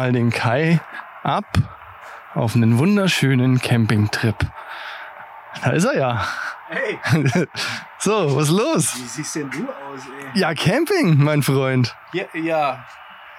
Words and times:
mal 0.00 0.12
den 0.12 0.30
Kai 0.30 0.80
ab 1.24 1.44
auf 2.34 2.54
einen 2.56 2.78
wunderschönen 2.78 3.60
Campingtrip. 3.60 4.34
Da 5.62 5.72
ist 5.72 5.84
er 5.84 5.94
ja. 5.94 6.24
Hey, 6.70 6.98
So, 7.98 8.34
was 8.34 8.44
ist 8.44 8.50
los? 8.50 8.96
wie 8.96 9.06
siehst 9.06 9.34
denn 9.34 9.50
du 9.50 9.64
aus, 9.68 10.00
ey? 10.32 10.40
Ja, 10.40 10.54
Camping, 10.54 11.22
mein 11.22 11.42
Freund. 11.42 11.94
Ja, 12.14 12.24
ja. 12.32 12.82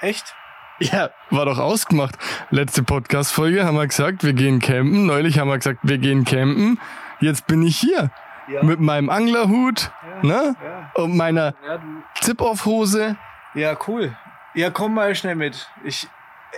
echt? 0.02 0.36
Ja, 0.78 1.10
war 1.32 1.46
doch 1.46 1.58
ausgemacht. 1.58 2.16
Letzte 2.52 2.84
Podcast-Folge 2.84 3.66
haben 3.66 3.78
wir 3.78 3.88
gesagt, 3.88 4.24
wir 4.24 4.34
gehen 4.34 4.60
campen. 4.60 5.08
Neulich 5.08 5.40
haben 5.40 5.48
wir 5.48 5.58
gesagt, 5.58 5.80
wir 5.82 5.98
gehen 5.98 6.26
campen. 6.26 6.80
Jetzt 7.22 7.48
bin 7.48 7.64
ich 7.64 7.76
hier. 7.80 8.12
Ja. 8.48 8.62
Mit 8.62 8.80
meinem 8.80 9.10
Anglerhut, 9.10 9.92
ne? 10.22 10.56
Ja. 10.64 10.92
Und 10.94 11.18
meiner 11.18 11.56
Ja. 11.66 11.80
Zip-Off-Hose. 12.20 13.16
Ja, 13.56 13.76
cool. 13.88 14.16
Ja, 14.54 14.70
komm 14.70 14.94
mal 14.94 15.16
schnell 15.16 15.36
mit. 15.36 15.68
Ich, 15.84 16.08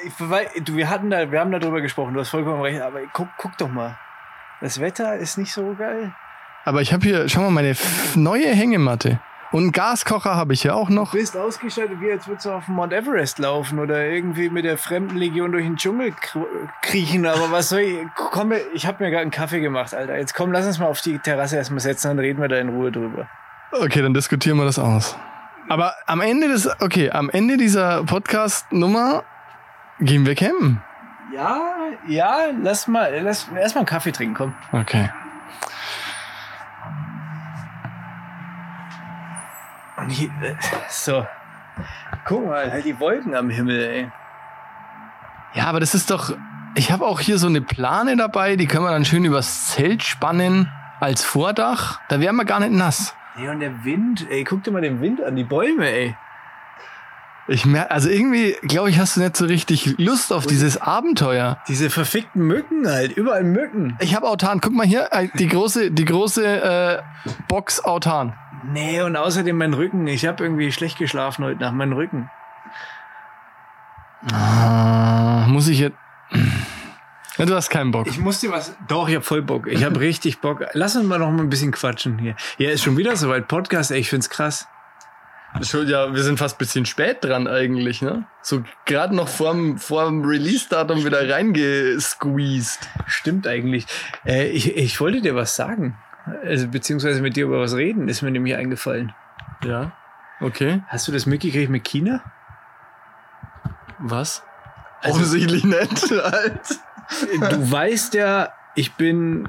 ich 0.06 0.14
weil, 0.18 0.48
du, 0.64 0.76
wir 0.76 0.90
hatten 0.90 1.10
da, 1.10 1.32
wir 1.32 1.40
haben 1.40 1.52
darüber 1.52 1.82
gesprochen, 1.82 2.14
du 2.14 2.20
hast 2.20 2.30
vollkommen 2.30 2.62
recht, 2.62 2.82
aber 2.82 3.00
guck, 3.14 3.28
guck 3.38 3.58
doch 3.58 3.70
mal. 3.70 3.98
Das 4.62 4.80
Wetter 4.80 5.18
ist 5.18 5.38
nicht 5.38 5.52
so 5.54 5.76
geil. 5.78 6.14
Aber 6.66 6.82
ich 6.82 6.94
habe 6.94 7.04
hier, 7.04 7.28
schau 7.28 7.42
mal, 7.42 7.52
meine 7.52 7.76
neue 8.16 8.48
Hängematte. 8.48 9.20
Und 9.52 9.62
einen 9.64 9.72
Gaskocher 9.72 10.36
habe 10.36 10.54
ich 10.54 10.64
hier 10.64 10.76
auch 10.76 10.90
noch. 10.90 11.12
Du 11.12 11.18
bist 11.18 11.38
ausgestattet, 11.38 12.02
wie 12.02 12.12
als 12.12 12.28
würdest 12.28 12.48
du 12.48 12.52
auf 12.54 12.66
den 12.66 12.74
Mount 12.74 12.92
Everest 12.92 13.38
laufen 13.38 13.78
oder 13.78 14.04
irgendwie 14.04 14.50
mit 14.50 14.66
der 14.66 14.80
Fremdenlegion 14.80 15.52
durch 15.52 15.66
den 15.66 15.76
Dschungel 15.76 16.10
kr- 16.10 16.48
kriechen. 16.82 17.28
Aber 17.28 17.52
was 17.52 17.70
soll 17.70 17.82
ich? 17.82 17.98
Komm, 18.16 18.54
ich 18.74 18.88
habe 18.88 19.04
mir 19.04 19.12
gerade 19.12 19.22
einen 19.22 19.32
Kaffee 19.32 19.60
gemacht, 19.60 19.94
Alter. 19.94 20.18
Jetzt 20.18 20.34
komm, 20.34 20.52
lass 20.52 20.66
uns 20.66 20.80
mal 20.80 20.88
auf 20.88 21.02
die 21.02 21.20
Terrasse 21.20 21.58
erstmal 21.58 21.82
setzen, 21.82 22.08
dann 22.08 22.20
reden 22.20 22.42
wir 22.42 22.48
da 22.48 22.58
in 22.58 22.70
Ruhe 22.70 22.92
drüber. 22.92 23.28
Okay, 23.74 24.02
dann 24.02 24.16
diskutieren 24.16 24.58
wir 24.58 24.66
das 24.66 24.80
aus. 24.80 25.16
Aber 25.70 25.94
am 26.08 26.22
Ende 26.22 26.48
des, 26.48 26.68
okay, 26.82 27.12
am 27.12 27.30
Ende 27.30 27.58
dieser 27.58 28.04
Podcast-Nummer 28.06 29.24
gehen 30.04 30.26
wir 30.26 30.36
campen. 30.36 30.82
Ja, 31.34 31.60
ja, 32.08 32.38
lass 32.62 32.88
mal, 32.88 33.12
lass 33.22 33.48
erstmal 33.56 33.82
einen 33.82 33.86
Kaffee 33.88 34.12
trinken, 34.12 34.36
komm. 34.36 34.56
Okay. 34.72 35.10
Und 39.98 40.10
hier, 40.10 40.30
äh, 40.42 40.56
so. 40.90 41.26
Guck 42.26 42.46
mal, 42.48 42.72
halt 42.72 42.86
die 42.86 43.00
Wolken 43.00 43.36
am 43.36 43.50
Himmel, 43.50 43.84
ey. 43.84 44.12
Ja, 45.54 45.66
aber 45.66 45.80
das 45.80 45.96
ist 45.96 46.12
doch. 46.12 46.36
Ich 46.76 46.92
habe 46.92 47.06
auch 47.06 47.20
hier 47.20 47.38
so 47.38 47.48
eine 47.48 47.62
Plane 47.62 48.16
dabei, 48.16 48.56
die 48.56 48.66
können 48.66 48.86
wir 48.86 48.92
dann 48.92 49.06
schön 49.06 49.26
übers 49.26 49.68
Zelt 49.68 50.04
spannen 50.04 50.72
als 51.00 51.24
Vordach. 51.24 52.00
Da 52.10 52.20
wären 52.20 52.36
wir 52.36 52.46
gar 52.46 52.60
nicht 52.60 52.72
nass. 52.72 53.16
Nee, 53.38 53.48
und 53.50 53.60
der 53.60 53.84
Wind, 53.84 54.28
ey, 54.30 54.44
guck 54.44 54.64
dir 54.64 54.72
mal 54.72 54.82
den 54.82 55.02
Wind 55.02 55.22
an, 55.24 55.36
die 55.36 55.44
Bäume, 55.44 55.88
ey. 55.88 56.16
Ich 57.48 57.66
mer 57.66 57.92
also 57.92 58.10
irgendwie, 58.10 58.56
glaube 58.62 58.90
ich, 58.90 59.00
hast 59.00 59.18
du 59.18 59.20
nicht 59.20 59.36
so 59.36 59.46
richtig 59.46 59.96
Lust 59.98 60.32
auf 60.32 60.46
dieses 60.46 60.82
Abenteuer. 60.82 61.58
Diese 61.68 61.90
verfickten 61.90 62.42
Mücken 62.48 62.88
halt, 62.88 63.18
überall 63.18 63.44
Mücken. 63.44 63.98
Ich 64.00 64.16
habe 64.16 64.28
Autan. 64.28 64.62
Guck 64.62 64.74
mal 64.74 64.86
hier, 64.86 65.10
äh, 65.12 65.28
die 65.34 65.48
große, 65.48 65.92
die 65.92 66.06
große 66.06 66.46
äh, 66.46 67.02
Box 67.50 67.84
Autan. 67.84 68.34
Nee, 68.72 69.02
und 69.02 69.18
außerdem 69.18 69.58
mein 69.58 69.74
Rücken. 69.74 70.08
Ich 70.08 70.26
habe 70.26 70.42
irgendwie 70.42 70.72
schlecht 70.72 70.98
geschlafen 70.98 71.44
heute 71.44 71.60
Nacht, 71.60 71.74
mein 71.74 71.92
Rücken. 71.92 72.30
Ah, 74.32 75.46
muss 75.50 75.68
ich 75.68 75.80
jetzt. 75.80 75.98
Du 77.38 77.54
hast 77.54 77.70
keinen 77.70 77.92
Bock. 77.92 78.08
Ich 78.08 78.20
muss 78.20 78.40
dir 78.40 78.52
was. 78.52 78.74
Doch, 78.88 79.10
ich 79.10 79.16
hab 79.16 79.26
voll 79.26 79.42
Bock. 79.42 79.68
Ich 79.68 79.84
hab 79.84 80.00
richtig 80.00 80.40
Bock. 80.40 80.66
Lass 80.74 80.96
uns 80.96 81.06
mal 81.06 81.20
noch 81.20 81.30
mal 81.30 81.42
ein 81.42 81.50
bisschen 81.50 81.72
quatschen 81.72 82.20
hier. 82.20 82.36
Ja, 82.58 82.70
ist 82.70 82.84
schon 82.84 82.96
wieder 82.96 83.18
soweit. 83.18 83.50
Podcast, 83.50 83.92
ey, 83.92 84.00
ich 84.00 84.10
find's 84.10 84.30
krass. 84.30 84.68
Schon, 85.62 85.88
ja, 85.88 86.14
wir 86.14 86.24
sind 86.24 86.40
fast 86.40 86.56
ein 86.56 86.58
bisschen 86.58 86.86
spät 86.86 87.24
dran 87.24 87.48
eigentlich, 87.48 88.02
ne? 88.02 88.26
So 88.42 88.64
gerade 88.86 89.16
noch 89.16 89.28
vorm, 89.28 89.78
vorm 89.78 90.26
Release-Datum 90.26 91.06
wieder 91.06 91.30
reingesqueezed. 91.30 92.90
Stimmt 93.06 93.46
eigentlich. 93.48 93.86
Äh, 94.26 94.48
ich, 94.48 94.76
ich 94.76 95.00
wollte 95.00 95.22
dir 95.22 95.36
was 95.36 95.56
sagen. 95.56 95.96
Also, 96.44 96.68
beziehungsweise 96.68 97.22
mit 97.22 97.36
dir 97.36 97.46
über 97.46 97.60
was 97.60 97.76
reden, 97.76 98.08
ist 98.10 98.22
mir 98.24 98.32
nämlich 98.32 98.56
eingefallen. 98.56 99.14
Ja. 99.64 99.92
Okay. 100.42 100.82
Hast 100.88 101.08
du 101.08 101.12
das 101.12 101.26
mitgekriegt 101.26 101.70
mit 101.70 101.84
China? 101.84 102.24
Was? 104.00 104.44
Also- 105.02 105.18
Offensichtlich 105.18 105.64
nicht. 105.64 106.12
Alt. 106.24 106.80
Du 107.50 107.72
weißt 107.72 108.14
ja, 108.16 108.54
ich 108.76 108.94
bin 108.94 109.48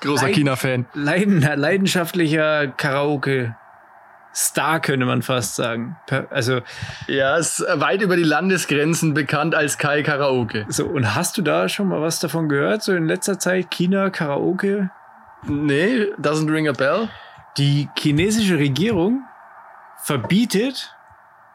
Großer 0.00 0.26
Nein. 0.26 0.34
China-Fan. 0.34 0.86
leiden, 0.94 1.40
leidenschaftlicher 1.40 2.68
Karaoke-Star, 4.38 4.80
könnte 4.80 5.06
man 5.06 5.22
fast 5.22 5.56
sagen. 5.56 5.96
Also, 6.30 6.60
Ja, 7.06 7.36
ist 7.36 7.64
weit 7.74 8.02
über 8.02 8.16
die 8.16 8.22
Landesgrenzen 8.22 9.14
bekannt 9.14 9.54
als 9.54 9.78
Kai 9.78 10.02
Karaoke. 10.02 10.66
so, 10.68 10.86
und 10.86 11.14
hast 11.14 11.36
du 11.36 11.42
da 11.42 11.68
schon 11.68 11.88
mal 11.88 12.00
was 12.00 12.20
davon 12.20 12.48
gehört? 12.48 12.82
So 12.82 12.94
in 12.94 13.06
letzter 13.06 13.38
Zeit 13.38 13.70
China, 13.70 14.10
Karaoke? 14.10 14.90
Nee, 15.46 16.06
doesn't 16.20 16.50
ring 16.50 16.68
a 16.68 16.72
bell. 16.72 17.08
Die 17.56 17.88
chinesische 17.98 18.58
Regierung 18.58 19.24
verbietet 20.02 20.94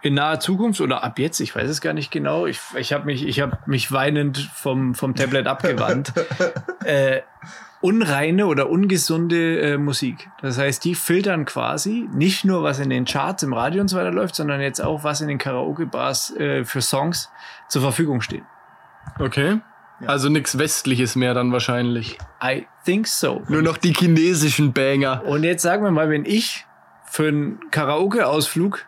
in 0.01 0.15
naher 0.15 0.39
Zukunft 0.41 0.81
oder 0.81 1.03
ab 1.03 1.17
jetzt, 1.17 1.39
ich 1.39 1.55
weiß 1.55 1.69
es 1.69 1.79
gar 1.79 1.93
nicht 1.93 2.11
genau, 2.11 2.45
ich, 2.45 2.59
ich 2.75 2.91
habe 2.91 3.05
mich, 3.05 3.25
ich 3.25 3.39
hab 3.39 3.67
mich 3.67 3.89
weinend 3.93 4.37
vom, 4.37 4.95
vom 4.95 5.15
Tablet 5.15 5.47
abgewandt, 5.47 6.11
äh, 6.83 7.21
unreine 7.83 8.47
oder 8.47 8.69
ungesunde 8.69 9.59
äh, 9.59 9.77
Musik. 9.77 10.29
Das 10.41 10.57
heißt, 10.57 10.85
die 10.85 10.95
filtern 10.95 11.43
quasi 11.43 12.07
nicht 12.13 12.45
nur, 12.45 12.63
was 12.63 12.79
in 12.79 12.89
den 12.89 13.03
Charts 13.03 13.43
im 13.43 13.51
Radio 13.51 13.81
und 13.81 13.89
so 13.89 13.97
weiter 13.97 14.11
läuft, 14.11 14.35
sondern 14.35 14.61
jetzt 14.61 14.79
auch, 14.81 15.03
was 15.03 15.19
in 15.19 15.27
den 15.27 15.37
Karaoke-Bars 15.37 16.35
äh, 16.37 16.63
für 16.63 16.81
Songs 16.81 17.29
zur 17.67 17.81
Verfügung 17.81 18.21
steht. 18.21 18.43
Okay. 19.19 19.59
Also 20.07 20.29
nichts 20.29 20.57
Westliches 20.57 21.17
mehr 21.17 21.33
dann 21.33 21.51
wahrscheinlich. 21.51 22.17
I 22.41 22.67
think 22.85 23.05
so. 23.07 23.43
Nur 23.49 23.61
noch 23.61 23.77
die 23.77 23.93
chinesischen 23.93 24.71
Banger. 24.71 25.23
Und 25.25 25.43
jetzt 25.43 25.61
sagen 25.61 25.83
wir 25.83 25.91
mal, 25.91 26.09
wenn 26.09 26.23
ich 26.23 26.65
für 27.05 27.27
einen 27.27 27.59
Karaoke-Ausflug 27.69 28.85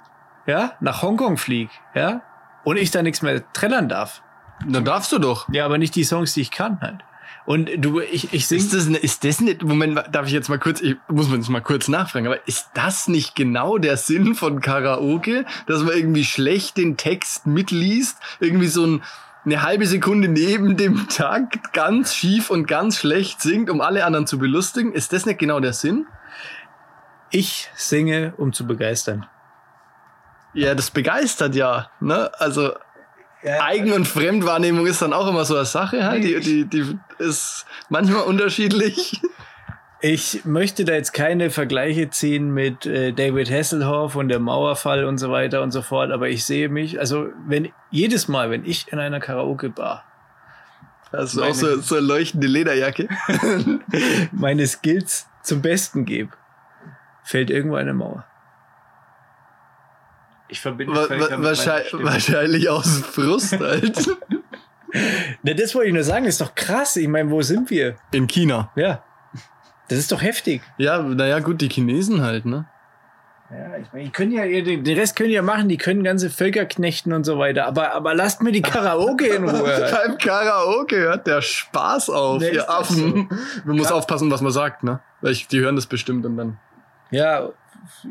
ja, 0.47 0.73
nach 0.79 1.01
Hongkong 1.01 1.35
fliege, 1.35 1.71
ja, 1.93 2.21
und 2.63 2.77
ich 2.77 2.91
da 2.91 3.03
nichts 3.03 3.21
mehr 3.21 3.43
trällern 3.51 3.89
darf. 3.89 4.23
Dann 4.65 4.85
darfst 4.85 5.11
du 5.11 5.19
doch. 5.19 5.49
Ja, 5.51 5.65
aber 5.65 5.77
nicht 5.77 5.95
die 5.95 6.05
Songs, 6.05 6.33
die 6.33 6.41
ich 6.41 6.51
kann 6.51 6.79
halt. 6.79 7.03
Und 7.45 7.69
du, 7.77 7.99
ich, 7.99 8.33
ich 8.33 8.47
sing. 8.47 8.57
Ist 8.57 8.73
das, 8.73 8.87
ist 8.87 9.23
das 9.23 9.39
nicht, 9.39 9.61
Moment, 9.61 10.03
darf 10.11 10.25
ich 10.25 10.33
jetzt 10.33 10.49
mal 10.49 10.57
kurz, 10.57 10.81
ich 10.81 10.95
muss 11.07 11.29
man 11.29 11.39
jetzt 11.39 11.49
mal 11.49 11.61
kurz 11.61 11.87
nachfragen, 11.87 12.25
aber 12.25 12.47
ist 12.47 12.69
das 12.73 13.07
nicht 13.07 13.35
genau 13.35 13.77
der 13.77 13.97
Sinn 13.97 14.33
von 14.33 14.61
Karaoke, 14.61 15.45
dass 15.67 15.83
man 15.83 15.95
irgendwie 15.95 16.25
schlecht 16.25 16.77
den 16.77 16.97
Text 16.97 17.45
mitliest, 17.45 18.17
irgendwie 18.39 18.67
so 18.67 18.85
ein, 18.85 19.03
eine 19.45 19.61
halbe 19.61 19.85
Sekunde 19.85 20.27
neben 20.27 20.75
dem 20.75 21.07
Takt 21.07 21.71
ganz 21.71 22.15
schief 22.15 22.49
und 22.49 22.67
ganz 22.67 22.97
schlecht 22.97 23.41
singt, 23.41 23.69
um 23.69 23.79
alle 23.79 24.05
anderen 24.05 24.25
zu 24.25 24.39
belustigen? 24.39 24.93
Ist 24.93 25.13
das 25.13 25.27
nicht 25.27 25.37
genau 25.37 25.59
der 25.59 25.73
Sinn? 25.73 26.07
Ich 27.29 27.69
singe, 27.75 28.33
um 28.37 28.53
zu 28.53 28.65
begeistern. 28.65 29.27
Ja, 30.53 30.73
das 30.73 30.89
begeistert 30.89 31.53
ja, 31.53 31.91
ne? 31.99 32.31
Also 32.39 32.71
Eigen- 33.45 33.93
und 33.93 34.07
Fremdwahrnehmung 34.07 34.85
ist 34.85 35.01
dann 35.01 35.13
auch 35.13 35.27
immer 35.27 35.45
so 35.45 35.55
eine 35.55 35.65
Sache, 35.65 36.03
halt. 36.05 36.23
die, 36.23 36.39
die, 36.39 36.65
die 36.65 36.97
ist 37.19 37.65
manchmal 37.89 38.23
unterschiedlich. 38.23 39.21
Ich 40.01 40.45
möchte 40.45 40.85
da 40.85 40.93
jetzt 40.93 41.13
keine 41.13 41.49
Vergleiche 41.49 42.09
ziehen 42.09 42.53
mit 42.53 42.85
äh, 42.85 43.11
David 43.11 43.49
Hasselhoff 43.49 44.15
und 44.15 44.27
der 44.27 44.39
Mauerfall 44.39 45.05
und 45.05 45.17
so 45.17 45.31
weiter 45.31 45.61
und 45.63 45.71
so 45.71 45.81
fort, 45.81 46.11
aber 46.11 46.29
ich 46.29 46.45
sehe 46.45 46.69
mich, 46.69 46.99
also 46.99 47.29
wenn 47.47 47.69
jedes 47.91 48.27
Mal, 48.27 48.51
wenn 48.51 48.65
ich 48.65 48.91
in 48.91 48.99
einer 48.99 49.19
Karaoke-Bar 49.19 50.03
Also 51.11 51.43
auch 51.43 51.53
so, 51.53 51.79
so 51.79 51.95
eine 51.95 52.05
leuchtende 52.05 52.47
Lederjacke. 52.47 53.07
meine 54.31 54.67
Skills 54.67 55.27
zum 55.41 55.61
Besten 55.61 56.05
gebe, 56.05 56.31
fällt 57.23 57.49
irgendwo 57.49 57.77
eine 57.77 57.93
Mauer. 57.93 58.25
Ich 60.47 60.59
verbinde 60.61 60.93
Wa 60.95 61.09
wa 61.09 61.43
wahrscheinlich, 61.43 61.93
wahrscheinlich 61.93 62.69
aus 62.69 62.99
Frust 62.99 63.53
halt. 63.59 63.97
Na, 65.43 65.53
das 65.53 65.73
wollte 65.75 65.87
ich 65.89 65.93
nur 65.93 66.03
sagen, 66.03 66.25
ist 66.25 66.39
doch 66.41 66.53
krass. 66.55 66.95
Ich 66.97 67.07
meine, 67.07 67.29
wo 67.31 67.41
sind 67.41 67.69
wir? 67.69 67.95
In 68.11 68.27
China. 68.27 68.71
Ja. 68.75 69.03
Das 69.89 69.99
ist 69.99 70.11
doch 70.11 70.21
heftig. 70.21 70.61
Ja, 70.77 71.01
naja, 71.01 71.39
gut, 71.39 71.61
die 71.61 71.69
Chinesen 71.69 72.21
halt, 72.21 72.45
ne? 72.45 72.65
Ja, 73.51 73.77
ich 73.77 73.91
meine, 73.93 74.05
die 74.05 74.11
können 74.11 74.31
ja, 74.31 74.43
den 74.45 74.97
Rest 74.97 75.15
können 75.15 75.29
ja 75.29 75.43
machen, 75.43 75.69
die 75.69 75.77
können 75.77 76.03
ganze 76.03 76.31
Völker 76.31 76.65
knechten 76.65 77.13
und 77.13 77.23
so 77.25 77.37
weiter, 77.37 77.67
aber, 77.67 77.91
aber 77.91 78.15
lasst 78.15 78.41
mir 78.41 78.51
die 78.51 78.63
Karaoke 78.63 79.27
in 79.27 79.47
Ruhe. 79.47 79.91
Beim 80.05 80.17
Karaoke 80.17 80.95
hört 80.97 81.27
der 81.27 81.41
Spaß 81.43 82.09
auf, 82.09 82.39
Nee, 82.41 82.47
ihr 82.49 82.53
das 82.61 82.69
Affen. 82.69 83.29
Man 83.63 83.77
muss 83.77 83.89
Ja. 83.89 83.95
aufpassen, 83.95 84.31
was 84.31 84.41
man 84.41 84.51
sagt, 84.51 84.83
ne? 84.83 84.99
Weil 85.21 85.33
ich, 85.33 85.47
die 85.47 85.59
hören 85.59 85.75
das 85.75 85.85
bestimmt 85.85 86.25
und 86.25 86.37
dann. 86.37 86.57
Ja, 87.11 87.49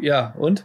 ja, 0.01 0.33
und? 0.39 0.65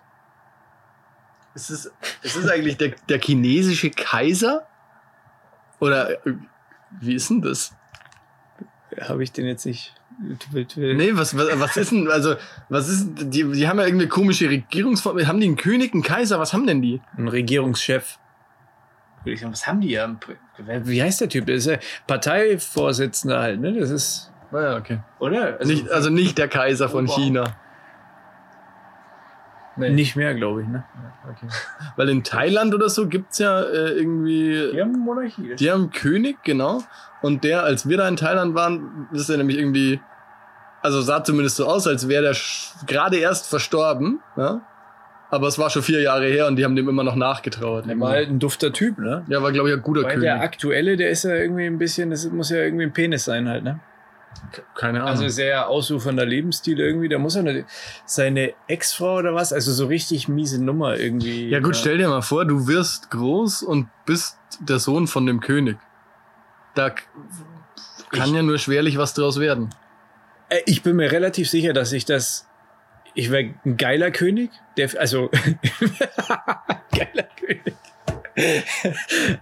Ist 1.56 1.70
es, 1.70 1.92
ist 2.22 2.36
es 2.36 2.50
eigentlich 2.50 2.78
der, 2.78 2.94
der 3.10 3.20
chinesische 3.20 3.90
Kaiser? 3.90 4.68
Oder 5.80 6.26
äh, 6.26 6.34
wie 7.02 7.16
ist 7.16 7.30
denn 7.30 7.42
das? 7.42 7.74
Habe 9.02 9.24
ich 9.24 9.32
den 9.32 9.46
jetzt 9.46 9.66
nicht. 9.66 9.94
Nee. 10.52 10.66
Nee, 10.96 11.12
was, 11.16 11.38
was, 11.38 11.48
was 11.60 11.78
ist 11.78 11.92
denn, 11.92 12.10
also, 12.10 12.36
was 12.68 12.90
ist, 12.90 13.18
denn- 13.18 13.32
die, 13.32 13.44
die 13.52 13.68
haben 13.68 13.78
ja 13.80 13.86
irgendeine 13.86 14.10
komische 14.10 14.50
Regierungsform. 14.50 15.26
Haben 15.26 15.40
die 15.40 15.48
einen 15.48 15.56
König, 15.56 15.94
einen 15.94 16.04
Kaiser? 16.04 16.40
Was 16.40 16.52
haben 16.52 16.68
denn 16.68 16.82
die? 16.82 17.00
Ein 17.18 17.30
Regierungschef. 17.30 18.18
würde 19.24 19.32
ich 19.34 19.40
sagen, 19.40 19.54
was 19.54 19.66
haben 19.66 19.80
die 19.80 19.92
ja? 19.92 20.14
Wie 20.84 21.02
heißt 21.02 21.22
der 21.22 21.30
Typ? 21.30 21.46
Der 21.46 21.56
ist 21.56 21.68
ja 21.68 21.78
Parteivorsitzender 22.06 23.40
halt, 23.40 23.62
ne? 23.62 23.74
Das 23.80 23.90
ist, 23.92 24.32
Naja, 24.52 24.76
okay. 24.78 25.00
oder? 25.20 25.58
Also, 25.60 25.72
Nicht, 25.72 25.90
also 25.90 26.10
nicht 26.10 26.38
der 26.38 26.48
Kaiser 26.50 26.90
von 26.90 27.06
Ober- 27.06 27.16
China. 27.16 27.56
Nee. 29.80 29.90
nicht 29.92 30.16
mehr, 30.16 30.34
glaube 30.34 30.62
ich, 30.62 30.68
ne? 30.68 30.84
Okay. 31.30 31.48
Weil 31.96 32.10
in 32.10 32.24
Thailand 32.24 32.74
oder 32.74 32.90
so 32.90 33.08
gibt's 33.08 33.40
ja 33.40 33.62
äh, 33.62 33.92
irgendwie. 33.92 34.72
Die 34.74 34.82
haben 34.82 35.00
Monarchie. 35.00 35.56
Die 35.56 35.72
haben 35.72 35.82
einen 35.82 35.92
König, 35.92 36.38
genau. 36.44 36.82
Und 37.22 37.44
der, 37.44 37.64
als 37.64 37.88
wir 37.88 37.98
da 37.98 38.08
in 38.08 38.16
Thailand 38.16 38.56
waren, 38.56 39.08
ist 39.12 39.30
er 39.30 39.38
nämlich 39.38 39.58
irgendwie. 39.58 40.00
Also 40.82 41.02
sah 41.02 41.24
zumindest 41.24 41.58
so 41.58 41.66
aus, 41.66 41.88
als 41.88 42.08
wäre 42.08 42.24
der 42.24 42.36
gerade 42.88 43.18
erst 43.18 43.48
verstorben. 43.48 44.22
Ja? 44.38 44.62
Aber 45.30 45.48
es 45.48 45.60
war 45.60 45.70
schon 45.70 45.84
vier 45.84 46.02
Jahre 46.02 46.26
her 46.26 46.48
und 46.48 46.56
die 46.56 46.66
haben 46.66 46.76
dem 46.76 46.90
immer 46.90 47.04
noch 47.04 47.16
nachgetrauert. 47.16 47.88
Der 47.88 48.00
war 48.00 48.12
halt 48.12 48.30
ein 48.30 48.40
dufter 48.40 48.74
Typ, 48.74 48.98
ne? 48.98 49.24
ja, 49.28 49.44
war, 49.44 49.52
glaube 49.52 49.70
ich, 49.70 49.76
ein 49.76 49.82
guter 49.82 50.04
Weil 50.04 50.14
König. 50.14 50.24
der 50.24 50.42
aktuelle, 50.42 50.98
der 50.98 51.10
ist 51.10 51.24
ja 51.24 51.36
irgendwie 51.36 51.66
ein 51.66 51.78
bisschen, 51.78 52.10
das 52.10 52.26
muss 52.32 52.50
ja 52.50 52.58
irgendwie 52.58 52.86
ein 52.86 52.94
Penis 52.94 53.26
sein 53.26 53.48
halt, 53.48 53.64
ne? 53.64 53.80
Keine 54.76 55.00
Ahnung. 55.00 55.10
Also 55.12 55.28
sehr 55.28 55.68
ausufernder 55.70 56.26
Lebensstil 56.26 56.80
irgendwie. 56.80 57.10
Da 57.10 57.18
muss 57.20 57.36
er 57.36 57.42
eine, 57.42 57.66
seine 58.06 58.54
Ex-Frau 58.68 59.18
oder 59.18 59.36
was, 59.36 59.54
also 59.54 59.72
so 59.72 59.86
richtig 59.88 60.28
miese 60.28 60.64
Nummer 60.64 60.98
irgendwie. 60.98 61.50
ja 61.50 61.60
gut, 61.60 61.76
stell 61.76 61.98
dir 61.98 62.08
mal 62.10 62.22
vor, 62.22 62.46
du 62.46 62.68
wirst 62.68 63.12
groß 63.12 63.64
und 63.64 63.88
bist 64.06 64.38
der 64.60 64.80
Sohn 64.80 65.08
von 65.08 65.26
dem 65.26 65.40
König. 65.40 65.78
Da 66.76 66.90
kann 68.12 68.30
Ich- 68.30 68.34
ja 68.34 68.42
nur 68.42 68.58
schwerlich 68.58 68.98
was 68.98 69.14
draus 69.14 69.40
werden. 69.40 69.70
Äh, 70.50 70.62
Ich 70.66 70.82
bin 70.84 70.96
mir 70.96 71.12
relativ 71.12 71.50
sicher, 71.50 71.74
dass 71.74 71.92
ich 71.92 72.06
das. 72.06 72.48
Ich 73.16 73.32
wäre 73.32 73.54
ein 73.66 73.78
geiler 73.78 74.12
König, 74.12 74.52
der 74.78 74.90
also 75.00 75.30
geiler 76.92 77.28
König. 77.40 77.76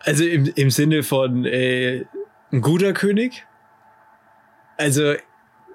Also 0.06 0.24
im, 0.24 0.52
im 0.56 0.70
Sinne 0.70 1.04
von 1.04 1.46
äh, 1.46 2.06
ein 2.52 2.62
guter 2.62 2.94
König. 2.94 3.46
Also 4.78 5.14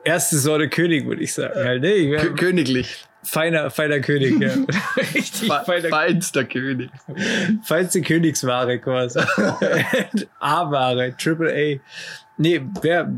erste 0.04 0.38
Sorte 0.38 0.69
König, 0.69 1.06
würde 1.06 1.22
ich 1.22 1.34
sagen. 1.34 1.54
Halt, 1.54 1.82
ne? 1.82 1.93
Ich 1.93 2.10
wär 2.10 2.20
Kö 2.20 2.34
königlich. 2.34 3.04
feiner, 3.22 3.70
feiner 3.70 4.00
König, 4.00 4.40
ja. 4.40 4.52
Richtig 5.14 5.49
Fe 5.49 5.62
feiner 5.64 5.88
feinster 5.88 6.44
König. 6.44 6.90
Feinste 7.62 8.00
Königsware 8.00 8.78
quasi. 8.78 9.20
A-Ware, 10.40 11.14
Triple 11.16 11.52
A. 11.52 11.81
Nee, 12.38 12.62
wer, 12.81 13.12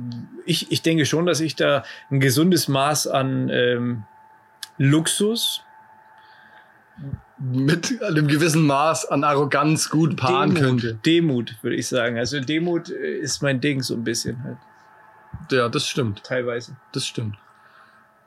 ich, 0.44 0.70
ich 0.72 0.82
denke 0.82 1.06
schon, 1.06 1.26
dass 1.26 1.40
ich 1.40 1.56
da 1.56 1.84
ein 2.10 2.20
gesundes 2.20 2.68
Maß 2.68 3.06
an 3.06 3.48
ähm, 3.50 4.04
Luxus, 4.76 5.62
Mit 7.38 8.02
einem 8.02 8.26
gewissen 8.26 8.66
Maß 8.66 9.06
an 9.06 9.24
Arroganz 9.24 9.88
gut 9.88 10.16
paaren 10.16 10.54
könnte. 10.54 10.94
Demut, 10.94 11.06
Demut, 11.06 11.56
würde 11.62 11.76
ich 11.76 11.86
sagen. 11.88 12.18
Also 12.18 12.40
Demut 12.40 12.90
äh, 12.90 13.18
ist 13.18 13.42
mein 13.42 13.60
Ding 13.60 13.82
so 13.82 13.94
ein 13.94 14.04
bisschen 14.04 14.42
halt, 14.44 14.56
Ja, 15.50 15.68
das 15.68 15.88
stimmt. 15.88 16.22
teilweise. 16.24 16.76
Das 16.92 17.06
stimmt. 17.06 17.36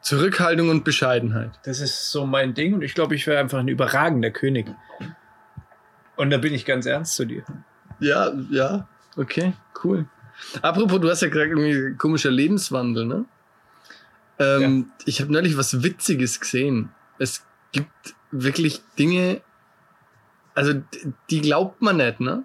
Zurückhaltung 0.02 0.70
und 0.70 0.84
Bescheidenheit. 0.84 1.52
Das 1.64 1.80
ist 1.80 2.12
so 2.12 2.26
mein 2.26 2.54
Ding 2.54 2.76
und 2.76 2.82
ich 2.82 2.94
glaube, 2.94 3.16
ich 3.16 3.28
wäre 3.28 3.40
einfach 3.40 3.60
ein 3.60 3.68
überragender 3.68 4.32
König. 4.32 4.68
Und 6.16 6.30
da 6.30 6.38
bin 6.38 6.54
ich 6.54 6.66
ganz 6.66 6.86
ernst 6.86 7.16
zu 7.16 7.26
dir. 7.26 7.44
Ja, 8.00 8.32
ja. 8.50 8.88
Okay, 9.16 9.54
cool. 9.84 10.06
Apropos, 10.62 11.00
du 11.02 11.10
hast 11.10 11.22
ja 11.22 11.30
gesagt, 11.30 11.50
irgendwie 11.50 11.96
komischer 11.98 12.32
Lebenswandel, 12.32 13.06
ne? 13.06 13.26
Ähm, 14.40 14.92
Ich 15.06 15.20
habe 15.20 15.34
neulich 15.34 15.58
was 15.58 15.84
Witziges 15.84 16.40
gesehen. 16.40 16.90
Es 17.18 17.44
gibt 17.72 18.16
wirklich 18.32 18.82
Dinge, 19.00 19.42
also 20.54 20.74
die 21.30 21.42
glaubt 21.42 21.82
man 21.82 21.98
nicht, 21.98 22.20
ne? 22.20 22.44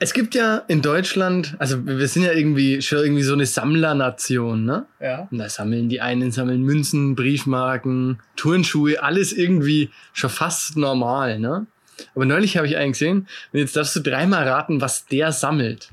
Es 0.00 0.12
gibt 0.12 0.36
ja 0.36 0.58
in 0.68 0.80
Deutschland, 0.80 1.56
also 1.58 1.84
wir 1.84 2.06
sind 2.06 2.22
ja 2.22 2.32
irgendwie 2.32 2.80
schon 2.82 2.98
irgendwie 2.98 3.24
so 3.24 3.32
eine 3.32 3.46
Sammlernation, 3.46 4.64
ne? 4.64 4.86
Ja. 5.00 5.26
Und 5.30 5.38
da 5.38 5.48
sammeln 5.48 5.88
die 5.88 6.00
einen, 6.00 6.30
sammeln 6.30 6.62
Münzen, 6.62 7.16
Briefmarken, 7.16 8.20
Turnschuhe, 8.36 9.02
alles 9.02 9.32
irgendwie 9.32 9.90
schon 10.12 10.30
fast 10.30 10.76
normal, 10.76 11.40
ne? 11.40 11.66
Aber 12.14 12.26
neulich 12.26 12.56
habe 12.56 12.68
ich 12.68 12.76
einen 12.76 12.92
gesehen 12.92 13.26
und 13.52 13.58
jetzt 13.58 13.74
darfst 13.76 13.96
du 13.96 14.00
dreimal 14.00 14.46
raten, 14.46 14.80
was 14.80 15.06
der 15.06 15.32
sammelt. 15.32 15.90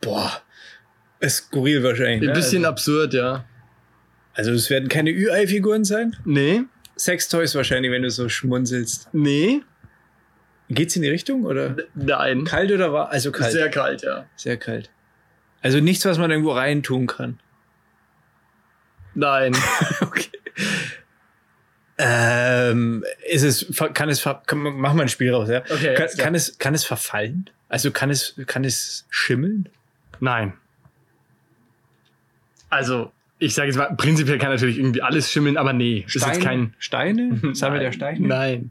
Boah. 0.00 0.42
Ist 1.20 1.36
skurril 1.36 1.84
wahrscheinlich. 1.84 2.22
Ein 2.22 2.26
ne? 2.26 2.32
bisschen 2.32 2.64
also, 2.64 2.70
absurd, 2.70 3.14
ja. 3.14 3.44
also 4.34 4.50
es 4.50 4.70
werden 4.70 4.88
keine 4.88 5.10
Ü-Ei-Figuren 5.10 5.84
sein. 5.84 6.16
Nee, 6.24 6.64
Sextoys 6.98 7.54
wahrscheinlich, 7.54 7.90
wenn 7.92 8.02
du 8.02 8.10
so 8.10 8.28
schmunzelst. 8.28 9.08
nee, 9.12 9.62
Geht's 10.74 10.96
in 10.96 11.02
die 11.02 11.08
Richtung 11.08 11.44
oder 11.44 11.76
nein. 11.94 12.44
kalt 12.44 12.70
oder 12.70 12.92
war? 12.92 13.10
Also 13.10 13.32
kalt. 13.32 13.52
Sehr, 13.52 13.62
Sehr 13.62 13.70
kalt, 13.70 14.02
ja. 14.02 14.56
kalt. 14.56 14.90
Also 15.60 15.80
nichts, 15.80 16.04
was 16.04 16.18
man 16.18 16.30
irgendwo 16.30 16.52
reintun 16.52 17.06
kann. 17.06 17.38
Nein. 19.14 19.54
okay. 20.00 20.28
Ähm, 21.98 23.04
ist 23.30 23.42
es, 23.42 23.66
kann 23.94 24.08
es, 24.08 24.24
kann, 24.46 24.58
mach 24.58 24.94
mal 24.94 25.02
ein 25.02 25.08
Spiel 25.08 25.32
raus, 25.32 25.48
ja? 25.48 25.60
Okay, 25.60 25.94
Kann, 25.94 26.08
ja. 26.16 26.24
kann 26.24 26.34
es, 26.34 26.58
kann 26.58 26.74
es 26.74 26.84
verfallen? 26.84 27.48
Also 27.68 27.90
kann 27.90 28.10
es, 28.10 28.34
kann 28.46 28.64
es 28.64 29.06
schimmeln? 29.08 29.68
Nein. 30.18 30.54
Also, 32.70 33.12
ich 33.38 33.54
sage 33.54 33.68
jetzt 33.68 33.76
mal, 33.76 33.94
prinzipiell 33.96 34.38
kann 34.38 34.50
natürlich 34.50 34.78
irgendwie 34.78 35.02
alles 35.02 35.30
schimmeln, 35.30 35.56
aber 35.56 35.72
nee, 35.72 36.04
ist 36.06 36.14
jetzt 36.14 36.40
kein. 36.40 36.74
Steine? 36.78 37.38
Sammelt 37.52 37.82
der. 37.82 37.92
Steine? 37.92 38.26
Nein. 38.26 38.70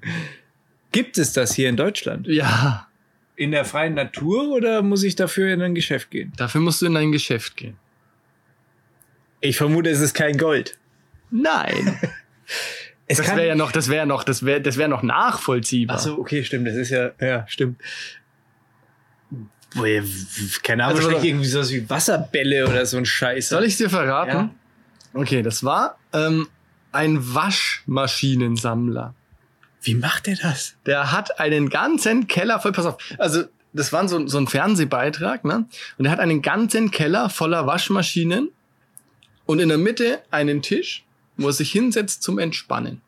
Gibt 0.92 1.18
es 1.18 1.34
das 1.34 1.54
hier 1.54 1.70
in 1.70 1.78
Deutschland? 1.78 2.28
Ja, 2.28 2.88
In 3.36 3.52
der 3.52 3.66
freien 3.66 3.94
Natur 3.96 4.50
oder 4.50 4.82
muss 4.82 5.04
ich 5.04 5.16
dafür 5.16 5.54
in 5.54 5.62
ein 5.62 5.74
Geschäft 5.76 6.12
gehen? 6.12 6.34
dafür 6.38 6.62
musst 6.62 6.82
du 6.82 6.86
in 6.86 6.94
dein 6.94 7.12
Geschäft 7.12 7.56
gehen. 7.58 7.78
Ich 9.40 9.58
vermute, 9.58 9.90
es 9.90 10.00
ist 10.02 10.14
kein 10.14 10.38
Gold. 10.38 10.78
Nein. 11.32 12.00
Es 13.08 13.18
Das 13.18 13.28
wäre 13.28 13.48
ja 13.48 13.56
noch, 13.56 13.74
das 13.74 13.90
wäre 13.90 14.06
noch, 14.06 14.24
das 14.24 14.46
wäre, 14.46 14.62
das 14.62 14.78
wäre 14.78 14.88
noch 14.88 15.04
nachvollziehbar. 15.04 15.98
Ach 15.98 16.02
so, 16.02 16.18
okay, 16.18 16.46
stimmt. 16.46 16.66
Das 16.66 16.76
ist 16.78 16.92
ja, 16.92 17.12
ja, 17.20 17.46
stimmt. 17.50 17.82
Keine 20.64 20.84
Ahnung, 20.86 20.98
Also, 20.98 21.08
wahrscheinlich 21.08 21.30
irgendwie 21.30 21.48
sowas 21.48 21.72
wie 21.72 21.90
Wasserbälle 21.90 22.68
oder 22.70 22.86
so 22.86 22.96
ein 22.98 23.06
Scheiß. 23.06 23.50
Soll 23.50 23.66
ich 23.66 23.76
dir 23.76 23.90
verraten? 23.90 24.30
Ja. 24.32 24.50
Okay, 25.14 25.42
das 25.42 25.62
war 25.64 25.98
ähm, 26.14 26.48
ein 26.94 27.18
Waschmaschinensammler. 27.34 29.14
Wie 29.82 29.96
macht 29.96 30.28
er 30.28 30.36
das? 30.36 30.76
Der 30.86 31.12
hat 31.12 31.40
einen 31.40 31.70
ganzen 31.70 32.28
Keller 32.28 32.60
voll, 32.60 32.72
pass 32.72 32.86
auf, 32.86 32.98
also 33.18 33.44
das 33.74 33.92
war 33.94 34.08
so, 34.08 34.28
so 34.28 34.38
ein 34.38 34.48
Fernsehbeitrag, 34.48 35.46
ne? 35.46 35.66
Und 35.98 36.06
er 36.06 36.12
hat 36.12 36.20
einen 36.20 36.42
ganzen 36.42 36.92
Keller 36.92 37.30
voller 37.30 37.66
Waschmaschinen 37.68 38.50
und 39.46 39.60
in 39.60 39.70
der 39.70 39.78
Mitte 39.78 40.22
einen 40.30 40.62
Tisch, 40.62 41.04
wo 41.38 41.48
er 41.48 41.54
sich 41.54 41.72
hinsetzt 41.72 42.22
zum 42.22 42.38
Entspannen. 42.38 43.02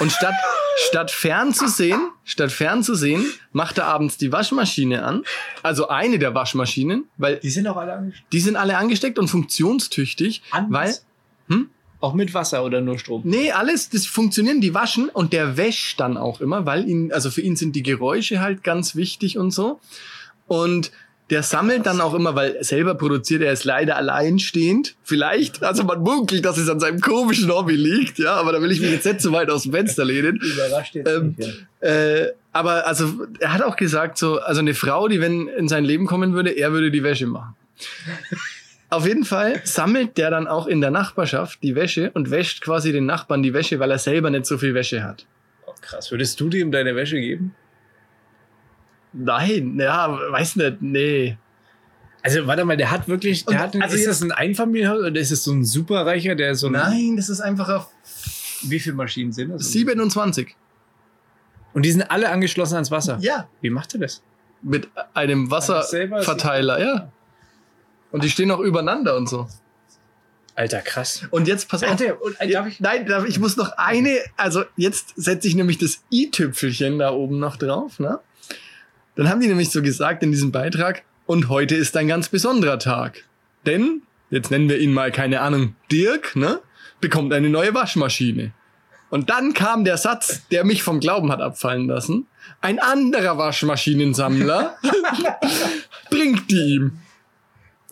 Und 0.00 0.12
statt, 0.12 0.34
statt 0.88 1.10
fernzusehen, 1.10 2.00
statt 2.24 2.52
fernzusehen, 2.52 3.24
macht 3.52 3.78
er 3.78 3.86
abends 3.86 4.16
die 4.16 4.32
Waschmaschine 4.32 5.04
an. 5.04 5.24
Also 5.62 5.88
eine 5.88 6.18
der 6.18 6.34
Waschmaschinen, 6.34 7.08
weil 7.16 7.38
Die 7.38 7.50
sind 7.50 7.66
auch 7.66 7.76
alle 7.76 7.94
angesteckt. 7.94 8.32
die 8.32 8.40
sind 8.40 8.56
alle 8.56 8.76
angesteckt 8.76 9.18
und 9.18 9.28
funktionstüchtig, 9.28 10.42
weil, 10.68 10.94
hm? 11.48 11.70
Auch 12.00 12.14
mit 12.14 12.32
Wasser 12.32 12.64
oder 12.64 12.80
nur 12.80 12.98
Strom? 12.98 13.22
Nee, 13.24 13.50
alles, 13.50 13.90
das 13.90 14.06
funktionieren, 14.06 14.60
die 14.60 14.72
waschen 14.72 15.08
und 15.08 15.32
der 15.32 15.56
wäscht 15.56 15.98
dann 15.98 16.16
auch 16.16 16.40
immer, 16.40 16.64
weil 16.64 16.88
ihn, 16.88 17.12
also 17.12 17.30
für 17.30 17.40
ihn 17.40 17.56
sind 17.56 17.74
die 17.74 17.82
Geräusche 17.82 18.40
halt 18.40 18.62
ganz 18.62 18.94
wichtig 18.94 19.36
und 19.36 19.50
so. 19.50 19.80
Und 20.46 20.92
der 21.30 21.42
sammelt 21.42 21.84
dann 21.84 22.00
auch 22.00 22.14
immer, 22.14 22.34
weil 22.34 22.62
selber 22.64 22.94
produziert 22.94 23.42
er 23.42 23.52
es 23.52 23.64
leider 23.64 23.96
alleinstehend. 23.96 24.94
Vielleicht, 25.02 25.62
also 25.62 25.84
man 25.84 26.00
munkelt, 26.00 26.44
dass 26.44 26.56
es 26.56 26.68
an 26.70 26.80
seinem 26.80 27.00
komischen 27.00 27.50
Hobby 27.52 27.74
liegt, 27.74 28.18
ja, 28.18 28.34
aber 28.34 28.52
da 28.52 28.62
will 28.62 28.70
ich 28.70 28.80
mich 28.80 28.90
jetzt 28.92 29.04
nicht 29.04 29.20
so 29.20 29.32
weit 29.32 29.50
aus 29.50 29.64
dem 29.64 29.72
Fenster 29.72 30.04
lehnen. 30.04 30.40
Überrascht 30.40 30.94
jetzt 30.94 31.08
Ähm, 31.08 31.34
nicht, 31.36 31.66
Äh, 31.80 32.28
aber 32.52 32.86
also, 32.86 33.26
er 33.40 33.52
hat 33.52 33.62
auch 33.62 33.76
gesagt, 33.76 34.18
so, 34.18 34.38
also 34.40 34.60
eine 34.60 34.74
Frau, 34.74 35.06
die 35.08 35.20
wenn 35.20 35.48
in 35.48 35.68
sein 35.68 35.84
Leben 35.84 36.06
kommen 36.06 36.32
würde, 36.32 36.50
er 36.50 36.72
würde 36.72 36.90
die 36.90 37.02
Wäsche 37.02 37.26
machen. 37.26 37.54
Auf 38.90 39.06
jeden 39.06 39.24
Fall 39.24 39.60
sammelt 39.64 40.16
der 40.16 40.30
dann 40.30 40.46
auch 40.46 40.66
in 40.66 40.80
der 40.80 40.90
Nachbarschaft 40.90 41.62
die 41.62 41.74
Wäsche 41.74 42.10
und 42.14 42.30
wäscht 42.30 42.62
quasi 42.62 42.90
den 42.92 43.04
Nachbarn 43.06 43.42
die 43.42 43.52
Wäsche, 43.52 43.78
weil 43.80 43.90
er 43.90 43.98
selber 43.98 44.30
nicht 44.30 44.46
so 44.46 44.56
viel 44.56 44.72
Wäsche 44.74 45.02
hat. 45.04 45.26
Oh, 45.66 45.72
krass. 45.80 46.10
Würdest 46.10 46.40
du 46.40 46.48
dem 46.48 46.72
deine 46.72 46.96
Wäsche 46.96 47.20
geben? 47.20 47.54
Nein, 49.12 49.78
ja, 49.78 50.18
weiß 50.30 50.56
nicht, 50.56 50.80
nee. 50.82 51.36
Also, 52.22 52.46
warte 52.46 52.64
mal, 52.64 52.76
der 52.76 52.90
hat 52.90 53.08
wirklich, 53.08 53.44
der 53.44 53.56
Und- 53.56 53.62
hat, 53.62 53.74
ein, 53.74 53.82
also 53.82 53.96
ist 53.96 54.06
das 54.06 54.22
ein 54.22 54.32
Einfamilienhaus 54.32 54.98
oder 55.00 55.20
ist 55.20 55.30
es 55.30 55.44
so 55.44 55.52
ein 55.52 55.64
Superreicher, 55.64 56.34
der 56.34 56.54
so 56.54 56.66
ein, 56.66 56.72
Nein, 56.72 57.16
das 57.16 57.28
ist 57.28 57.40
einfach 57.40 57.68
auf 57.68 57.90
wie 58.62 58.80
viele 58.80 58.96
Maschinen 58.96 59.32
sind 59.32 59.50
das? 59.50 59.70
27. 59.70 60.56
Und 61.74 61.84
die 61.84 61.92
sind 61.92 62.02
alle 62.10 62.28
angeschlossen 62.30 62.74
ans 62.74 62.90
Wasser. 62.90 63.18
Ja. 63.20 63.48
Wie 63.60 63.70
macht 63.70 63.94
er 63.94 64.00
das? 64.00 64.22
Mit 64.62 64.88
einem 65.14 65.48
Wasserverteiler, 65.50 66.80
ja. 66.80 67.12
Und 68.10 68.24
die 68.24 68.30
stehen 68.30 68.50
auch 68.50 68.60
übereinander 68.60 69.16
und 69.16 69.28
so. 69.28 69.48
Alter, 70.54 70.80
krass. 70.80 71.22
Und 71.30 71.46
jetzt 71.46 71.68
pass 71.68 71.82
auf. 71.84 71.90
Hat 71.90 72.00
er, 72.00 72.20
und, 72.20 72.34
äh, 72.40 72.50
darf 72.50 72.66
ich? 72.66 72.80
Nein, 72.80 73.06
darf- 73.06 73.26
ich 73.26 73.38
muss 73.38 73.56
noch 73.56 73.72
eine, 73.76 74.18
also 74.36 74.64
jetzt 74.76 75.12
setze 75.16 75.46
ich 75.46 75.54
nämlich 75.54 75.78
das 75.78 76.00
i-Tüpfelchen 76.12 76.98
da 76.98 77.12
oben 77.12 77.38
noch 77.38 77.56
drauf, 77.56 78.00
ne? 78.00 78.18
Dann 79.14 79.28
haben 79.28 79.40
die 79.40 79.46
nämlich 79.48 79.70
so 79.70 79.82
gesagt 79.82 80.22
in 80.22 80.32
diesem 80.32 80.50
Beitrag, 80.52 81.02
und 81.26 81.48
heute 81.48 81.74
ist 81.76 81.96
ein 81.96 82.08
ganz 82.08 82.28
besonderer 82.28 82.78
Tag. 82.78 83.24
Denn, 83.66 84.02
jetzt 84.30 84.50
nennen 84.50 84.68
wir 84.68 84.78
ihn 84.78 84.92
mal, 84.92 85.12
keine 85.12 85.42
Ahnung, 85.42 85.76
Dirk, 85.92 86.34
ne? 86.34 86.60
Bekommt 87.00 87.32
eine 87.32 87.50
neue 87.50 87.74
Waschmaschine. 87.74 88.52
Und 89.10 89.30
dann 89.30 89.54
kam 89.54 89.84
der 89.84 89.96
Satz, 89.98 90.42
der 90.50 90.64
mich 90.64 90.82
vom 90.82 91.00
Glauben 91.00 91.30
hat 91.30 91.40
abfallen 91.40 91.86
lassen. 91.86 92.26
Ein 92.60 92.78
anderer 92.78 93.38
Waschmaschinensammler 93.38 94.76
bringt 96.10 96.50
die 96.50 96.74
ihm. 96.74 96.98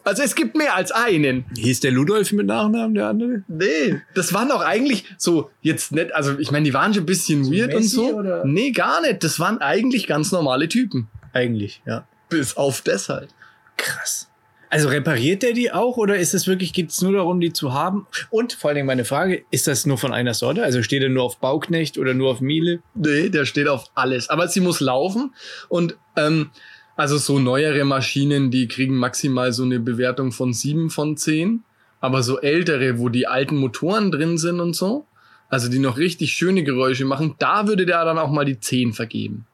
Also 0.06 0.22
es 0.22 0.36
gibt 0.36 0.56
mehr 0.56 0.76
als 0.76 0.92
einen. 0.92 1.44
Hieß 1.58 1.80
der 1.80 1.90
Ludolf 1.90 2.30
mit 2.30 2.46
Nachnamen, 2.46 2.94
der 2.94 3.08
andere? 3.08 3.42
Nee, 3.48 4.00
das 4.14 4.32
waren 4.32 4.52
auch 4.52 4.60
eigentlich 4.60 5.04
so 5.18 5.50
jetzt 5.62 5.90
nicht, 5.90 6.14
also 6.14 6.38
ich 6.38 6.52
meine, 6.52 6.64
die 6.64 6.72
waren 6.72 6.94
schon 6.94 7.02
ein 7.02 7.06
bisschen 7.06 7.44
So 7.44 7.52
weird 7.52 7.74
Messi 7.74 7.98
und 7.98 8.08
so. 8.08 8.16
oder? 8.16 8.44
Nee, 8.44 8.70
gar 8.70 9.00
nicht. 9.02 9.24
Das 9.24 9.40
waren 9.40 9.58
eigentlich 9.58 10.06
ganz 10.06 10.30
normale 10.30 10.68
Typen. 10.68 11.08
Eigentlich, 11.32 11.82
ja. 11.86 12.06
Bis 12.28 12.56
auf 12.56 12.82
deshalb. 12.82 13.30
Krass. 13.76 14.28
Also 14.70 14.88
repariert 14.88 15.42
der 15.42 15.52
die 15.52 15.72
auch 15.72 15.96
oder 15.96 16.16
ist 16.16 16.34
es 16.34 16.46
wirklich, 16.46 16.72
geht 16.72 16.90
es 16.90 17.02
nur 17.02 17.12
darum, 17.12 17.40
die 17.40 17.52
zu 17.52 17.72
haben? 17.72 18.06
Und 18.30 18.52
vor 18.52 18.68
allen 18.68 18.76
Dingen 18.76 18.86
meine 18.86 19.04
Frage, 19.04 19.44
ist 19.50 19.66
das 19.66 19.86
nur 19.86 19.98
von 19.98 20.12
einer 20.12 20.34
Sorte? 20.34 20.62
Also 20.62 20.82
steht 20.84 21.02
er 21.02 21.08
nur 21.08 21.24
auf 21.24 21.38
Bauknecht 21.38 21.98
oder 21.98 22.14
nur 22.14 22.30
auf 22.30 22.40
Miele? 22.40 22.80
Nee, 22.94 23.28
der 23.28 23.44
steht 23.44 23.66
auf 23.66 23.86
alles. 23.96 24.28
Aber 24.28 24.46
sie 24.46 24.60
muss 24.60 24.78
laufen 24.80 25.34
und 25.68 25.96
ähm, 26.16 26.50
also 26.96 27.18
so 27.18 27.38
neuere 27.38 27.84
Maschinen, 27.84 28.50
die 28.50 28.68
kriegen 28.68 28.96
maximal 28.96 29.52
so 29.52 29.62
eine 29.64 29.78
Bewertung 29.78 30.32
von 30.32 30.52
sieben 30.52 30.90
von 30.90 31.16
zehn. 31.16 31.62
Aber 32.00 32.22
so 32.22 32.40
ältere, 32.40 32.98
wo 32.98 33.08
die 33.08 33.26
alten 33.26 33.56
Motoren 33.56 34.10
drin 34.10 34.38
sind 34.38 34.60
und 34.60 34.74
so, 34.74 35.06
also 35.48 35.68
die 35.68 35.78
noch 35.78 35.96
richtig 35.96 36.32
schöne 36.32 36.64
Geräusche 36.64 37.04
machen, 37.04 37.34
da 37.38 37.66
würde 37.66 37.86
der 37.86 38.04
dann 38.04 38.18
auch 38.18 38.30
mal 38.30 38.44
die 38.44 38.58
10 38.58 38.92
vergeben. 38.92 39.46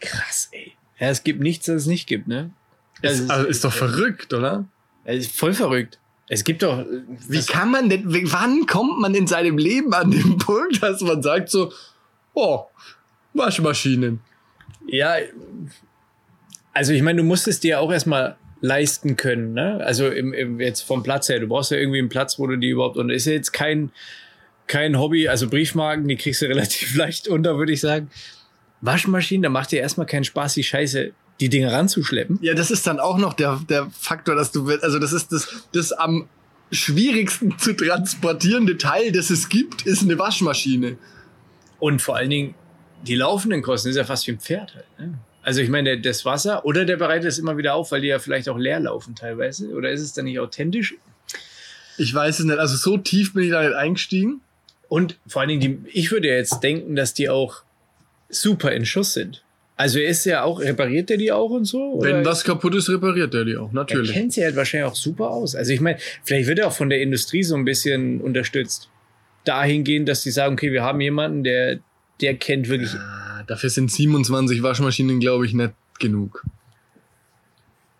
Krass, 0.00 0.48
ey. 0.52 0.72
Ja, 0.98 1.08
es 1.08 1.24
gibt 1.24 1.40
nichts, 1.40 1.66
das 1.66 1.82
es 1.82 1.86
nicht 1.86 2.06
gibt, 2.06 2.28
ne? 2.28 2.50
Ist, 3.02 3.22
Also, 3.22 3.32
also 3.32 3.46
ist 3.46 3.64
doch 3.64 3.72
verrückt, 3.72 4.32
oder? 4.34 4.66
Es 5.04 5.26
ist 5.26 5.36
voll 5.36 5.54
verrückt. 5.54 5.98
Es 6.28 6.44
gibt 6.44 6.62
doch. 6.62 6.84
Wie 7.28 7.42
kann 7.42 7.70
man 7.70 7.88
denn, 7.88 8.04
wann 8.06 8.66
kommt 8.66 9.00
man 9.00 9.14
in 9.14 9.26
seinem 9.26 9.58
Leben 9.58 9.92
an 9.94 10.10
den 10.10 10.38
Punkt, 10.38 10.82
dass 10.82 11.00
man 11.00 11.22
sagt 11.22 11.50
so, 11.50 11.72
oh, 12.34 12.66
Waschmaschinen. 13.34 14.20
Ja, 14.86 15.14
also 16.72 16.92
ich 16.92 17.02
meine, 17.02 17.18
du 17.18 17.24
musst 17.24 17.48
es 17.48 17.60
dir 17.60 17.80
auch 17.80 17.90
erstmal 17.92 18.36
leisten 18.60 19.16
können, 19.16 19.54
ne? 19.54 19.80
Also 19.84 20.08
im, 20.08 20.32
im, 20.32 20.60
jetzt 20.60 20.82
vom 20.82 21.02
Platz 21.02 21.28
her. 21.28 21.40
Du 21.40 21.48
brauchst 21.48 21.70
ja 21.70 21.78
irgendwie 21.78 21.98
einen 21.98 22.08
Platz, 22.10 22.38
wo 22.38 22.46
du 22.46 22.56
die 22.56 22.68
überhaupt. 22.68 22.96
Und 22.96 23.10
ist 23.10 23.24
ja 23.26 23.32
jetzt 23.32 23.52
kein, 23.52 23.90
kein 24.66 24.98
Hobby, 24.98 25.28
also 25.28 25.48
Briefmarken, 25.48 26.06
die 26.08 26.16
kriegst 26.16 26.42
du 26.42 26.46
relativ 26.48 26.94
leicht 26.96 27.26
unter, 27.28 27.56
würde 27.58 27.72
ich 27.72 27.80
sagen. 27.80 28.10
Waschmaschinen, 28.82 29.42
da 29.42 29.48
macht 29.48 29.72
dir 29.72 29.80
erstmal 29.80 30.06
keinen 30.06 30.24
Spaß, 30.24 30.54
die 30.54 30.62
Scheiße, 30.62 31.12
die 31.40 31.48
Dinge 31.48 31.72
ranzuschleppen. 31.72 32.38
Ja, 32.42 32.54
das 32.54 32.70
ist 32.70 32.86
dann 32.86 33.00
auch 33.00 33.18
noch 33.18 33.32
der, 33.34 33.60
der 33.68 33.88
Faktor, 33.90 34.34
dass 34.34 34.52
du, 34.52 34.66
will- 34.66 34.80
also 34.82 34.98
das 34.98 35.12
ist 35.12 35.32
das, 35.32 35.64
das 35.72 35.92
am 35.92 36.28
schwierigsten 36.70 37.56
zu 37.58 37.72
transportierende 37.74 38.76
Teil, 38.78 39.10
das 39.12 39.30
es 39.30 39.48
gibt, 39.48 39.86
ist 39.86 40.02
eine 40.02 40.18
Waschmaschine. 40.18 40.96
Und 41.78 42.00
vor 42.02 42.16
allen 42.16 42.30
Dingen, 42.30 42.54
die 43.06 43.14
laufenden 43.14 43.62
Kosten 43.62 43.88
ist 43.88 43.96
ja 43.96 44.04
fast 44.04 44.26
wie 44.26 44.32
ein 44.32 44.38
Pferd 44.38 44.74
halt. 44.74 44.86
Ne? 44.98 45.14
Also 45.50 45.62
ich 45.62 45.68
meine, 45.68 46.00
das 46.00 46.24
Wasser 46.24 46.64
oder 46.64 46.84
der 46.84 46.96
bereitet 46.96 47.26
es 47.26 47.40
immer 47.40 47.56
wieder 47.56 47.74
auf, 47.74 47.90
weil 47.90 48.02
die 48.02 48.06
ja 48.06 48.20
vielleicht 48.20 48.48
auch 48.48 48.56
leer 48.56 48.78
laufen 48.78 49.16
teilweise. 49.16 49.70
Oder 49.70 49.90
ist 49.90 50.00
es 50.00 50.12
dann 50.12 50.26
nicht 50.26 50.38
authentisch? 50.38 50.94
Ich 51.98 52.14
weiß 52.14 52.38
es 52.38 52.44
nicht, 52.44 52.56
also 52.56 52.76
so 52.76 52.96
tief 52.98 53.34
bin 53.34 53.42
ich 53.42 53.50
da 53.50 53.64
nicht 53.64 53.74
eingestiegen. 53.74 54.42
Und 54.88 55.18
vor 55.26 55.42
allen 55.42 55.48
Dingen, 55.48 55.60
die, 55.60 55.90
ich 55.90 56.12
würde 56.12 56.28
ja 56.28 56.34
jetzt 56.34 56.60
denken, 56.60 56.94
dass 56.94 57.14
die 57.14 57.28
auch 57.28 57.64
super 58.28 58.70
in 58.70 58.86
Schuss 58.86 59.12
sind. 59.14 59.42
Also 59.76 59.98
er 59.98 60.10
ist 60.10 60.24
ja 60.24 60.44
auch, 60.44 60.60
repariert 60.60 61.10
der 61.10 61.16
die 61.16 61.32
auch 61.32 61.50
und 61.50 61.64
so? 61.64 61.98
Wenn 62.00 62.18
Oder 62.18 62.26
was 62.26 62.44
kaputt 62.44 62.76
ist, 62.76 62.88
repariert 62.88 63.34
der 63.34 63.44
die 63.44 63.56
auch, 63.56 63.70
er 63.70 63.74
natürlich. 63.74 64.12
kennt 64.12 64.32
sie 64.32 64.44
halt 64.44 64.54
wahrscheinlich 64.54 64.88
auch 64.88 64.94
super 64.94 65.30
aus. 65.30 65.56
Also 65.56 65.72
ich 65.72 65.80
meine, 65.80 65.98
vielleicht 66.22 66.46
wird 66.46 66.60
er 66.60 66.68
auch 66.68 66.72
von 66.72 66.90
der 66.90 67.02
Industrie 67.02 67.42
so 67.42 67.56
ein 67.56 67.64
bisschen 67.64 68.20
unterstützt. 68.20 68.88
Dahingehend, 69.44 70.08
dass 70.08 70.22
die 70.22 70.30
sagen, 70.30 70.52
okay, 70.52 70.70
wir 70.70 70.84
haben 70.84 71.00
jemanden, 71.00 71.42
der, 71.42 71.80
der 72.20 72.34
kennt 72.36 72.68
wirklich. 72.68 72.92
Ah, 72.94 73.29
dafür 73.50 73.68
sind 73.68 73.90
27 73.90 74.62
Waschmaschinen, 74.62 75.18
glaube 75.18 75.44
ich, 75.44 75.54
nicht 75.54 75.74
genug. 75.98 76.44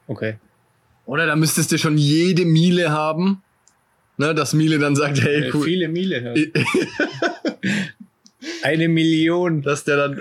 Okay. 0.06 0.36
Oder 1.06 1.26
da 1.26 1.34
müsstest 1.34 1.72
du 1.72 1.78
schon 1.78 1.98
jede 1.98 2.44
Miele 2.44 2.92
haben, 2.92 3.42
ne, 4.16 4.32
dass 4.32 4.54
Miele 4.54 4.78
dann 4.78 4.94
sagt, 4.94 5.20
hey, 5.20 5.48
Äh, 5.48 5.50
cool. 5.52 5.64
Viele 5.64 5.88
Miele. 5.88 6.36
Ja. 6.54 6.62
Eine 8.62 8.88
Million. 8.88 9.60
dass 9.62 9.82
der 9.82 9.96
dann, 9.96 10.20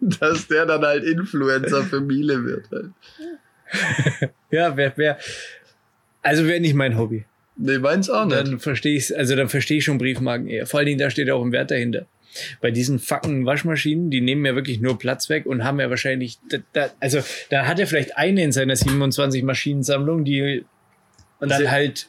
dass 0.00 0.48
der 0.48 0.64
dann 0.64 0.82
halt 0.82 1.04
Influencer 1.04 1.82
für 1.84 2.00
Miele 2.00 2.44
wird. 2.44 2.70
Halt. 2.72 2.90
Ja, 4.50 4.74
wer, 4.74 4.94
wer. 4.96 5.18
Also 6.22 6.46
wäre 6.46 6.60
nicht 6.60 6.74
mein 6.74 6.96
Hobby. 6.96 7.26
Nee, 7.56 7.78
meins 7.78 8.08
auch 8.08 8.24
nicht. 8.24 8.38
Dann 8.38 8.58
verstehe 8.58 8.96
ich 8.96 9.16
also 9.16 9.36
dann 9.36 9.48
verstehe 9.50 9.78
ich 9.78 9.84
schon 9.84 9.98
Briefmarken 9.98 10.46
eher. 10.48 10.66
Vor 10.66 10.78
allen 10.78 10.86
Dingen, 10.86 10.98
da 10.98 11.10
steht 11.10 11.28
ja 11.28 11.34
auch 11.34 11.44
ein 11.44 11.52
Wert 11.52 11.70
dahinter. 11.70 12.06
Bei 12.60 12.70
diesen 12.70 12.98
fucking 12.98 13.46
Waschmaschinen, 13.46 14.10
die 14.10 14.20
nehmen 14.20 14.44
ja 14.44 14.54
wirklich 14.54 14.80
nur 14.80 14.98
Platz 14.98 15.28
weg 15.28 15.46
und 15.46 15.64
haben 15.64 15.80
ja 15.80 15.90
wahrscheinlich, 15.90 16.38
da, 16.48 16.58
da, 16.72 16.90
also 17.00 17.20
da 17.50 17.66
hat 17.66 17.78
er 17.78 17.86
vielleicht 17.86 18.16
eine 18.16 18.42
in 18.42 18.52
seiner 18.52 18.76
27 18.76 19.42
Maschinensammlung, 19.42 20.24
die 20.24 20.64
Und 21.40 21.50
dann 21.50 21.70
halt 21.70 22.08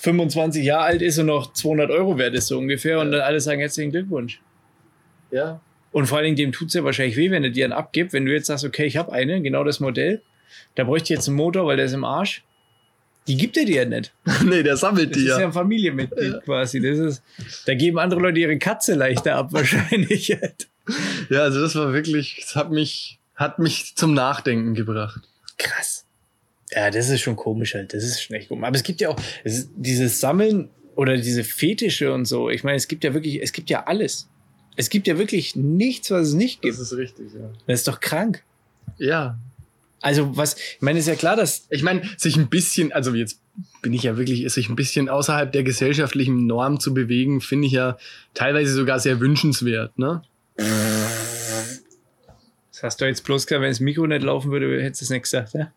25 0.00 0.64
Jahre 0.64 0.84
alt 0.84 1.02
ist 1.02 1.18
und 1.18 1.26
noch 1.26 1.52
200 1.52 1.90
Euro 1.90 2.18
wert 2.18 2.34
ist 2.34 2.48
so 2.48 2.58
ungefähr 2.58 3.00
und 3.00 3.12
dann 3.12 3.20
alle 3.20 3.40
sagen 3.40 3.60
herzlichen 3.60 3.92
Glückwunsch. 3.92 4.40
ja. 5.30 5.60
Und 5.92 6.04
vor 6.06 6.18
allen 6.18 6.26
Dingen, 6.26 6.36
dem 6.36 6.52
tut's 6.52 6.74
ja 6.74 6.84
wahrscheinlich 6.84 7.16
weh, 7.16 7.30
wenn 7.30 7.42
er 7.42 7.48
dir 7.48 7.64
einen 7.64 7.72
abgibt. 7.72 8.12
Wenn 8.12 8.26
du 8.26 8.32
jetzt 8.32 8.48
sagst, 8.48 8.66
okay, 8.66 8.84
ich 8.84 8.98
habe 8.98 9.12
eine, 9.12 9.40
genau 9.40 9.64
das 9.64 9.80
Modell, 9.80 10.20
da 10.74 10.84
bräuchte 10.84 11.04
ich 11.04 11.16
jetzt 11.16 11.26
einen 11.26 11.38
Motor, 11.38 11.66
weil 11.66 11.76
der 11.78 11.86
ist 11.86 11.94
im 11.94 12.04
Arsch. 12.04 12.44
Die 13.26 13.36
gibt 13.36 13.56
er 13.56 13.64
dir 13.64 13.82
ja 13.82 13.84
nicht. 13.84 14.12
nee, 14.44 14.62
der 14.62 14.76
sammelt 14.76 15.10
Das 15.10 15.18
die 15.18 15.24
ist 15.24 15.30
ja 15.30 15.40
ja. 15.40 15.46
ein 15.46 15.52
Familienmitglied 15.52 16.42
quasi. 16.44 16.80
Das 16.80 16.98
ist, 16.98 17.22
da 17.66 17.74
geben 17.74 17.98
andere 17.98 18.20
Leute 18.20 18.38
ihre 18.38 18.58
Katze 18.58 18.94
leichter 18.94 19.36
ab, 19.36 19.48
wahrscheinlich. 19.52 20.28
Ja, 21.30 21.42
also 21.42 21.60
das 21.60 21.74
war 21.74 21.92
wirklich, 21.92 22.38
das 22.40 22.56
hat 22.56 22.70
mich, 22.70 23.18
hat 23.34 23.58
mich 23.58 23.96
zum 23.96 24.14
Nachdenken 24.14 24.74
gebracht. 24.74 25.20
Krass. 25.58 26.04
Ja, 26.72 26.90
das 26.90 27.08
ist 27.08 27.20
schon 27.20 27.36
komisch 27.36 27.74
halt. 27.74 27.94
Das 27.94 28.04
ist 28.04 28.22
schon 28.22 28.36
echt 28.36 28.48
komisch. 28.48 28.64
Aber 28.64 28.76
es 28.76 28.82
gibt 28.82 29.00
ja 29.00 29.08
auch 29.08 29.20
es 29.44 29.68
dieses 29.74 30.20
Sammeln 30.20 30.68
oder 30.94 31.16
diese 31.16 31.44
Fetische 31.44 32.12
und 32.12 32.24
so. 32.24 32.50
Ich 32.50 32.64
meine, 32.64 32.76
es 32.76 32.88
gibt 32.88 33.04
ja 33.04 33.14
wirklich, 33.14 33.42
es 33.42 33.52
gibt 33.52 33.70
ja 33.70 33.86
alles. 33.86 34.28
Es 34.76 34.90
gibt 34.90 35.06
ja 35.06 35.18
wirklich 35.18 35.56
nichts, 35.56 36.10
was 36.10 36.28
es 36.28 36.34
nicht 36.34 36.62
gibt. 36.62 36.78
ist 36.78 36.96
richtig, 36.96 37.32
ja. 37.34 37.50
Das 37.66 37.80
ist 37.80 37.88
doch 37.88 38.00
krank. 38.00 38.44
Ja. 38.98 39.38
Also 40.00 40.36
was, 40.36 40.56
ich 40.56 40.82
meine, 40.82 40.98
ist 40.98 41.08
ja 41.08 41.14
klar, 41.14 41.36
dass 41.36 41.66
Ich 41.70 41.82
meine, 41.82 42.02
sich 42.16 42.36
ein 42.36 42.48
bisschen, 42.48 42.92
also 42.92 43.14
jetzt 43.14 43.40
bin 43.82 43.92
ich 43.92 44.02
ja 44.02 44.16
wirklich, 44.16 44.52
sich 44.52 44.68
ein 44.68 44.76
bisschen 44.76 45.08
außerhalb 45.08 45.50
der 45.50 45.62
gesellschaftlichen 45.62 46.46
Norm 46.46 46.80
zu 46.80 46.92
bewegen, 46.92 47.40
finde 47.40 47.66
ich 47.66 47.72
ja 47.72 47.96
teilweise 48.34 48.72
sogar 48.74 49.00
sehr 49.00 49.20
wünschenswert, 49.20 49.98
ne? 49.98 50.22
Das 52.70 52.82
hast 52.82 53.00
du 53.00 53.06
jetzt 53.06 53.24
bloß 53.24 53.46
gesagt, 53.46 53.62
wenn 53.62 53.70
das 53.70 53.80
Mikro 53.80 54.06
nicht 54.06 54.22
laufen 54.22 54.50
würde, 54.50 54.82
hättest 54.82 55.02
du 55.02 55.04
es 55.06 55.10
nicht 55.10 55.22
gesagt, 55.22 55.54
ja? 55.54 55.72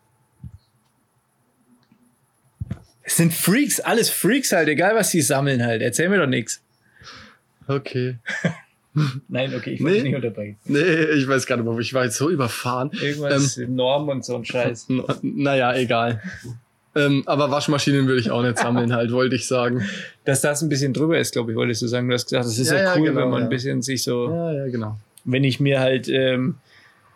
Es 3.02 3.16
sind 3.16 3.32
Freaks, 3.32 3.80
alles 3.80 4.10
Freaks 4.10 4.52
halt, 4.52 4.68
egal 4.68 4.94
was 4.94 5.10
sie 5.10 5.22
sammeln 5.22 5.64
halt. 5.64 5.82
Erzähl 5.82 6.08
mir 6.08 6.18
doch 6.18 6.28
nichts. 6.28 6.62
Okay. 7.66 8.18
Nein, 9.28 9.54
okay, 9.54 9.70
ich 9.70 9.82
will 9.82 9.94
dich 9.94 10.02
nicht 10.04 10.14
unterbrechen. 10.16 10.56
Nee, 10.64 10.80
ich 11.16 11.26
weiß 11.28 11.46
gar 11.46 11.56
nicht, 11.56 11.66
mehr, 11.66 11.78
ich 11.78 11.94
war 11.94 12.04
jetzt 12.04 12.16
so 12.16 12.30
überfahren. 12.30 12.90
Irgendwas 13.00 13.56
Norm 13.68 14.08
und 14.08 14.24
so 14.24 14.36
ein 14.36 14.44
Scheiß. 14.44 14.88
Naja, 15.22 15.74
egal. 15.74 16.20
Ähm, 16.96 17.22
aber 17.26 17.50
Waschmaschinen 17.50 18.06
würde 18.06 18.20
ich 18.20 18.30
auch 18.30 18.42
nicht 18.42 18.58
sammeln, 18.58 18.92
halt, 18.92 19.12
wollte 19.12 19.36
ich 19.36 19.46
sagen. 19.46 19.84
Dass 20.24 20.40
das 20.40 20.60
ein 20.62 20.68
bisschen 20.68 20.92
drüber 20.92 21.18
ist, 21.18 21.32
glaube 21.32 21.52
ich, 21.52 21.56
wolltest 21.56 21.82
du 21.82 21.86
sagen. 21.86 22.08
Du 22.08 22.14
hast 22.14 22.26
gesagt, 22.26 22.44
das 22.46 22.58
ist 22.58 22.70
ja, 22.70 22.76
Ja, 22.78 22.82
ja, 22.82 22.94
cool, 22.96 23.06
genau, 23.08 23.20
wenn 23.20 23.30
man 23.30 23.38
ja. 23.40 23.46
ein 23.46 23.50
bisschen 23.50 23.82
sich 23.82 24.02
so, 24.02 24.28
Ja, 24.28 24.52
ja, 24.52 24.66
genau. 24.66 24.98
wenn 25.24 25.44
ich 25.44 25.60
mir 25.60 25.78
halt 25.80 26.08
ähm, 26.08 26.56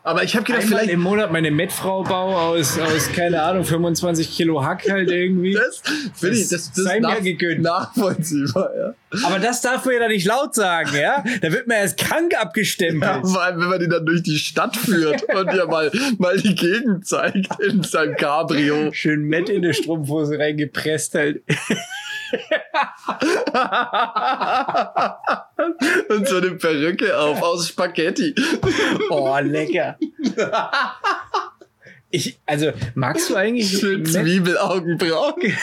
Aber 0.07 0.23
ich 0.23 0.37
habe 0.37 0.45
gedacht, 0.45 0.65
einmal 0.65 0.81
vielleicht. 0.81 0.93
im 0.93 1.01
Monat 1.01 1.33
meine 1.33 1.51
Mettfrau 1.51 2.03
baue 2.03 2.37
aus, 2.37 2.79
aus, 2.79 3.11
keine 3.11 3.43
Ahnung, 3.43 3.65
25 3.65 4.37
Kilo 4.37 4.63
Hack 4.63 4.87
halt 4.87 5.11
irgendwie. 5.11 5.55
Das 5.55 5.83
finde 6.15 6.37
ich, 6.37 6.49
das, 6.51 6.71
das 6.73 6.85
Sei 6.85 6.97
ist 6.97 7.01
mir 7.01 7.09
nach, 7.09 7.23
gegönnt. 7.23 7.63
nachvollziehbar, 7.63 8.71
ja. 8.77 8.95
Aber 9.25 9.39
das 9.39 9.63
darf 9.63 9.83
man 9.87 9.95
ja 9.95 10.01
doch 10.01 10.09
nicht 10.09 10.27
laut 10.27 10.55
sagen, 10.55 10.91
ja? 10.95 11.25
Da 11.41 11.51
wird 11.51 11.67
man 11.69 11.79
erst 11.79 11.97
krank 11.97 12.35
abgestempelt. 12.39 13.03
ja. 13.03 13.25
Vor 13.25 13.43
allem, 13.43 13.59
wenn 13.63 13.69
man 13.69 13.81
die 13.81 13.89
dann 13.89 14.05
durch 14.05 14.23
die 14.23 14.37
Stadt 14.37 14.77
führt 14.77 15.23
und 15.35 15.51
dir 15.51 15.67
mal, 15.67 15.91
mal 16.19 16.37
die 16.37 16.55
Gegend 16.55 17.07
zeigt 17.07 17.49
in 17.67 17.83
seinem 17.83 18.15
Cabrio. 18.17 18.93
Schön 18.93 19.25
Mett 19.25 19.49
in 19.49 19.63
die 19.63 19.73
Strumpfhose 19.73 20.39
reingepresst 20.39 21.15
halt. 21.15 21.43
und 26.09 26.29
so 26.29 26.39
eine 26.39 26.53
Perücke 26.53 27.19
auf 27.19 27.43
aus 27.43 27.69
Spaghetti. 27.69 28.35
Oh, 29.11 29.39
lecker. 29.41 29.99
Ich, 32.11 32.39
also, 32.47 32.73
magst 32.95 33.29
du 33.31 33.37
eigentlich 33.37 33.79
Schön? 33.79 34.07
Zwiebelaugenbrauen. 34.07 35.57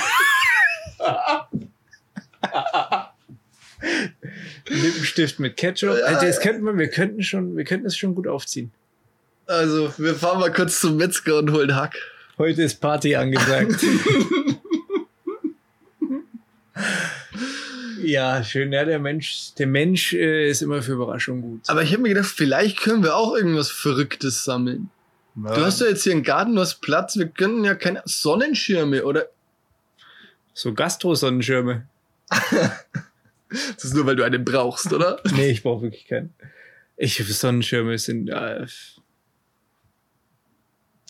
Lippenstift 4.68 5.40
mit 5.40 5.58
Ketchup? 5.58 5.98
Also 6.06 6.26
das 6.26 6.40
könnten 6.42 6.64
wir, 6.66 6.78
wir 6.78 6.90
könnten 6.90 7.24
schon, 7.24 7.56
wir 7.56 7.64
könnten 7.64 7.88
es 7.88 7.98
schon 7.98 8.16
gut 8.16 8.28
aufziehen. 8.28 8.72
Also, 9.48 9.94
wir 9.98 10.16
fahren 10.16 10.40
mal 10.40 10.52
kurz 10.52 10.80
zum 10.80 10.98
Metzger 10.98 11.40
und 11.40 11.52
holen 11.52 11.76
Hack. 11.76 11.96
Heute 12.38 12.64
ist 12.64 12.82
Party 12.82 13.16
angesagt. 13.16 13.82
ja, 18.02 18.44
schön. 18.44 18.72
Ja, 18.72 18.86
der 18.86 19.00
Mensch, 19.00 19.54
der 19.58 19.68
Mensch 19.68 20.14
äh, 20.14 20.50
ist 20.50 20.62
immer 20.62 20.82
für 20.82 20.94
Überraschungen 20.94 21.42
gut. 21.42 21.62
Aber 21.70 21.84
ich 21.84 21.92
habe 21.92 22.04
mir 22.04 22.10
gedacht, 22.10 22.28
vielleicht 22.28 22.80
können 22.80 23.04
wir 23.04 23.16
auch 23.16 23.36
irgendwas 23.36 23.70
Verrücktes 23.70 24.44
sammeln. 24.44 24.90
Du 25.36 25.64
hast 25.64 25.80
ja 25.80 25.88
jetzt 25.88 26.04
hier 26.04 26.12
einen 26.12 26.24
Garten, 26.24 26.56
du 26.56 26.62
hast 26.62 26.82
Platz, 26.82 27.18
wir 27.18 27.28
können 27.28 27.64
ja 27.64 27.74
keine 27.74 28.02
Sonnenschirme 28.06 29.06
oder. 29.06 29.28
so 30.54 30.74
Gastro-Sonnenschirme. 30.74 31.88
Das 33.50 33.84
ist 33.84 33.94
nur, 33.96 34.06
weil 34.06 34.16
du 34.16 34.24
einen 34.24 34.46
brauchst, 34.46 34.92
oder? 34.94 35.22
Nee, 35.36 35.52
ich 35.52 35.64
brauche 35.64 35.84
wirklich 35.84 36.08
keinen. 36.08 36.34
Ich 36.98 37.18
Sonnenschirme 37.18 37.98
sind 37.98 38.30
äh, 38.30 38.66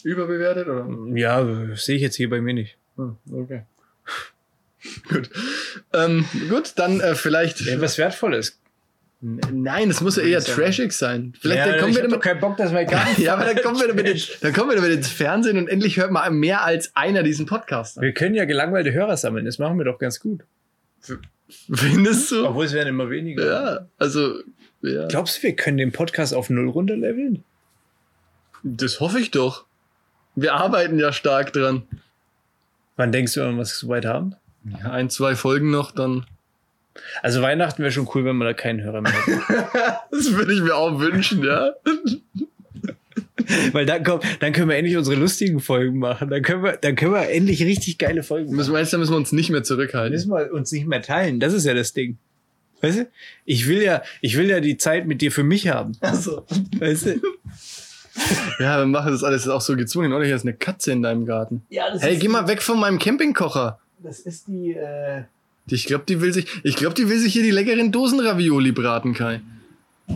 Überbewertet, 0.03 0.67
oder? 0.67 0.87
ja 1.15 1.75
sehe 1.75 1.97
ich 1.97 2.01
jetzt 2.01 2.15
hier 2.15 2.29
bei 2.29 2.41
mir 2.41 2.53
nicht. 2.53 2.77
Hm, 2.95 3.17
okay. 3.31 3.63
gut. 5.09 5.29
Ähm, 5.93 6.25
gut, 6.49 6.73
dann 6.77 6.99
äh, 6.99 7.15
vielleicht. 7.15 7.61
Ja, 7.61 7.79
was 7.81 7.97
Wertvolles. 7.97 8.57
Nein, 9.23 9.91
es 9.91 10.01
muss 10.01 10.15
ja 10.15 10.23
eher 10.23 10.43
trashig 10.43 10.93
sein. 10.93 11.33
Vielleicht 11.39 11.59
ja, 11.59 11.65
dann 11.73 11.79
kommen 11.79 11.91
ich 11.91 11.97
wir 11.97 12.03
damit. 12.03 12.21
keinen 12.21 12.39
Bock, 12.39 12.57
dass 12.57 12.73
wir 12.73 12.85
gar 12.85 13.05
nicht. 13.09 13.19
Ja, 13.19 13.35
aber 13.35 13.45
dann 13.45 13.61
kommen 13.61 13.79
wir 13.79 13.87
damit, 13.87 14.07
ins- 14.07 14.39
dann 14.39 14.51
kommen 14.51 14.69
wir 14.71 14.77
damit 14.77 14.91
ins 14.93 15.09
Fernsehen 15.09 15.59
und 15.59 15.67
endlich 15.67 15.97
hört 15.97 16.09
mal 16.11 16.27
mehr 16.31 16.63
als 16.63 16.95
einer 16.95 17.21
diesen 17.21 17.45
Podcast 17.45 17.99
an. 17.99 18.03
Wir 18.03 18.13
können 18.13 18.33
ja 18.33 18.45
gelangweilte 18.45 18.91
Hörer 18.93 19.15
sammeln. 19.17 19.45
Das 19.45 19.59
machen 19.59 19.77
wir 19.77 19.85
doch 19.85 19.99
ganz 19.99 20.19
gut. 20.19 20.41
Findest 21.71 22.31
du? 22.31 22.47
Obwohl 22.47 22.65
es 22.65 22.73
werden 22.73 22.89
immer 22.89 23.11
weniger. 23.11 23.45
Ja, 23.45 23.87
also, 23.99 24.39
ja. 24.81 25.07
Glaubst 25.07 25.37
du, 25.37 25.43
wir 25.43 25.55
können 25.55 25.77
den 25.77 25.91
Podcast 25.91 26.33
auf 26.33 26.49
null 26.49 26.69
runterleveln? 26.69 27.43
Das 28.63 28.99
hoffe 28.99 29.19
ich 29.19 29.29
doch. 29.29 29.65
Wir 30.35 30.53
arbeiten 30.55 30.97
ja 30.97 31.13
stark 31.13 31.53
dran. 31.53 31.83
Wann 32.95 33.11
denkst 33.11 33.33
du, 33.33 33.41
wenn 33.41 33.55
wir 33.55 33.61
es 33.63 33.77
so 33.77 33.87
weit 33.89 34.05
haben? 34.05 34.35
Ja, 34.63 34.91
ein, 34.91 35.09
zwei 35.09 35.35
Folgen 35.35 35.71
noch, 35.71 35.91
dann. 35.91 36.25
Also 37.21 37.41
Weihnachten 37.41 37.81
wäre 37.81 37.91
schon 37.91 38.07
cool, 38.13 38.25
wenn 38.25 38.37
wir 38.37 38.45
da 38.45 38.53
keinen 38.53 38.81
Hörer 38.81 39.01
mehr 39.01 39.13
hätten. 39.13 39.41
Das 40.11 40.33
würde 40.33 40.53
ich 40.53 40.61
mir 40.61 40.75
auch 40.75 40.99
wünschen, 40.99 41.43
ja. 41.43 41.71
Weil 43.71 43.85
dann, 43.85 44.03
komm, 44.03 44.19
dann 44.39 44.53
können 44.53 44.69
wir 44.69 44.75
endlich 44.77 44.97
unsere 44.97 45.15
lustigen 45.15 45.59
Folgen 45.59 45.99
machen. 45.99 46.29
Dann 46.29 46.41
können 46.41 46.63
wir, 46.63 46.73
dann 46.77 46.95
können 46.95 47.13
wir 47.13 47.29
endlich 47.29 47.63
richtig 47.63 47.97
geile 47.97 48.23
Folgen 48.23 48.51
Müssen 48.51 48.71
machen. 48.71 48.73
wir, 48.73 48.79
jetzt, 48.81 48.93
da 48.93 48.97
müssen 48.97 49.13
wir 49.13 49.17
uns 49.17 49.31
nicht 49.31 49.49
mehr 49.49 49.63
zurückhalten. 49.63 50.11
Müssen 50.13 50.31
wir 50.31 50.51
uns 50.53 50.71
nicht 50.71 50.85
mehr 50.85 51.01
teilen. 51.01 51.39
Das 51.39 51.53
ist 51.53 51.65
ja 51.65 51.73
das 51.73 51.93
Ding. 51.93 52.17
Weißt 52.81 52.99
du? 52.99 53.07
Ich 53.45 53.67
will 53.67 53.81
ja, 53.81 54.01
ich 54.21 54.37
will 54.37 54.49
ja 54.49 54.59
die 54.59 54.77
Zeit 54.77 55.07
mit 55.07 55.21
dir 55.21 55.31
für 55.31 55.43
mich 55.43 55.67
haben. 55.69 55.93
Also. 56.01 56.45
Weißt 56.79 57.07
du? 57.07 57.21
Ja, 58.59 58.79
wir 58.79 58.85
machen 58.85 59.11
das 59.11 59.23
alles 59.23 59.47
auch 59.47 59.61
so 59.61 59.75
gezwungen, 59.75 60.13
oder? 60.13 60.25
Hier 60.25 60.35
ist 60.35 60.43
eine 60.43 60.53
Katze 60.53 60.91
in 60.91 61.01
deinem 61.01 61.25
Garten. 61.25 61.63
Ja, 61.69 61.89
das 61.91 62.01
Hey, 62.01 62.17
geh 62.17 62.27
mal 62.27 62.47
weg 62.47 62.61
von 62.61 62.79
meinem 62.79 62.99
Campingkocher. 62.99 63.79
Das 64.03 64.19
ist 64.19 64.47
die, 64.47 64.73
äh, 64.73 65.23
Ich 65.67 65.85
glaube, 65.85 66.05
die 66.07 66.21
will 66.21 66.33
sich, 66.33 66.45
ich 66.63 66.75
glaube, 66.75 66.95
die 66.95 67.07
will 67.07 67.19
sich 67.19 67.33
hier 67.33 67.43
die 67.43 67.51
leckeren 67.51 67.91
Dosenravioli 67.91 68.71
braten, 68.71 69.13
Kai. 69.13 69.41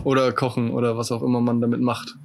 Oder 0.04 0.32
kochen 0.32 0.70
oder 0.70 0.96
was 0.98 1.12
auch 1.12 1.22
immer 1.22 1.40
man 1.40 1.60
damit 1.60 1.80
macht. 1.80 2.16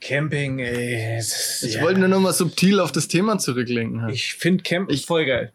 Camping, 0.00 0.58
ey. 0.60 1.18
ist- 1.18 1.62
Ich 1.64 1.74
ja. 1.74 1.82
wollte 1.82 2.00
nur 2.00 2.08
noch 2.08 2.20
mal 2.20 2.32
subtil 2.32 2.80
auf 2.80 2.90
das 2.92 3.08
Thema 3.08 3.38
zurücklenken. 3.38 4.02
Halt. 4.02 4.14
Ich 4.14 4.34
finde 4.34 4.62
Camp 4.62 4.90
Ich- 4.90 5.06
voll 5.06 5.26
geil. 5.26 5.52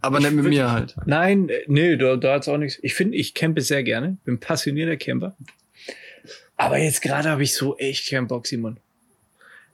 Aber 0.00 0.20
nicht 0.20 0.32
mit 0.32 0.44
würd- 0.44 0.48
mir 0.48 0.70
halt. 0.70 0.94
Nein, 1.06 1.48
äh, 1.48 1.62
nee, 1.66 1.96
da, 1.96 2.16
da 2.16 2.34
hat's 2.34 2.48
auch 2.48 2.56
nichts. 2.56 2.78
Ich 2.82 2.94
finde, 2.94 3.16
ich 3.16 3.34
campe 3.34 3.60
sehr 3.60 3.82
gerne. 3.82 4.16
Bin 4.24 4.38
passionierter 4.38 4.96
Camper. 4.96 5.36
Aber 6.56 6.78
jetzt 6.78 7.02
gerade 7.02 7.28
habe 7.28 7.42
ich 7.42 7.54
so 7.54 7.76
echt 7.78 8.08
keinen 8.08 8.26
Bock, 8.28 8.46
Simon. 8.46 8.78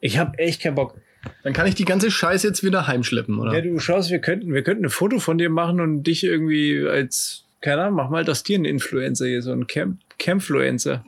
Ich 0.00 0.18
habe 0.18 0.38
echt 0.38 0.62
keinen 0.62 0.74
Bock. 0.74 0.98
Dann 1.42 1.52
kann 1.52 1.66
ich 1.66 1.74
die 1.74 1.84
ganze 1.84 2.10
Scheiße 2.10 2.46
jetzt 2.46 2.64
wieder 2.64 2.86
heimschleppen, 2.86 3.38
oder? 3.38 3.54
Ja, 3.54 3.60
du 3.60 3.78
schaust, 3.78 4.10
wir 4.10 4.18
könnten, 4.18 4.52
wir 4.52 4.62
könnten 4.62 4.84
ein 4.84 4.90
Foto 4.90 5.18
von 5.18 5.38
dir 5.38 5.50
machen 5.50 5.80
und 5.80 6.02
dich 6.02 6.24
irgendwie 6.24 6.86
als, 6.86 7.44
keine 7.60 7.82
Ahnung, 7.82 7.96
mach 7.96 8.10
mal 8.10 8.24
das 8.24 8.42
dir 8.42 8.58
ein 8.58 8.64
Influencer 8.64 9.26
hier, 9.26 9.42
so 9.42 9.52
ein 9.52 9.66
Camp, 9.66 10.00
Campfluencer. 10.18 11.04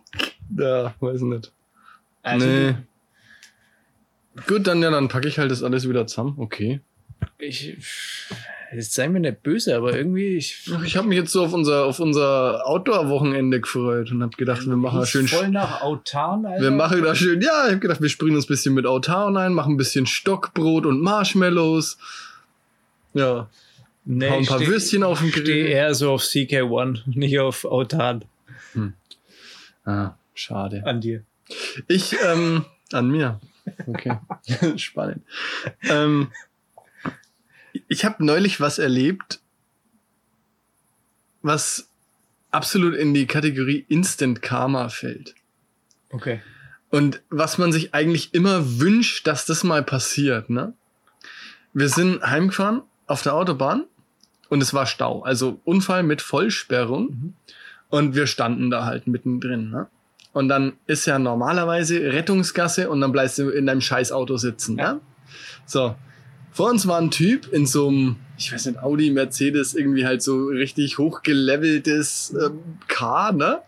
Ja, 0.56 0.94
weiß 1.00 1.22
nicht. 1.22 1.52
Also 2.22 2.46
nee. 2.46 2.74
Gut, 4.46 4.66
dann 4.66 4.82
ja, 4.82 4.90
dann 4.90 5.08
packe 5.08 5.28
ich 5.28 5.38
halt 5.38 5.50
das 5.50 5.62
alles 5.62 5.88
wieder 5.88 6.06
zusammen. 6.06 6.34
Okay. 6.38 6.80
Ich, 7.38 7.76
jetzt 8.74 8.94
sei 8.94 9.08
mir 9.08 9.20
nicht 9.20 9.42
böse, 9.42 9.76
aber 9.76 9.96
irgendwie, 9.96 10.36
ich, 10.36 10.68
Ach, 10.74 10.82
ich 10.84 10.96
habe 10.96 11.08
mich 11.08 11.18
jetzt 11.18 11.32
so 11.32 11.44
auf 11.44 11.52
unser 11.52 11.84
auf 11.84 12.00
unser 12.00 12.66
Outdoor-Wochenende 12.66 13.60
gefreut 13.60 14.10
und 14.10 14.22
habe 14.22 14.36
gedacht, 14.36 14.66
wir 14.66 14.76
machen 14.76 15.00
da 15.00 15.06
schön. 15.06 15.28
voll 15.28 15.48
nach 15.50 15.80
Autan, 15.82 16.44
Alter. 16.46 16.62
Wir 16.62 16.70
machen 16.70 17.02
da 17.02 17.14
schön. 17.14 17.40
Ja, 17.42 17.64
ich 17.66 17.70
habe 17.72 17.78
gedacht, 17.80 18.00
wir 18.02 18.08
springen 18.08 18.36
uns 18.36 18.44
ein 18.46 18.48
bisschen 18.48 18.74
mit 18.74 18.86
Autan 18.86 19.36
ein, 19.36 19.52
machen 19.54 19.74
ein 19.74 19.76
bisschen 19.76 20.06
Stockbrot 20.06 20.86
und 20.86 21.00
Marshmallows. 21.00 21.98
Ja, 23.14 23.48
nee, 24.04 24.28
ein 24.28 24.42
ich 24.42 24.48
paar 24.48 24.58
steh- 24.58 24.66
Würstchen 24.68 25.02
auf 25.02 25.18
den 25.20 25.28
Ich 25.28 25.34
stehe 25.36 25.44
Grill. 25.64 25.66
eher 25.72 25.94
so 25.94 26.12
auf 26.12 26.22
CK1, 26.22 27.00
nicht 27.18 27.38
auf 27.38 27.64
Autan 27.64 28.24
Ah, 29.84 30.14
schade. 30.34 30.82
an 30.84 31.00
dir. 31.00 31.22
Ich, 31.86 32.16
ähm, 32.26 32.64
an 32.92 33.08
mir. 33.08 33.40
Okay. 33.86 34.18
Spannend. 34.76 35.22
Ähm, 35.88 36.28
ich 37.88 38.04
habe 38.04 38.24
neulich 38.24 38.60
was 38.60 38.78
erlebt, 38.78 39.40
was 41.42 41.88
absolut 42.50 42.94
in 42.94 43.14
die 43.14 43.26
Kategorie 43.26 43.84
Instant 43.88 44.42
Karma 44.42 44.88
fällt. 44.88 45.34
Okay. 46.10 46.40
Und 46.90 47.22
was 47.30 47.58
man 47.58 47.72
sich 47.72 47.94
eigentlich 47.94 48.32
immer 48.34 48.78
wünscht, 48.80 49.26
dass 49.26 49.44
das 49.44 49.64
mal 49.64 49.82
passiert, 49.82 50.50
ne? 50.50 50.72
Wir 51.72 51.88
sind 51.88 52.22
heimgefahren 52.22 52.82
auf 53.06 53.22
der 53.22 53.34
Autobahn 53.34 53.84
und 54.48 54.62
es 54.62 54.72
war 54.72 54.86
Stau, 54.86 55.22
also 55.22 55.60
Unfall 55.64 56.02
mit 56.02 56.22
Vollsperrung 56.22 57.34
und 57.90 58.14
wir 58.14 58.26
standen 58.26 58.70
da 58.70 58.84
halt 58.84 59.06
mittendrin, 59.06 59.70
ne? 59.70 59.88
Und 60.32 60.48
dann 60.48 60.74
ist 60.86 61.06
ja 61.06 61.18
normalerweise 61.18 62.12
Rettungsgasse 62.12 62.88
und 62.90 63.00
dann 63.00 63.10
bleibst 63.12 63.38
du 63.38 63.48
in 63.50 63.66
deinem 63.66 63.80
Scheißauto 63.80 64.36
sitzen, 64.36 64.78
Ja. 64.78 64.94
ne? 64.94 65.00
So. 65.66 65.96
Vor 66.56 66.70
uns 66.70 66.86
war 66.86 66.98
ein 66.98 67.10
Typ 67.10 67.52
in 67.52 67.66
so 67.66 67.88
einem, 67.88 68.16
ich 68.38 68.50
weiß 68.50 68.64
nicht, 68.64 68.78
Audi, 68.78 69.10
Mercedes, 69.10 69.74
irgendwie 69.74 70.06
halt 70.06 70.22
so 70.22 70.46
richtig 70.46 70.96
hochgeleveltes 70.96 72.34
ähm, 72.42 72.60
Car, 72.88 73.32
ne? 73.32 73.60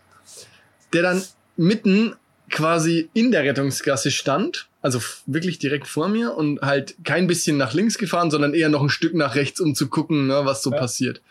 Der 0.91 1.03
dann 1.03 1.21
mitten 1.55 2.15
quasi 2.49 3.07
in 3.13 3.29
der 3.29 3.43
Rettungsgasse 3.43 4.09
stand, 4.09 4.69
also 4.81 4.99
wirklich 5.27 5.59
direkt 5.59 5.87
vor 5.87 6.07
mir 6.07 6.35
und 6.35 6.61
halt 6.61 6.95
kein 7.03 7.27
bisschen 7.27 7.57
nach 7.57 7.73
links 7.73 7.99
gefahren, 7.99 8.31
sondern 8.31 8.55
eher 8.55 8.69
noch 8.69 8.81
ein 8.81 8.89
Stück 8.89 9.13
nach 9.13 9.35
rechts, 9.35 9.59
um 9.59 9.75
zu 9.75 9.87
gucken, 9.87 10.25
ne, 10.25 10.41
was 10.45 10.63
so 10.63 10.71
Ja. 10.71 10.79
passiert. 10.79 11.21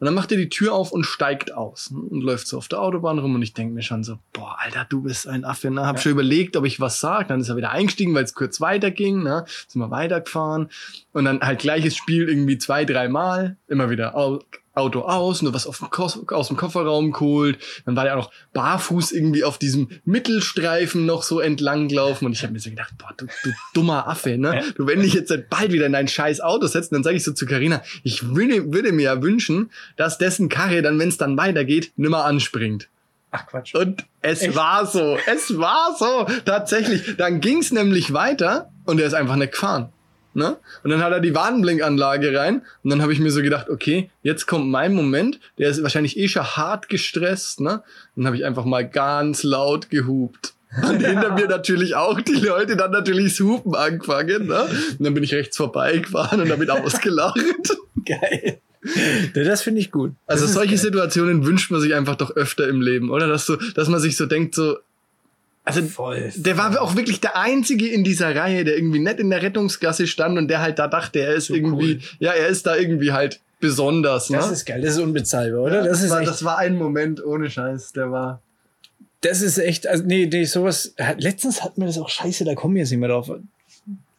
Und 0.00 0.06
dann 0.06 0.14
macht 0.14 0.32
er 0.32 0.38
die 0.38 0.48
Tür 0.48 0.72
auf 0.72 0.92
und 0.92 1.04
steigt 1.04 1.52
aus 1.52 1.90
ne, 1.90 2.00
und 2.00 2.22
läuft 2.22 2.46
so 2.48 2.56
auf 2.56 2.68
der 2.68 2.80
Autobahn 2.80 3.18
rum 3.18 3.34
und 3.34 3.42
ich 3.42 3.52
denke 3.52 3.74
mir 3.74 3.82
schon 3.82 4.02
so, 4.02 4.18
boah, 4.32 4.56
Alter, 4.58 4.86
du 4.88 5.02
bist 5.02 5.28
ein 5.28 5.44
Affe, 5.44 5.70
ne? 5.70 5.86
Hab 5.86 5.96
Ja. 5.96 6.02
schon 6.02 6.12
überlegt, 6.12 6.56
ob 6.56 6.64
ich 6.64 6.80
was 6.80 7.00
sag. 7.00 7.28
Dann 7.28 7.40
ist 7.40 7.50
er 7.50 7.56
wieder 7.56 7.70
eingestiegen, 7.70 8.14
weil 8.14 8.24
es 8.24 8.32
kurz 8.34 8.62
weiterging, 8.62 9.22
ne? 9.22 9.44
Sind 9.68 9.80
wir 9.82 9.90
weitergefahren 9.90 10.70
und 11.12 11.26
dann 11.26 11.40
halt 11.40 11.60
gleiches 11.60 11.94
Spiel 11.96 12.28
irgendwie 12.28 12.56
zwei, 12.56 12.84
dreimal, 12.86 13.56
immer 13.68 13.90
wieder 13.90 14.16
au 14.16 14.40
Auto 14.74 15.00
aus, 15.00 15.42
nur 15.42 15.52
was 15.52 15.66
auf 15.66 15.78
dem 15.78 15.90
Kos 15.90 16.18
aus 16.28 16.48
dem 16.48 16.56
Kofferraum 16.56 17.12
geholt. 17.12 17.58
Dann 17.84 17.96
war 17.96 18.04
der 18.04 18.16
auch 18.16 18.24
noch 18.24 18.32
barfuß 18.52 19.12
irgendwie 19.12 19.42
auf 19.42 19.58
diesem 19.58 19.88
Mittelstreifen 20.04 21.06
noch 21.06 21.22
so 21.24 21.40
entlang 21.40 21.88
gelaufen 21.88 22.26
und 22.26 22.32
ich 22.32 22.42
habe 22.42 22.52
mir 22.52 22.60
so 22.60 22.70
gedacht, 22.70 22.94
boah, 22.98 23.12
du, 23.16 23.26
du 23.26 23.50
dummer 23.74 24.06
Affe, 24.06 24.38
ne? 24.38 24.62
Du, 24.76 24.86
wenn 24.86 25.00
dich 25.00 25.14
jetzt 25.14 25.32
bald 25.50 25.72
wieder 25.72 25.86
in 25.86 25.92
dein 25.92 26.08
scheiß 26.08 26.40
Auto 26.40 26.66
setzt, 26.66 26.92
dann 26.92 27.02
sage 27.02 27.16
ich 27.16 27.24
so 27.24 27.32
zu 27.32 27.46
Carina, 27.46 27.82
ich 28.04 28.34
würde, 28.34 28.72
würde 28.72 28.92
mir 28.92 29.02
ja 29.02 29.22
wünschen, 29.22 29.70
dass 29.96 30.18
dessen 30.18 30.48
Karre 30.48 30.82
dann, 30.82 30.98
wenn 30.98 31.08
es 31.08 31.16
dann 31.16 31.36
weitergeht, 31.36 31.92
nimmer 31.96 32.24
anspringt. 32.24 32.88
Ach 33.32 33.46
Quatsch. 33.46 33.74
Und 33.74 34.04
es 34.22 34.42
Echt? 34.42 34.56
war 34.56 34.86
so, 34.86 35.18
es 35.26 35.56
war 35.58 35.96
so, 35.98 36.26
tatsächlich. 36.44 37.16
Dann 37.16 37.40
ging's 37.40 37.70
nämlich 37.70 38.12
weiter 38.12 38.70
und 38.84 39.00
er 39.00 39.06
ist 39.06 39.14
einfach 39.14 39.36
nicht 39.36 39.52
gefahren. 39.52 39.92
Ne? 40.40 40.56
Und 40.82 40.88
dann 40.88 41.04
hat 41.04 41.12
er 41.12 41.20
die 41.20 41.34
Warnblinkanlage 41.34 42.34
rein 42.34 42.62
und 42.82 42.88
dann 42.88 43.02
habe 43.02 43.12
ich 43.12 43.20
mir 43.20 43.30
so 43.30 43.42
gedacht, 43.42 43.68
okay, 43.68 44.08
jetzt 44.22 44.46
kommt 44.46 44.70
mein 44.70 44.94
Moment, 44.94 45.38
der 45.58 45.68
ist 45.68 45.82
wahrscheinlich 45.82 46.16
eh 46.16 46.28
schon 46.28 46.44
hart 46.44 46.88
gestresst, 46.88 47.60
ne? 47.60 47.82
Dann 48.16 48.24
habe 48.24 48.36
ich 48.36 48.46
einfach 48.46 48.64
mal 48.64 48.88
ganz 48.88 49.42
laut 49.42 49.90
gehupt. 49.90 50.54
Und 50.82 51.00
hinter 51.06 51.34
mir 51.34 51.46
natürlich 51.46 51.94
auch 51.94 52.18
die 52.22 52.32
Leute 52.32 52.74
dann 52.76 52.90
natürlich 52.90 53.36
das 53.36 53.40
Hupen 53.40 53.74
angefangen, 53.74 54.46
ne? 54.46 54.62
Und 54.62 55.04
dann 55.04 55.12
bin 55.12 55.22
ich 55.22 55.34
rechts 55.34 55.58
vorbeigefahren 55.58 56.40
und 56.40 56.48
damit 56.48 56.70
ausgelacht. 56.70 57.38
Geil. 58.06 58.60
Das 59.34 59.60
finde 59.60 59.80
ich 59.80 59.90
gut. 59.90 60.12
Also 60.26 60.46
solche. 60.46 60.78
Situationen 60.78 61.44
wünscht 61.44 61.70
man 61.70 61.82
sich 61.82 61.94
einfach 61.94 62.16
doch 62.16 62.30
öfter 62.30 62.66
im 62.66 62.80
Leben, 62.80 63.10
oder? 63.10 63.28
Dass 63.28 63.44
so, 63.44 63.56
dass 63.56 63.88
man 63.88 64.00
sich 64.00 64.16
so 64.16 64.24
denkt, 64.24 64.54
so, 64.54 64.78
also 65.76 65.88
voll. 65.88 66.32
der 66.36 66.56
war 66.58 66.80
auch 66.80 66.96
wirklich 66.96 67.20
der 67.20 67.36
einzige 67.36 67.88
in 67.88 68.04
dieser 68.04 68.34
Reihe, 68.34 68.64
der 68.64 68.76
irgendwie 68.76 68.98
nicht 68.98 69.18
in 69.18 69.30
der 69.30 69.42
Rettungsgasse 69.42 70.06
stand 70.06 70.38
und 70.38 70.48
der 70.48 70.60
halt 70.60 70.78
da 70.78 70.88
dachte, 70.88 71.20
er 71.20 71.34
ist 71.34 71.46
So 71.46 71.54
irgendwie, 71.54 71.94
cool. 71.94 72.00
ja, 72.18 72.32
er 72.32 72.48
ist 72.48 72.66
da 72.66 72.76
irgendwie 72.76 73.12
halt 73.12 73.40
besonders, 73.60 74.30
ne? 74.30 74.38
Das 74.38 74.50
ist 74.50 74.64
geil, 74.64 74.80
das 74.80 74.92
ist 74.92 75.00
unbezahlbar, 75.00 75.62
oder? 75.62 75.76
Ja, 75.82 75.88
das, 75.88 76.02
ist 76.02 76.10
war, 76.10 76.22
das 76.22 76.44
war 76.44 76.58
ein 76.58 76.76
Moment 76.76 77.24
ohne 77.24 77.50
Scheiß, 77.50 77.92
der 77.92 78.10
war. 78.10 78.42
Das 79.22 79.42
ist 79.42 79.58
echt, 79.58 79.86
also 79.86 80.04
nee, 80.04 80.28
nee, 80.32 80.44
sowas. 80.44 80.94
Letztens 81.18 81.62
hat 81.62 81.76
mir 81.76 81.86
das 81.86 81.98
auch 81.98 82.08
scheiße, 82.08 82.44
da 82.44 82.54
kommen 82.54 82.74
wir 82.74 82.80
jetzt 82.82 82.90
nicht 82.90 83.00
mehr 83.00 83.10
drauf. 83.10 83.30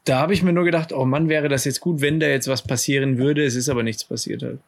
Da 0.05 0.19
habe 0.19 0.33
ich 0.33 0.43
mir 0.43 0.53
nur 0.53 0.63
gedacht, 0.63 0.93
oh 0.93 1.05
Mann, 1.05 1.29
wäre 1.29 1.47
das 1.49 1.65
jetzt 1.65 1.79
gut, 1.79 2.01
wenn 2.01 2.19
da 2.19 2.27
jetzt 2.27 2.47
was 2.47 2.61
passieren 2.61 3.17
würde. 3.17 3.43
Es 3.43 3.55
ist 3.55 3.69
aber 3.69 3.83
nichts 3.83 4.03
passiert 4.03 4.43
halt. 4.43 4.59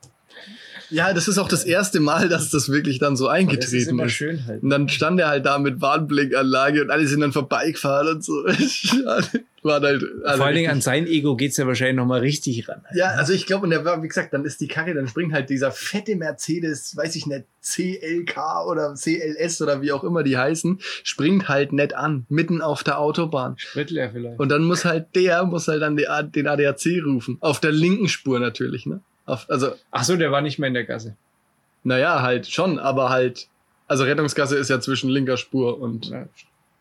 Ja, 0.93 1.11
das 1.11 1.27
ist 1.27 1.39
auch 1.39 1.47
das 1.47 1.63
erste 1.63 1.99
Mal, 1.99 2.29
dass 2.29 2.51
das 2.51 2.69
wirklich 2.69 2.99
dann 2.99 3.15
so 3.15 3.27
eingetreten 3.27 3.75
ist. 3.75 3.87
Immer 3.87 4.05
ist. 4.05 4.11
Schön 4.11 4.45
halt. 4.45 4.61
Und 4.61 4.69
dann 4.69 4.89
stand 4.89 5.19
er 5.19 5.27
halt 5.27 5.45
da 5.45 5.57
mit 5.57 5.81
Warnblinkanlage 5.81 6.83
und 6.83 6.91
alle 6.91 7.07
sind 7.07 7.21
dann 7.21 7.33
vorbeigefahren 7.33 8.07
und 8.07 8.23
so. 8.23 8.33
War 9.63 9.79
halt 9.79 10.03
Vor 10.03 10.45
allen 10.45 10.55
Dingen 10.55 10.71
an 10.71 10.81
sein 10.81 11.07
Ego 11.07 11.37
geht's 11.37 11.55
ja 11.55 11.65
wahrscheinlich 11.65 11.95
nochmal 11.95 12.19
richtig 12.19 12.67
ran. 12.67 12.81
Ja, 12.93 13.11
also 13.11 13.31
ich 13.31 13.45
glaube, 13.45 13.63
und 13.63 13.69
der 13.69 13.85
war, 13.85 14.03
wie 14.03 14.09
gesagt, 14.09 14.33
dann 14.33 14.43
ist 14.43 14.59
die 14.59 14.67
Karre, 14.67 14.93
dann 14.93 15.07
springt 15.07 15.33
halt 15.33 15.49
dieser 15.49 15.71
fette 15.71 16.17
Mercedes, 16.17 16.95
weiß 16.97 17.15
ich 17.15 17.25
nicht, 17.27 17.45
CLK 17.61 18.67
oder 18.67 18.93
CLS 18.93 19.61
oder 19.61 19.81
wie 19.81 19.93
auch 19.93 20.03
immer 20.03 20.23
die 20.23 20.37
heißen, 20.37 20.79
springt 21.03 21.47
halt 21.47 21.71
nett 21.71 21.95
an, 21.95 22.25
mitten 22.27 22.61
auf 22.61 22.83
der 22.83 22.99
Autobahn. 22.99 23.55
Spritleer 23.57 24.11
vielleicht. 24.11 24.37
Und 24.37 24.49
dann 24.49 24.63
muss 24.65 24.83
halt 24.83 25.15
der, 25.15 25.45
muss 25.45 25.69
halt 25.69 25.81
dann 25.81 25.95
den 25.95 26.47
ADAC 26.47 26.85
rufen. 27.05 27.37
Auf 27.39 27.61
der 27.61 27.71
linken 27.71 28.09
Spur 28.09 28.41
natürlich, 28.41 28.85
ne? 28.85 29.01
Auf, 29.25 29.49
also, 29.49 29.73
Ach 29.91 30.03
so, 30.03 30.17
der 30.17 30.31
war 30.31 30.41
nicht 30.41 30.59
mehr 30.59 30.67
in 30.67 30.73
der 30.73 30.83
Gasse. 30.83 31.15
Naja, 31.83 32.21
halt 32.21 32.47
schon, 32.47 32.79
aber 32.79 33.09
halt, 33.09 33.47
also 33.87 34.03
Rettungsgasse 34.03 34.57
ist 34.57 34.69
ja 34.69 34.79
zwischen 34.79 35.09
linker 35.09 35.37
Spur 35.37 35.79
und 35.79 36.09
ja. 36.09 36.27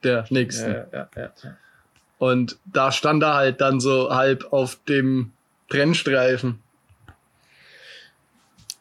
der 0.05 0.27
nächsten. 0.31 0.71
Ja, 0.71 0.87
ja, 0.93 1.09
ja, 1.17 1.33
ja. 1.43 1.57
Und 2.19 2.59
da 2.65 2.93
stand 2.93 3.23
er 3.23 3.35
halt 3.35 3.61
dann 3.61 3.81
so 3.81 4.15
halb 4.15 4.53
auf 4.53 4.79
dem 4.89 5.33
Trennstreifen. 5.69 6.61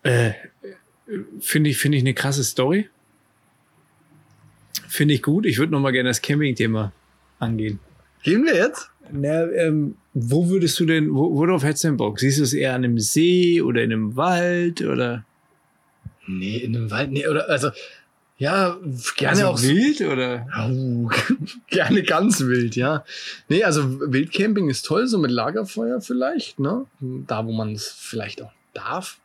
Äh, 0.04 0.34
Finde 1.39 1.69
ich, 1.69 1.78
finde 1.78 1.97
ich 1.97 2.04
eine 2.04 2.13
krasse 2.13 2.43
Story. 2.43 2.89
Finde 4.88 5.13
ich 5.13 5.21
gut. 5.21 5.45
Ich 5.45 5.58
würde 5.58 5.71
noch 5.71 5.80
mal 5.80 5.91
gerne 5.91 6.10
das 6.10 6.21
Camping-Thema 6.21 6.93
angehen. 7.39 7.80
Gehen 8.24 8.45
wir 8.45 8.56
jetzt? 8.56 8.89
Na, 9.12 9.50
ähm, 9.52 9.97
wo 10.13 10.50
würdest 10.50 10.80
du 10.80 10.86
denn, 10.86 11.13
wo, 11.13 11.36
worauf 11.36 11.63
hättest 11.63 11.84
du 11.84 11.89
denn 11.89 11.97
Bock? 11.97 12.19
Siehst 12.19 12.39
du 12.39 12.43
es 12.43 12.54
eher 12.54 12.74
an 12.74 12.84
einem 12.84 13.00
See 13.00 13.62
oder 13.62 13.84
in 13.84 13.91
einem 13.91 14.15
Wald 14.15 14.82
oder? 14.82 15.26
Nee, 16.28 16.58
in 16.58 16.76
einem 16.76 16.91
Wald, 16.91 17.12
nee, 17.12 17.28
oder, 17.28 17.50
also, 17.50 17.71
ja, 18.38 18.78
gerne 19.17 19.45
also 19.45 19.47
auch. 19.47 19.62
wild 19.62 20.02
oder? 20.02 20.47
Oh, 20.58 21.10
gerne 21.69 22.04
ganz 22.04 22.41
wild, 22.41 22.76
ja. 22.76 23.06
Nee, 23.50 23.63
also 23.63 24.12
Wildcamping 24.12 24.69
ist 24.69 24.86
toll, 24.86 25.08
so 25.08 25.17
mit 25.17 25.32
Lagerfeuer 25.32 26.02
vielleicht, 26.02 26.60
ne? 26.60 26.86
Da, 27.00 27.45
wo 27.45 27.52
man 27.52 27.74
es 27.74 27.88
vielleicht 27.88 28.41
auch 28.41 28.52
darf. 28.74 29.19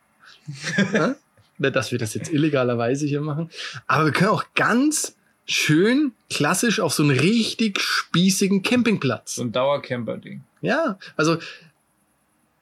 ja? 0.93 1.15
Dass 1.57 1.91
wir 1.91 1.97
das 1.97 2.13
jetzt 2.13 2.31
illegalerweise 2.31 3.07
hier 3.07 3.21
machen. 3.21 3.49
Aber 3.87 4.05
wir 4.05 4.11
können 4.11 4.29
auch 4.29 4.45
ganz 4.53 5.15
schön 5.47 6.11
klassisch 6.29 6.79
auf 6.79 6.93
so 6.93 7.01
einen 7.01 7.17
richtig 7.17 7.79
spießigen 7.79 8.61
Campingplatz. 8.61 9.35
So 9.35 9.41
ein 9.41 9.51
Dauercamper-Ding. 9.51 10.43
Ja, 10.61 10.97
also 11.15 11.37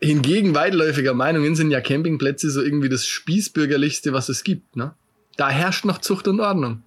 hingegen 0.02 0.54
weitläufiger 0.54 1.14
Meinungen 1.14 1.56
sind 1.56 1.72
ja 1.72 1.82
Campingplätze 1.82 2.50
so 2.50 2.62
irgendwie 2.62 2.90
das 2.90 3.06
Spießbürgerlichste, 3.06 4.14
was 4.14 4.30
es 4.30 4.44
gibt. 4.44 4.76
Ne? 4.76 4.94
Da 5.38 5.50
herrscht 5.50 5.86
noch 5.86 6.00
Zucht 6.00 6.28
und 6.28 6.40
Ordnung. 6.40 6.84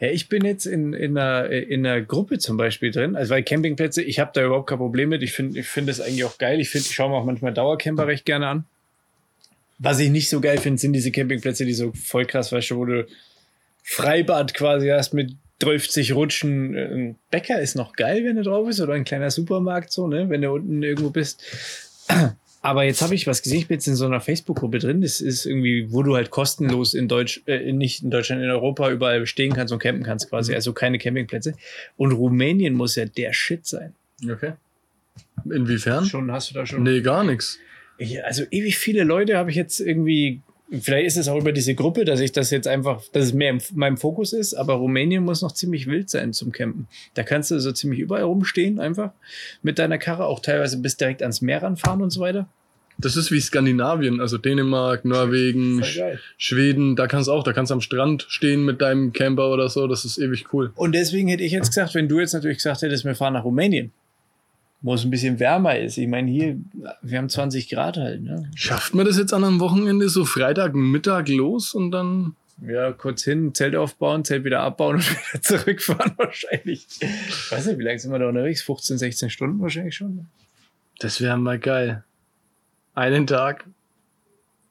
Ja, 0.00 0.08
ich 0.08 0.28
bin 0.30 0.44
jetzt 0.44 0.64
in, 0.64 0.94
in, 0.94 1.16
einer, 1.18 1.50
in 1.50 1.86
einer 1.86 2.00
Gruppe 2.00 2.38
zum 2.38 2.56
Beispiel 2.56 2.90
drin. 2.90 3.16
Also 3.16 3.34
weil 3.34 3.42
Campingplätze, 3.42 4.02
ich 4.02 4.18
habe 4.18 4.30
da 4.32 4.44
überhaupt 4.44 4.68
kein 4.68 4.78
Problem 4.78 5.10
mit. 5.10 5.22
Ich 5.22 5.32
finde 5.32 5.60
ich 5.60 5.66
finde 5.66 5.92
das 5.92 6.00
eigentlich 6.00 6.24
auch 6.24 6.38
geil. 6.38 6.58
Ich 6.58 6.74
ich 6.74 6.94
schaue 6.94 7.10
mir 7.10 7.16
auch 7.16 7.24
manchmal 7.26 7.52
Dauercamper 7.52 8.06
recht 8.06 8.24
gerne 8.24 8.48
an. 8.48 8.64
Was 9.78 9.98
ich 9.98 10.10
nicht 10.10 10.30
so 10.30 10.40
geil 10.40 10.58
finde, 10.58 10.80
sind 10.80 10.94
diese 10.94 11.10
Campingplätze, 11.10 11.66
die 11.66 11.74
so 11.74 11.92
voll 11.92 12.24
krass, 12.26 12.52
weißt 12.52 12.70
du, 12.70 12.76
wo 12.76 12.84
du 12.86 13.06
Freibad 13.82 14.54
quasi 14.54 14.88
hast 14.88 15.14
mit 15.14 15.34
30 15.60 16.14
Rutschen. 16.14 16.76
Ein 16.76 17.16
Bäcker 17.30 17.60
ist 17.60 17.76
noch 17.76 17.94
geil, 17.94 18.24
wenn 18.24 18.36
du 18.36 18.42
drauf 18.42 18.66
bist, 18.66 18.80
oder 18.80 18.94
ein 18.94 19.04
kleiner 19.04 19.30
Supermarkt 19.30 19.92
so, 19.92 20.08
ne, 20.08 20.28
wenn 20.28 20.42
du 20.42 20.52
unten 20.52 20.82
irgendwo 20.82 21.10
bist. 21.10 21.42
Aber 22.62 22.84
jetzt 22.84 23.00
habe 23.00 23.14
ich 23.14 23.26
was 23.26 23.40
gesehen, 23.40 23.60
ich 23.60 23.68
bin 23.68 23.76
jetzt 23.76 23.86
in 23.86 23.94
so 23.94 24.04
einer 24.04 24.20
Facebook-Gruppe 24.20 24.80
drin. 24.80 25.00
Das 25.00 25.22
ist 25.22 25.46
irgendwie, 25.46 25.90
wo 25.92 26.02
du 26.02 26.14
halt 26.14 26.30
kostenlos 26.30 26.92
in 26.92 27.08
Deutsch, 27.08 27.40
äh, 27.46 27.72
nicht 27.72 28.02
in 28.02 28.10
Deutschland, 28.10 28.42
in 28.42 28.50
Europa 28.50 28.90
überall 28.90 29.24
stehen 29.26 29.54
kannst 29.54 29.72
und 29.72 29.78
campen 29.78 30.02
kannst 30.02 30.28
quasi. 30.28 30.52
Mhm. 30.52 30.56
Also 30.56 30.72
keine 30.74 30.98
Campingplätze. 30.98 31.54
Und 31.96 32.12
Rumänien 32.12 32.74
muss 32.74 32.96
ja 32.96 33.06
der 33.06 33.32
Shit 33.32 33.66
sein. 33.66 33.94
Okay. 34.30 34.52
Inwiefern? 35.46 36.04
Schon, 36.04 36.30
hast 36.30 36.50
du 36.50 36.54
da 36.54 36.66
schon? 36.66 36.82
Nee, 36.82 37.00
gar 37.00 37.24
nichts. 37.24 37.58
Also 38.24 38.44
ewig 38.50 38.76
viele 38.76 39.04
Leute 39.04 39.38
habe 39.38 39.50
ich 39.50 39.56
jetzt 39.56 39.80
irgendwie 39.80 40.42
Vielleicht 40.70 41.06
ist 41.08 41.16
es 41.16 41.28
auch 41.28 41.38
über 41.38 41.52
diese 41.52 41.74
Gruppe, 41.74 42.04
dass 42.04 42.20
ich 42.20 42.30
das 42.30 42.50
jetzt 42.50 42.68
einfach, 42.68 43.02
dass 43.12 43.24
es 43.24 43.32
mehr 43.32 43.50
in 43.50 43.60
meinem 43.74 43.96
Fokus 43.96 44.32
ist, 44.32 44.54
aber 44.54 44.74
Rumänien 44.74 45.24
muss 45.24 45.42
noch 45.42 45.52
ziemlich 45.52 45.86
wild 45.88 46.08
sein 46.10 46.32
zum 46.32 46.52
Campen. 46.52 46.86
Da 47.14 47.24
kannst 47.24 47.50
du 47.50 47.58
so 47.58 47.72
ziemlich 47.72 47.98
überall 47.98 48.22
rumstehen, 48.22 48.78
einfach 48.78 49.12
mit 49.62 49.78
deiner 49.80 49.98
Karre, 49.98 50.26
auch 50.26 50.40
teilweise 50.40 50.78
bis 50.78 50.96
direkt 50.96 51.22
ans 51.22 51.40
Meer 51.40 51.62
ranfahren 51.62 52.02
und 52.02 52.10
so 52.10 52.20
weiter. 52.20 52.48
Das 52.98 53.16
ist 53.16 53.32
wie 53.32 53.40
Skandinavien, 53.40 54.20
also 54.20 54.36
Dänemark, 54.36 55.04
Norwegen, 55.04 55.82
Schweden, 56.36 56.96
da 56.96 57.06
kannst 57.06 57.28
du 57.28 57.32
auch, 57.32 57.42
da 57.42 57.52
kannst 57.52 57.70
du 57.70 57.74
am 57.74 57.80
Strand 57.80 58.26
stehen 58.28 58.64
mit 58.64 58.80
deinem 58.82 59.12
Camper 59.12 59.50
oder 59.50 59.68
so, 59.70 59.86
das 59.86 60.04
ist 60.04 60.18
ewig 60.18 60.52
cool. 60.52 60.70
Und 60.76 60.94
deswegen 60.94 61.28
hätte 61.28 61.42
ich 61.42 61.52
jetzt 61.52 61.68
gesagt, 61.68 61.94
wenn 61.94 62.08
du 62.08 62.20
jetzt 62.20 62.34
natürlich 62.34 62.58
gesagt 62.58 62.82
hättest, 62.82 63.04
wir 63.04 63.14
fahren 63.14 63.32
nach 63.32 63.44
Rumänien, 63.44 63.92
wo 64.82 64.94
es 64.94 65.04
ein 65.04 65.10
bisschen 65.10 65.38
wärmer 65.38 65.78
ist. 65.78 65.98
Ich 65.98 66.08
meine, 66.08 66.30
hier, 66.30 66.56
wir 67.02 67.18
haben 67.18 67.28
20 67.28 67.68
Grad 67.68 67.96
halt. 67.96 68.22
Ne? 68.22 68.50
Schafft 68.54 68.94
man 68.94 69.06
das 69.06 69.18
jetzt 69.18 69.34
an 69.34 69.44
einem 69.44 69.60
Wochenende 69.60 70.08
so 70.08 70.24
Freitagmittag 70.24 71.28
los 71.28 71.74
und 71.74 71.90
dann. 71.90 72.36
Ja, 72.66 72.92
kurz 72.92 73.24
hin, 73.24 73.54
Zelt 73.54 73.74
aufbauen, 73.74 74.24
Zelt 74.24 74.44
wieder 74.44 74.60
abbauen 74.60 74.96
und 74.96 75.10
wieder 75.32 75.42
zurückfahren 75.42 76.12
wahrscheinlich. 76.16 76.86
Ich 77.00 77.52
weiß 77.52 77.66
nicht, 77.66 77.78
wie 77.78 77.84
lange 77.84 77.98
sind 77.98 78.12
wir 78.12 78.18
da 78.18 78.28
unterwegs? 78.28 78.62
15, 78.62 78.98
16 78.98 79.30
Stunden 79.30 79.60
wahrscheinlich 79.60 79.96
schon. 79.96 80.26
Das 80.98 81.20
wäre 81.20 81.38
mal 81.38 81.58
geil. 81.58 82.04
Einen 82.94 83.26
Tag. 83.26 83.64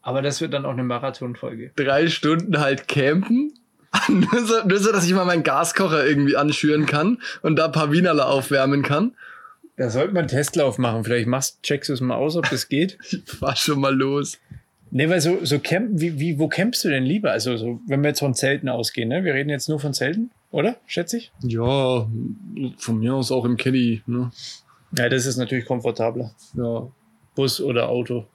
Aber 0.02 0.22
das 0.22 0.40
wird 0.42 0.54
dann 0.54 0.66
auch 0.66 0.74
eine 0.74 0.84
Marathonfolge. 0.84 1.72
Drei 1.76 2.08
Stunden 2.08 2.60
halt 2.60 2.88
campen. 2.88 3.54
nur, 4.08 4.46
so, 4.46 4.68
nur 4.68 4.78
so, 4.78 4.92
dass 4.92 5.06
ich 5.06 5.14
mal 5.14 5.26
meinen 5.26 5.44
Gaskocher 5.44 6.06
irgendwie 6.06 6.38
anschüren 6.38 6.86
kann 6.86 7.22
und 7.42 7.56
da 7.56 7.66
ein 7.66 7.72
paar 7.72 7.92
Wienerler 7.92 8.28
aufwärmen 8.28 8.84
kann. 8.84 9.16
Da 9.80 9.90
sollte 9.90 10.14
man 10.14 10.24
einen 10.24 10.28
Testlauf 10.28 10.78
machen. 10.78 11.06
Vielleicht 11.06 11.28
machst, 11.28 11.64
checkst 11.64 11.88
du 11.88 11.94
es 11.94 12.02
mal 12.02 12.18
aus, 12.18 12.36
ob 12.36 12.50
das 12.50 12.68
geht. 12.68 12.98
fahr 13.26 13.56
schon 13.56 13.80
mal 13.80 13.96
los. 13.96 14.38
Nee, 14.92 15.08
weil 15.08 15.22
so, 15.22 15.46
so 15.46 15.58
campen, 15.58 16.02
wie, 16.02 16.20
wie, 16.20 16.38
wo 16.38 16.50
campst 16.50 16.84
du 16.84 16.90
denn 16.90 17.06
lieber? 17.06 17.32
Also, 17.32 17.56
so, 17.56 17.80
wenn 17.88 18.02
wir 18.02 18.10
jetzt 18.10 18.20
von 18.20 18.34
Zelten 18.34 18.68
ausgehen, 18.68 19.08
ne? 19.08 19.24
Wir 19.24 19.34
reden 19.34 19.50
jetzt 19.50 19.70
nur 19.70 19.80
von 19.80 19.94
Zelten, 19.94 20.32
oder? 20.52 20.76
Schätze 20.86 21.16
ich? 21.16 21.32
Ja, 21.44 22.10
von 22.78 23.00
mir 23.00 23.14
aus 23.14 23.32
auch 23.32 23.46
im 23.46 23.56
Caddy, 23.56 24.02
ne? 24.06 24.32
Ja, 24.98 25.08
das 25.08 25.26
ist 25.26 25.38
natürlich 25.38 25.66
komfortabler. 25.66 26.36
Ja. 26.56 26.92
Bus 27.36 27.62
oder 27.62 27.88
Auto. 27.88 28.28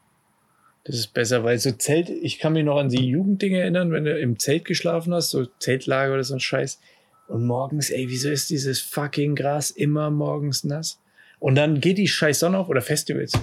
Das 0.85 0.97
ist 0.97 1.09
besser, 1.09 1.45
weil 1.45 1.59
so 1.59 1.73
Zelt, 1.73 2.09
ich 2.09 2.39
kann 2.39 2.55
mich 2.55 2.65
noch 2.65 2.79
an 2.79 2.89
die 2.89 3.05
Jugenddinge 3.05 3.61
erinnern, 3.61 3.93
wenn 3.93 4.05
du 4.05 4.19
im 4.19 4.39
Zelt 4.39 4.65
geschlafen 4.65 5.13
hast, 5.13 5.29
so 5.29 5.45
Zeltlager 5.59 6.15
oder 6.15 6.25
so 6.25 6.33
ein 6.33 6.41
Scheiß. 6.41 6.81
Und 7.29 7.45
morgens, 7.45 7.91
ey, 7.91 8.09
wieso 8.09 8.31
ist 8.31 8.49
dieses 8.49 8.81
fucking 8.81 9.35
Gras 9.35 9.71
immer 9.71 10.11
morgens 10.11 10.65
nass? 10.65 11.01
Und 11.45 11.57
dann 11.57 11.79
geht 11.83 11.99
die 11.99 12.09
scheiß 12.09 12.39
Sonne 12.39 12.57
auf, 12.57 12.71
oder 12.71 12.81
Festivals. 12.81 13.35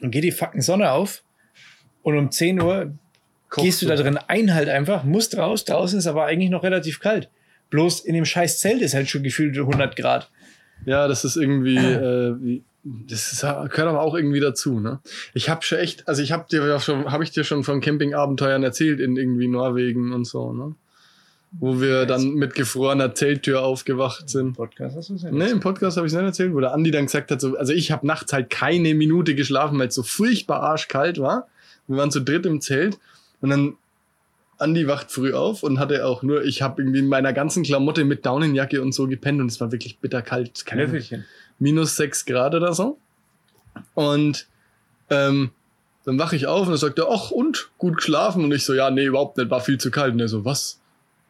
Und 0.00 0.10
geht 0.10 0.24
die 0.24 0.32
fucking 0.32 0.62
Sonne 0.62 0.90
auf. 0.90 1.22
Und 2.02 2.18
um 2.18 2.32
10 2.32 2.60
Uhr 2.60 2.92
Kochst 3.48 3.64
gehst 3.64 3.82
du 3.82 3.86
da 3.86 3.94
drin 3.94 4.18
ein 4.26 4.52
halt 4.52 4.68
einfach, 4.68 5.04
musst 5.04 5.36
raus. 5.36 5.64
Draußen 5.64 5.96
ist 5.96 6.08
aber 6.08 6.24
eigentlich 6.24 6.50
noch 6.50 6.64
relativ 6.64 6.98
kalt. 6.98 7.30
Bloß 7.70 8.00
in 8.00 8.14
dem 8.14 8.24
scheiß 8.24 8.58
Zelt 8.58 8.82
ist 8.82 8.94
halt 8.94 9.08
schon 9.08 9.22
gefühlt 9.22 9.56
100 9.56 9.94
Grad. 9.94 10.28
Ja, 10.86 11.06
das 11.06 11.24
ist 11.24 11.36
irgendwie, 11.36 11.76
äh, 11.76 12.62
das 12.82 13.32
ist, 13.32 13.42
gehört 13.42 13.78
aber 13.78 14.00
auch 14.00 14.16
irgendwie 14.16 14.40
dazu, 14.40 14.80
ne? 14.80 14.98
Ich 15.34 15.48
habe 15.48 15.62
schon 15.62 15.78
echt, 15.78 16.08
also 16.08 16.20
ich 16.20 16.32
habe 16.32 16.46
dir 16.50 16.66
ja 16.66 16.80
schon, 16.80 17.12
habe 17.12 17.22
ich 17.22 17.30
dir 17.30 17.44
schon 17.44 17.62
von 17.62 17.80
Campingabenteuern 17.80 18.64
erzählt 18.64 18.98
in 18.98 19.16
irgendwie 19.16 19.46
Norwegen 19.46 20.12
und 20.12 20.24
so, 20.24 20.52
ne? 20.52 20.74
Wo 21.60 21.80
wir 21.80 22.06
dann 22.06 22.34
mit 22.34 22.54
gefrorener 22.54 23.14
Zelttür 23.14 23.62
aufgewacht 23.62 24.28
sind. 24.28 24.54
Podcast 24.54 24.96
hast 24.96 25.10
du 25.10 25.14
ja 25.14 25.30
Nee, 25.30 25.50
im 25.50 25.60
Podcast 25.60 25.96
habe 25.96 26.06
ich 26.06 26.12
es 26.12 26.16
nicht 26.16 26.26
erzählt, 26.26 26.52
wo 26.54 26.60
der 26.60 26.72
Andi 26.72 26.90
dann 26.90 27.06
gesagt 27.06 27.30
hat, 27.30 27.40
so, 27.40 27.56
also 27.56 27.72
ich 27.72 27.92
habe 27.92 28.06
nachts 28.06 28.32
halt 28.32 28.50
keine 28.50 28.94
Minute 28.94 29.34
geschlafen, 29.34 29.78
weil 29.78 29.88
es 29.88 29.94
so 29.94 30.02
furchtbar 30.02 30.60
arschkalt 30.60 31.18
war. 31.20 31.46
Wir 31.86 31.96
waren 31.96 32.10
zu 32.10 32.20
dritt 32.20 32.46
im 32.46 32.60
Zelt 32.60 32.98
und 33.40 33.50
dann 33.50 33.74
Andi 34.58 34.86
wacht 34.86 35.12
früh 35.12 35.32
auf 35.32 35.62
und 35.62 35.78
hatte 35.78 36.06
auch 36.06 36.22
nur, 36.22 36.44
ich 36.44 36.62
habe 36.62 36.82
irgendwie 36.82 37.00
in 37.00 37.08
meiner 37.08 37.32
ganzen 37.32 37.62
Klamotte 37.62 38.04
mit 38.04 38.24
Daunenjacke 38.26 38.80
und 38.82 38.92
so 38.92 39.06
gepennt 39.06 39.40
und 39.40 39.46
es 39.46 39.60
war 39.60 39.70
wirklich 39.70 39.98
bitterkalt. 39.98 40.64
Keine 40.66 41.00
minus 41.58 41.96
sechs 41.96 42.24
Grad 42.24 42.54
oder 42.54 42.72
so. 42.72 42.98
Und 43.94 44.46
ähm, 45.10 45.50
dann 46.04 46.18
wache 46.18 46.36
ich 46.36 46.46
auf 46.46 46.66
und 46.66 46.74
er 46.74 46.78
sagt 46.78 46.98
er, 46.98 47.08
ach 47.10 47.30
und, 47.30 47.70
gut 47.78 47.96
geschlafen? 47.96 48.44
Und 48.44 48.52
ich 48.52 48.64
so, 48.64 48.74
ja, 48.74 48.90
nee, 48.90 49.04
überhaupt 49.04 49.36
nicht, 49.36 49.50
war 49.50 49.60
viel 49.60 49.78
zu 49.78 49.90
kalt. 49.90 50.14
Und 50.14 50.20
er 50.20 50.28
so, 50.28 50.44
was? 50.44 50.80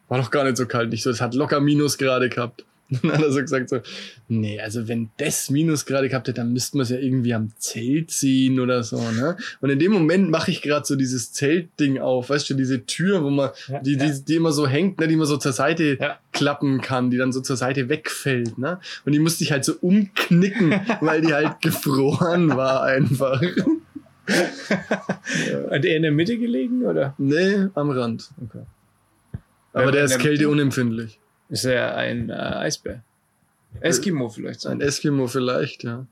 War 0.07 0.19
doch 0.19 0.31
gar 0.31 0.43
nicht 0.43 0.57
so 0.57 0.65
kalt. 0.65 0.89
Nicht 0.91 1.03
so, 1.03 1.09
es 1.09 1.21
hat 1.21 1.33
locker 1.33 1.59
Minusgrade 1.59 2.29
gehabt. 2.29 2.63
dann 3.01 3.13
hat 3.13 3.23
er 3.23 3.31
so 3.31 3.39
gesagt 3.41 3.67
so, 3.69 3.79
nee, 4.27 4.59
also 4.61 4.87
wenn 4.87 5.09
das 5.17 5.49
Minusgrade 5.49 6.07
gehabt 6.07 6.27
hätte, 6.27 6.41
dann 6.41 6.53
müssten 6.53 6.77
wir 6.77 6.83
es 6.83 6.89
ja 6.89 6.99
irgendwie 6.99 7.33
am 7.33 7.51
Zelt 7.57 8.11
ziehen 8.11 8.59
oder 8.59 8.83
so, 8.83 8.97
ne? 8.99 9.37
Und 9.59 9.71
in 9.71 9.79
dem 9.79 9.91
Moment 9.91 10.29
mache 10.29 10.51
ich 10.51 10.61
gerade 10.61 10.85
so 10.85 10.95
dieses 10.95 11.33
Zeltding 11.33 11.97
auf, 11.97 12.29
weißt 12.29 12.47
du, 12.47 12.53
diese 12.53 12.85
Tür, 12.85 13.23
wo 13.23 13.31
man, 13.31 13.49
Ja, 13.69 13.79
die, 13.79 13.97
die, 13.97 14.05
ja. 14.05 14.13
die 14.27 14.35
immer 14.35 14.51
so 14.51 14.67
hängt, 14.67 14.99
ne, 14.99 15.07
die 15.07 15.15
man 15.15 15.25
so 15.25 15.37
zur 15.37 15.51
Seite 15.53 15.97
Ja. 15.99 16.19
klappen 16.31 16.79
kann, 16.81 17.09
die 17.09 17.17
dann 17.17 17.33
so 17.33 17.41
zur 17.41 17.57
Seite 17.57 17.89
wegfällt, 17.89 18.59
ne? 18.59 18.79
Und 19.03 19.13
die 19.13 19.19
musste 19.19 19.43
ich 19.43 19.51
halt 19.51 19.65
so 19.65 19.73
umknicken, 19.81 20.69
weil 21.01 21.21
die 21.21 21.33
halt 21.33 21.61
gefroren 21.63 22.49
war 22.55 22.83
einfach. 22.83 23.41
Hat 24.27 25.85
er 25.85 25.95
in 25.95 26.03
der 26.03 26.11
Mitte 26.11 26.37
gelegen 26.37 26.85
oder? 26.85 27.15
Nee, 27.17 27.67
am 27.73 27.89
Rand. 27.89 28.29
Okay. 28.43 28.61
Aber 29.75 29.91
der 29.91 30.05
ist 30.05 30.19
kälteunempfindlich. 30.19 31.19
Ist 31.49 31.65
er 31.65 31.95
ein 31.95 32.29
äh, 32.29 32.33
Eisbär? 32.33 33.03
Eskimo 33.81 34.29
vielleicht 34.29 34.65
Ein 34.65 34.79
sein. 34.79 34.81
Eskimo 34.81 35.27
vielleicht, 35.27 35.83
ja. 35.83 36.07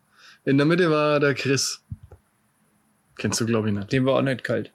In 0.45 0.57
der 0.57 0.65
Mitte 0.65 0.91
war 0.91 1.19
der 1.19 1.33
Chris. 1.33 1.81
Kennst 3.17 3.39
du, 3.39 3.45
glaube 3.45 3.69
ich, 3.69 3.75
nicht. 3.75 3.91
Dem 3.91 4.05
war 4.05 4.15
auch 4.15 4.21
nicht 4.21 4.43
kalt. 4.43 4.71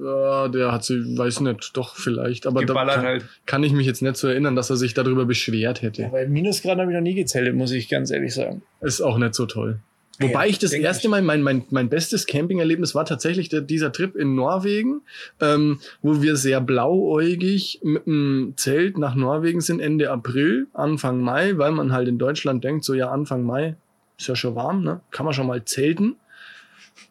Ja, 0.00 0.48
der 0.48 0.72
hat 0.72 0.84
sie, 0.84 1.18
weiß 1.18 1.40
nicht, 1.40 1.76
doch 1.76 1.94
vielleicht. 1.96 2.46
Aber 2.46 2.60
da 2.60 2.66
Geballert 2.66 2.94
kann, 2.94 3.04
halt. 3.04 3.24
kann 3.44 3.62
ich 3.62 3.72
mich 3.72 3.86
jetzt 3.86 4.00
nicht 4.00 4.16
so 4.16 4.28
erinnern, 4.28 4.56
dass 4.56 4.70
er 4.70 4.76
sich 4.76 4.94
darüber 4.94 5.26
beschwert 5.26 5.82
hätte. 5.82 6.10
Weil 6.10 6.28
Minusgrad 6.28 6.78
habe 6.78 6.90
ich 6.90 6.94
noch 6.94 7.02
nie 7.02 7.14
gezählt, 7.14 7.54
muss 7.54 7.70
ich 7.70 7.90
ganz 7.90 8.10
ehrlich 8.10 8.32
sagen. 8.32 8.62
Ist 8.80 9.02
auch 9.02 9.18
nicht 9.18 9.34
so 9.34 9.44
toll. 9.44 9.80
Ja, 10.20 10.28
Wobei 10.28 10.48
ich 10.48 10.58
das 10.58 10.72
erste 10.72 11.06
ich. 11.06 11.10
Mal, 11.10 11.22
mein, 11.22 11.42
mein, 11.42 11.64
mein 11.70 11.88
bestes 11.88 12.26
Campingerlebnis 12.26 12.94
war 12.94 13.04
tatsächlich 13.04 13.48
der, 13.48 13.62
dieser 13.62 13.90
Trip 13.92 14.14
in 14.14 14.34
Norwegen, 14.34 15.02
ähm, 15.40 15.80
wo 16.02 16.22
wir 16.22 16.36
sehr 16.36 16.60
blauäugig 16.60 17.80
mit 17.82 18.06
dem 18.06 18.54
Zelt 18.56 18.96
nach 18.96 19.14
Norwegen 19.14 19.60
sind, 19.60 19.80
Ende 19.80 20.10
April, 20.10 20.68
Anfang 20.72 21.20
Mai, 21.20 21.58
weil 21.58 21.72
man 21.72 21.92
halt 21.92 22.08
in 22.08 22.18
Deutschland 22.18 22.62
denkt, 22.62 22.84
so 22.84 22.94
ja, 22.94 23.10
Anfang 23.10 23.42
Mai 23.42 23.76
ist 24.16 24.28
ja 24.28 24.36
schon 24.36 24.54
warm, 24.54 24.84
ne? 24.84 25.00
Kann 25.10 25.24
man 25.24 25.34
schon 25.34 25.48
mal 25.48 25.64
zelten. 25.64 26.16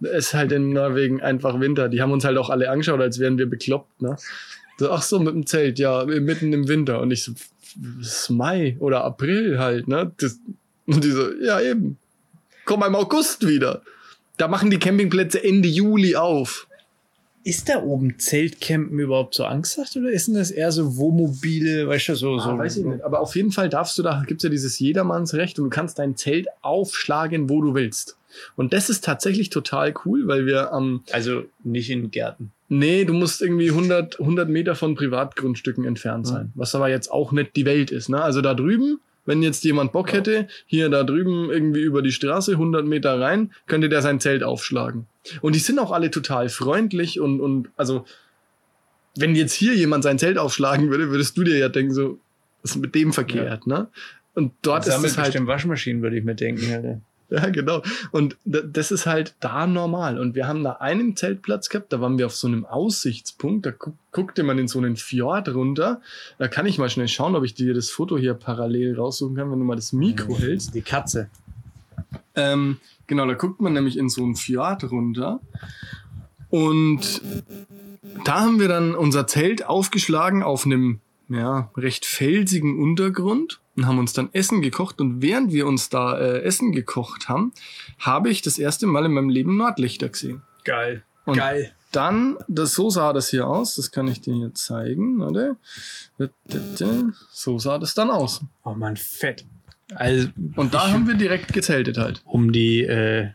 Es 0.02 0.28
ist 0.28 0.34
halt 0.34 0.52
in 0.52 0.72
Norwegen 0.72 1.22
einfach 1.22 1.60
Winter. 1.60 1.90
Die 1.90 2.02
haben 2.02 2.12
uns 2.12 2.24
halt 2.24 2.38
auch 2.38 2.50
alle 2.50 2.70
angeschaut, 2.70 3.02
als 3.02 3.20
wären 3.20 3.38
wir 3.38 3.50
bekloppt, 3.50 4.02
ne? 4.02 4.16
So, 4.78 4.92
ach 4.92 5.02
so, 5.02 5.20
mit 5.20 5.34
dem 5.34 5.46
Zelt, 5.46 5.78
ja, 5.78 6.06
mitten 6.06 6.54
im 6.54 6.68
Winter. 6.68 7.02
Und 7.02 7.12
ich 7.12 7.24
so, 7.24 7.34
es 8.02 8.08
ist 8.08 8.30
Mai 8.30 8.78
oder 8.80 9.04
April 9.04 9.60
halt, 9.60 9.88
ne? 9.88 10.12
Das, 10.18 10.40
und 10.86 11.04
die 11.04 11.12
so, 11.12 11.34
ja, 11.42 11.60
eben. 11.60 11.98
Komm 12.66 12.84
im 12.84 12.96
August 12.96 13.48
wieder. 13.48 13.82
Da 14.38 14.48
machen 14.48 14.70
die 14.70 14.80
Campingplätze 14.80 15.44
Ende 15.44 15.68
Juli 15.68 16.16
auf. 16.16 16.68
Ist 17.46 17.68
da 17.68 17.84
oben 17.84 18.18
Zeltcampen 18.20 18.98
überhaupt 19.00 19.36
so 19.36 19.44
angesagt 19.44 19.98
oder 19.98 20.10
ist 20.12 20.28
denn 20.28 20.36
das 20.36 20.50
eher 20.50 20.72
so 20.72 20.96
Wohnmobile, 20.96 21.88
weißt 21.90 22.10
du, 22.10 22.16
so, 22.16 22.40
so. 22.40 22.52
Ah, 22.52 22.58
weiß 22.58 22.78
ich 22.78 22.86
nicht. 22.86 23.04
Aber 23.04 23.20
auf 23.20 23.36
jeden 23.36 23.52
Fall 23.52 23.68
darfst 23.68 23.98
du, 23.98 24.02
da 24.04 24.24
gibt's 24.26 24.44
ja 24.44 24.50
dieses 24.50 24.80
Jedermannsrecht 24.80 25.60
und 25.60 25.66
du 25.66 25.70
kannst 25.70 26.00
dein 26.00 26.16
Zelt 26.16 26.48
aufschlagen, 26.62 27.50
wo 27.50 27.62
du 27.62 27.74
willst. 27.76 28.16
Und 28.56 28.72
das 28.72 28.90
ist 28.90 29.04
tatsächlich 29.04 29.50
total 29.50 29.94
cool, 30.06 30.26
weil 30.28 30.46
wir 30.46 30.72
am, 30.72 31.04
Also 31.12 31.44
nicht 31.64 31.90
in 31.90 32.12
Gärten. 32.12 32.52
nee, 32.70 33.04
du 33.04 33.14
musst 33.14 33.42
irgendwie 33.42 33.70
100, 33.70 34.20
100 34.22 34.48
Meter 34.50 34.74
von 34.76 34.96
Privatgrundstücken 34.96 35.84
entfernt 35.84 36.26
sein. 36.26 36.52
Was 36.56 36.74
aber 36.74 36.90
jetzt 36.90 37.12
auch 37.12 37.34
nicht 37.34 37.56
die 37.58 37.66
Welt 37.66 37.92
ist, 37.92 38.08
ne? 38.08 38.22
Also 38.24 38.40
da 38.42 38.54
drüben, 38.54 39.02
wenn 39.26 39.42
jetzt 39.42 39.64
jemand 39.64 39.92
Bock 39.92 40.14
hätte, 40.14 40.48
hier 40.66 40.90
da 40.90 41.04
drüben 41.04 41.50
irgendwie 41.50 41.82
über 41.82 42.02
die 42.02 42.12
Straße 42.12 42.54
100 42.54 42.86
Meter 42.86 43.20
rein, 43.20 43.52
könnte 43.68 43.90
der 43.90 44.02
sein 44.02 44.20
Zelt 44.20 44.44
aufschlagen. 44.44 45.08
Und 45.42 45.56
die 45.56 45.60
sind 45.60 45.80
auch 45.80 45.92
alle 45.92 46.12
total 46.12 46.50
freundlich 46.50 47.20
und, 47.20 47.40
und 47.40 47.70
also, 47.78 48.06
wenn 49.16 49.36
jetzt 49.36 49.54
hier 49.54 49.76
jemand 49.76 50.04
sein 50.04 50.20
Zelt 50.20 50.38
aufschlagen 50.38 50.90
würde, 50.90 51.10
würdest 51.10 51.38
du 51.38 51.44
dir 51.44 51.58
ja 51.58 51.70
denken, 51.70 51.94
so, 51.94 52.20
was 52.62 52.72
ist 52.72 52.78
mit 52.78 52.96
dem 52.96 53.14
verkehrt, 53.14 53.68
ne? 53.68 53.88
Und 54.36 54.54
dort 54.64 54.88
ist 54.88 54.94
Sammelt 54.94 55.12
es 55.12 55.18
halt, 55.18 55.48
Waschmaschinen, 55.48 56.02
würde 56.02 56.18
ich 56.18 56.24
mir 56.24 56.36
denken. 56.36 56.74
Alter. 56.74 57.02
ja, 57.38 57.50
genau. 57.50 57.82
Und 58.12 58.38
da- 58.46 58.62
das 58.62 58.92
ist 58.92 59.06
halt 59.06 59.34
da 59.40 59.66
normal. 59.66 60.20
Und 60.20 60.36
wir 60.36 60.48
haben 60.48 60.64
da 60.64 60.74
einen 60.74 61.16
Zeltplatz 61.16 61.70
gehabt, 61.70 61.92
da 61.92 62.00
waren 62.00 62.18
wir 62.18 62.28
auf 62.28 62.36
so 62.36 62.48
einem 62.48 62.66
Aussichtspunkt, 62.66 63.66
da 63.66 63.72
gu 63.72 63.94
guckte 64.12 64.44
man 64.44 64.60
in 64.60 64.68
so 64.68 64.78
einen 64.78 64.96
Fjord 64.96 65.50
runter. 65.56 66.00
Da 66.38 66.48
kann 66.48 66.68
ich 66.68 66.78
mal 66.78 66.88
schnell 66.88 67.08
schauen, 67.08 67.36
ob 67.36 67.44
ich 67.44 67.56
dir 67.56 67.74
das 67.74 67.90
Foto 67.90 68.16
hier 68.16 68.36
parallel 68.36 68.96
raussuchen 68.96 69.36
kann, 69.36 69.52
wenn 69.52 69.58
du 69.58 69.66
mal 69.66 69.76
das 69.76 69.92
Mikro 69.92 70.38
hältst. 70.38 70.76
Die 70.76 70.84
Katze. 70.84 71.30
Ähm, 72.36 72.78
genau, 73.08 73.26
da 73.26 73.34
guckt 73.34 73.60
man 73.60 73.74
nämlich 73.74 73.98
in 73.98 74.10
so 74.10 74.22
einen 74.24 74.36
Fjord 74.36 74.84
runter. 74.92 75.40
Und 76.52 77.24
da 78.24 78.42
haben 78.42 78.60
wir 78.60 78.68
dann 78.68 78.94
unser 78.94 79.26
Zelt 79.26 79.66
aufgeschlagen 79.66 80.44
auf 80.44 80.68
einem 80.68 81.00
ja, 81.30 81.72
recht 81.76 82.06
felsigen 82.06 82.78
Untergrund 82.80 83.60
und 83.76 83.88
haben 83.88 84.00
uns 84.00 84.14
dann 84.14 84.30
Essen 84.34 84.62
gekocht. 84.62 85.02
Und 85.02 85.22
während 85.22 85.52
wir 85.52 85.68
uns 85.68 85.90
da 85.90 86.18
äh, 86.18 86.42
Essen 86.42 86.72
gekocht 86.72 87.30
haben, 87.30 87.54
habe 88.00 88.30
ich 88.30 88.42
das 88.42 88.58
erste 88.58 88.88
Mal 88.88 89.06
in 89.06 89.14
meinem 89.14 89.30
Leben 89.30 89.58
Nordlichter 89.58 90.10
gesehen. 90.10 90.42
Geil. 90.64 91.04
Und 91.26 91.38
Geil. 91.38 91.72
dann, 91.92 92.38
das, 92.48 92.74
so 92.74 92.90
sah 92.90 93.14
das 93.14 93.30
hier 93.30 93.48
aus, 93.48 93.76
das 93.76 93.92
kann 93.92 94.08
ich 94.08 94.22
dir 94.22 94.34
hier 94.34 94.54
zeigen, 94.54 95.22
oder? 95.22 95.56
So 97.32 97.60
sah 97.60 97.78
das 97.78 97.94
dann 97.94 98.10
aus. 98.10 98.42
Oh 98.64 98.74
man, 98.74 98.98
fett. 98.98 99.46
Also, 99.96 100.30
Und 100.56 100.74
da 100.74 100.92
haben 100.92 101.08
wir 101.08 101.16
direkt 101.16 101.54
gezeltet 101.54 101.98
halt. 101.98 102.22
um 102.26 102.52
die 102.52 102.82
äh, 102.84 103.30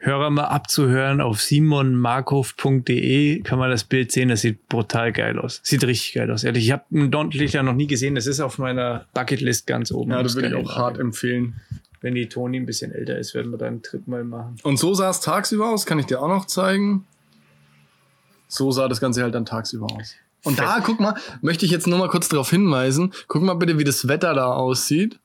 Hörer 0.00 0.30
mal 0.30 0.44
abzuhören, 0.44 1.20
auf 1.20 1.40
simonmarkov.de 1.40 3.40
kann 3.42 3.58
man 3.58 3.70
das 3.70 3.84
Bild 3.84 4.12
sehen. 4.12 4.28
Das 4.28 4.42
sieht 4.42 4.68
brutal 4.68 5.12
geil 5.12 5.38
aus. 5.38 5.60
Sieht 5.64 5.82
richtig 5.84 6.14
geil 6.14 6.30
aus. 6.30 6.44
Ehrlich, 6.44 6.66
ich 6.66 6.72
habe 6.72 6.84
ein 6.92 7.10
Nordlichter 7.10 7.62
noch 7.62 7.74
nie 7.74 7.86
gesehen. 7.86 8.14
Das 8.14 8.26
ist 8.26 8.40
auf 8.40 8.58
meiner 8.58 9.06
Bucketlist 9.14 9.66
ganz 9.66 9.90
oben. 9.90 10.12
Ja, 10.12 10.22
Das 10.22 10.34
würde 10.34 10.48
ich 10.48 10.54
auch 10.54 10.76
hart 10.76 10.96
sagen. 10.96 11.08
empfehlen. 11.08 11.60
Wenn 12.00 12.14
die 12.14 12.28
Toni 12.28 12.58
ein 12.58 12.66
bisschen 12.66 12.92
älter 12.92 13.18
ist, 13.18 13.34
werden 13.34 13.50
wir 13.50 13.58
dann 13.58 13.68
einen 13.68 13.82
Trip 13.82 14.06
mal 14.06 14.22
machen. 14.22 14.56
Und 14.62 14.78
so 14.78 14.94
sah 14.94 15.10
es 15.10 15.20
tagsüber 15.20 15.70
aus, 15.70 15.84
kann 15.84 15.98
ich 15.98 16.06
dir 16.06 16.22
auch 16.22 16.28
noch 16.28 16.46
zeigen. 16.46 17.04
So 18.46 18.70
sah 18.70 18.88
das 18.88 19.00
Ganze 19.00 19.22
halt 19.22 19.34
dann 19.34 19.44
tagsüber 19.44 19.86
aus. 19.98 20.14
Und 20.44 20.60
da, 20.60 20.78
guck 20.82 21.00
mal, 21.00 21.16
möchte 21.42 21.66
ich 21.66 21.72
jetzt 21.72 21.88
nur 21.88 21.98
mal 21.98 22.08
kurz 22.08 22.28
darauf 22.28 22.50
hinweisen. 22.50 23.12
Guck 23.26 23.42
mal 23.42 23.54
bitte, 23.54 23.78
wie 23.78 23.84
das 23.84 24.06
Wetter 24.06 24.32
da 24.34 24.52
aussieht. 24.52 25.18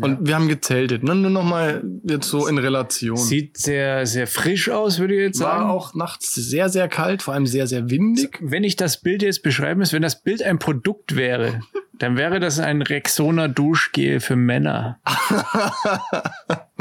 Und 0.00 0.26
wir 0.26 0.34
haben 0.34 0.48
gezeltet, 0.48 1.04
ne? 1.04 1.14
Nur 1.14 1.30
noch 1.30 1.44
mal 1.44 1.84
jetzt 2.02 2.28
so 2.28 2.48
in 2.48 2.58
Relation. 2.58 3.16
Sieht 3.16 3.56
sehr, 3.58 4.06
sehr 4.06 4.26
frisch 4.26 4.68
aus, 4.68 4.98
würde 4.98 5.14
ich 5.14 5.20
jetzt 5.20 5.40
war 5.40 5.58
sagen. 5.58 5.70
auch 5.70 5.94
nachts 5.94 6.34
sehr, 6.34 6.68
sehr 6.68 6.88
kalt, 6.88 7.22
vor 7.22 7.34
allem 7.34 7.46
sehr, 7.46 7.68
sehr 7.68 7.90
windig. 7.90 8.38
Wenn 8.40 8.64
ich 8.64 8.74
das 8.74 9.00
Bild 9.00 9.22
jetzt 9.22 9.44
beschreiben 9.44 9.78
muss, 9.80 9.92
wenn 9.92 10.02
das 10.02 10.20
Bild 10.20 10.42
ein 10.42 10.58
Produkt 10.58 11.14
wäre, 11.14 11.60
dann 11.98 12.16
wäre 12.16 12.40
das 12.40 12.58
ein 12.58 12.82
Rexona 12.82 13.46
Duschgel 13.46 14.18
für 14.18 14.34
Männer. 14.34 14.98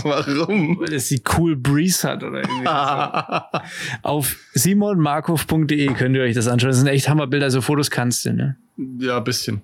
Warum? 0.01 0.79
Weil 0.79 0.93
es 0.93 1.09
die 1.09 1.21
Cool 1.37 1.55
Breeze 1.55 2.07
hat 2.07 2.23
oder 2.23 2.39
irgendwie. 2.39 2.63
so. 2.65 3.59
Auf 4.01 4.37
simonmarkov.de 4.53 5.85
könnt 5.93 6.15
ihr 6.15 6.23
euch 6.23 6.33
das 6.33 6.47
anschauen. 6.47 6.71
Das 6.71 6.79
sind 6.79 6.87
echt 6.87 7.07
Hammerbilder. 7.09 7.51
So 7.51 7.61
Fotos 7.61 7.91
kannst 7.91 8.25
du, 8.25 8.33
ne? 8.33 8.57
ja, 8.99 9.17
ein 9.17 9.23
bisschen. 9.23 9.61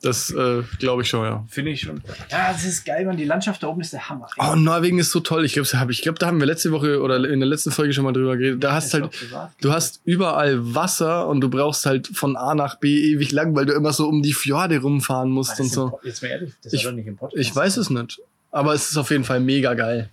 Das 0.00 0.30
äh, 0.30 0.62
glaube 0.78 1.02
ich 1.02 1.08
schon, 1.08 1.24
ja. 1.24 1.44
Finde 1.48 1.72
ich 1.72 1.80
schon. 1.80 2.00
Ja, 2.30 2.52
das 2.52 2.64
ist 2.64 2.84
geil, 2.84 3.04
man. 3.04 3.16
Die 3.16 3.24
Landschaft 3.24 3.62
da 3.64 3.66
oben 3.66 3.80
ist 3.80 3.92
der 3.92 4.08
Hammer. 4.08 4.28
Oh, 4.38 4.54
Norwegen 4.54 5.00
ist 5.00 5.10
so 5.10 5.18
toll. 5.18 5.44
Ich 5.44 5.54
glaube, 5.54 5.68
hab, 5.68 5.90
ich 5.90 6.02
glaub, 6.02 6.20
da 6.20 6.28
haben 6.28 6.38
wir 6.38 6.46
letzte 6.46 6.70
Woche 6.70 7.00
oder 7.02 7.16
in 7.28 7.40
der 7.40 7.48
letzten 7.48 7.72
Folge 7.72 7.92
schon 7.92 8.04
mal 8.04 8.12
drüber 8.12 8.36
geredet. 8.36 8.62
Da 8.62 8.72
hast 8.74 8.94
halt, 8.94 9.10
du 9.60 9.72
hast 9.72 10.00
überall 10.04 10.74
Wasser 10.74 11.26
und 11.26 11.40
du 11.40 11.50
brauchst 11.50 11.84
halt 11.84 12.06
von 12.06 12.36
A 12.36 12.54
nach 12.54 12.76
B 12.76 12.96
ewig 13.12 13.32
lang, 13.32 13.56
weil 13.56 13.66
du 13.66 13.72
immer 13.72 13.92
so 13.92 14.06
um 14.08 14.22
die 14.22 14.32
Fjorde 14.34 14.78
rumfahren 14.80 15.30
musst 15.30 15.58
und 15.58 15.68
so. 15.72 15.98
Jetzt 16.04 16.22
mal 16.22 16.28
ehrlich, 16.28 16.52
das 16.62 16.72
Ich- 16.72 16.84
war 16.84 16.92
doch 16.92 16.96
nicht 16.96 17.08
im 17.08 17.16
Podcast. 17.16 17.40
Ich 17.40 17.54
weiß 17.54 17.76
es 17.78 17.90
nicht. 17.90 18.20
Aber 18.52 18.74
es 18.74 18.90
ist 18.90 18.96
auf 18.96 19.10
jeden 19.10 19.24
Fall 19.24 19.40
mega 19.40 19.74
geil. 19.74 20.10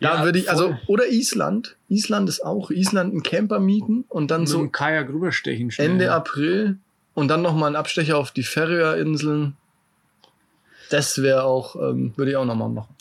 Da 0.00 0.16
Ja, 0.16 0.24
würde 0.24 0.38
ich, 0.38 0.50
also, 0.50 0.68
voll. 0.68 0.78
oder 0.86 1.06
Island. 1.08 1.76
Island 1.88 2.28
ist 2.28 2.44
auch. 2.44 2.70
Island 2.70 3.12
einen 3.12 3.22
Camper 3.22 3.60
mieten 3.60 4.04
und 4.08 4.30
dann 4.30 4.46
so 4.46 4.60
so 4.60 4.68
Kajak 4.68 5.08
rüberstechen 5.10 5.70
schnell. 5.70 5.90
Ende 5.90 6.10
April 6.12 6.78
und 7.14 7.28
dann 7.28 7.42
nochmal 7.42 7.70
ein 7.70 7.76
Abstecher 7.76 8.18
auf 8.18 8.30
die 8.30 8.42
Färöerinseln. 8.42 9.56
Das 10.90 11.22
wäre 11.22 11.44
auch, 11.44 11.76
ähm, 11.76 12.12
würde 12.16 12.32
ich 12.32 12.36
auch 12.36 12.44
nochmal 12.44 12.68
machen. 12.68 12.94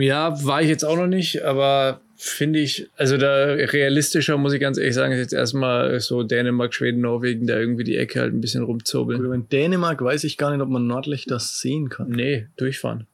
Ja, 0.00 0.44
war 0.44 0.62
ich 0.62 0.68
jetzt 0.68 0.84
auch 0.84 0.96
noch 0.96 1.06
nicht, 1.06 1.44
aber 1.44 2.00
finde 2.16 2.60
ich, 2.60 2.88
also 2.96 3.16
da 3.18 3.44
realistischer 3.44 4.38
muss 4.38 4.52
ich 4.52 4.60
ganz 4.60 4.78
ehrlich 4.78 4.94
sagen, 4.94 5.12
ist 5.12 5.18
jetzt 5.18 5.32
erstmal 5.32 6.00
so 6.00 6.22
Dänemark, 6.22 6.72
Schweden, 6.72 7.00
Norwegen, 7.00 7.46
da 7.46 7.58
irgendwie 7.58 7.84
die 7.84 7.96
Ecke 7.96 8.20
halt 8.20 8.32
ein 8.32 8.40
bisschen 8.40 8.62
rumzurbeln. 8.62 9.32
In 9.32 9.48
Dänemark 9.48 10.02
weiß 10.02 10.24
ich 10.24 10.38
gar 10.38 10.50
nicht, 10.50 10.60
ob 10.60 10.68
man 10.68 10.86
Nordlichter 10.86 11.38
sehen 11.38 11.88
kann. 11.88 12.10
Nee, 12.10 12.46
durchfahren, 12.56 13.06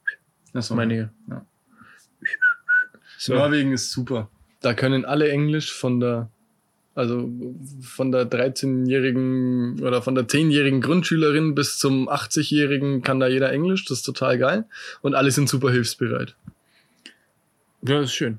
Das 0.52 0.70
meine 0.70 0.94
ich. 0.94 1.30
Ja. 1.30 1.46
So. 3.18 3.34
Norwegen 3.34 3.72
ist 3.72 3.90
super. 3.92 4.28
Da 4.60 4.74
können 4.74 5.04
alle 5.04 5.30
Englisch 5.30 5.72
von 5.72 6.00
der, 6.00 6.28
also 6.94 7.30
von 7.80 8.12
der 8.12 8.30
13-jährigen 8.30 9.80
oder 9.82 10.02
von 10.02 10.14
der 10.14 10.24
10-jährigen 10.28 10.80
Grundschülerin 10.80 11.54
bis 11.54 11.78
zum 11.78 12.08
80-jährigen 12.08 13.02
kann 13.02 13.20
da 13.20 13.28
jeder 13.28 13.50
Englisch. 13.52 13.84
Das 13.86 13.98
ist 13.98 14.02
total 14.04 14.38
geil. 14.38 14.64
Und 15.00 15.14
alle 15.14 15.30
sind 15.30 15.48
super 15.48 15.70
hilfsbereit. 15.70 16.34
Ja, 17.86 18.00
ist 18.00 18.12
schön. 18.14 18.38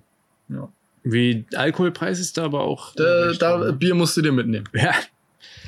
Ja. 0.50 0.70
Wie 1.04 1.46
Alkoholpreis 1.56 2.20
ist 2.20 2.38
da 2.38 2.46
aber 2.46 2.62
auch. 2.62 2.94
Da, 2.96 3.34
da 3.34 3.58
ne? 3.58 3.74
Bier 3.74 3.96
musst 3.96 4.16
du 4.16 4.22
dir 4.22 4.32
mitnehmen. 4.32 4.70
ja, 4.74 4.94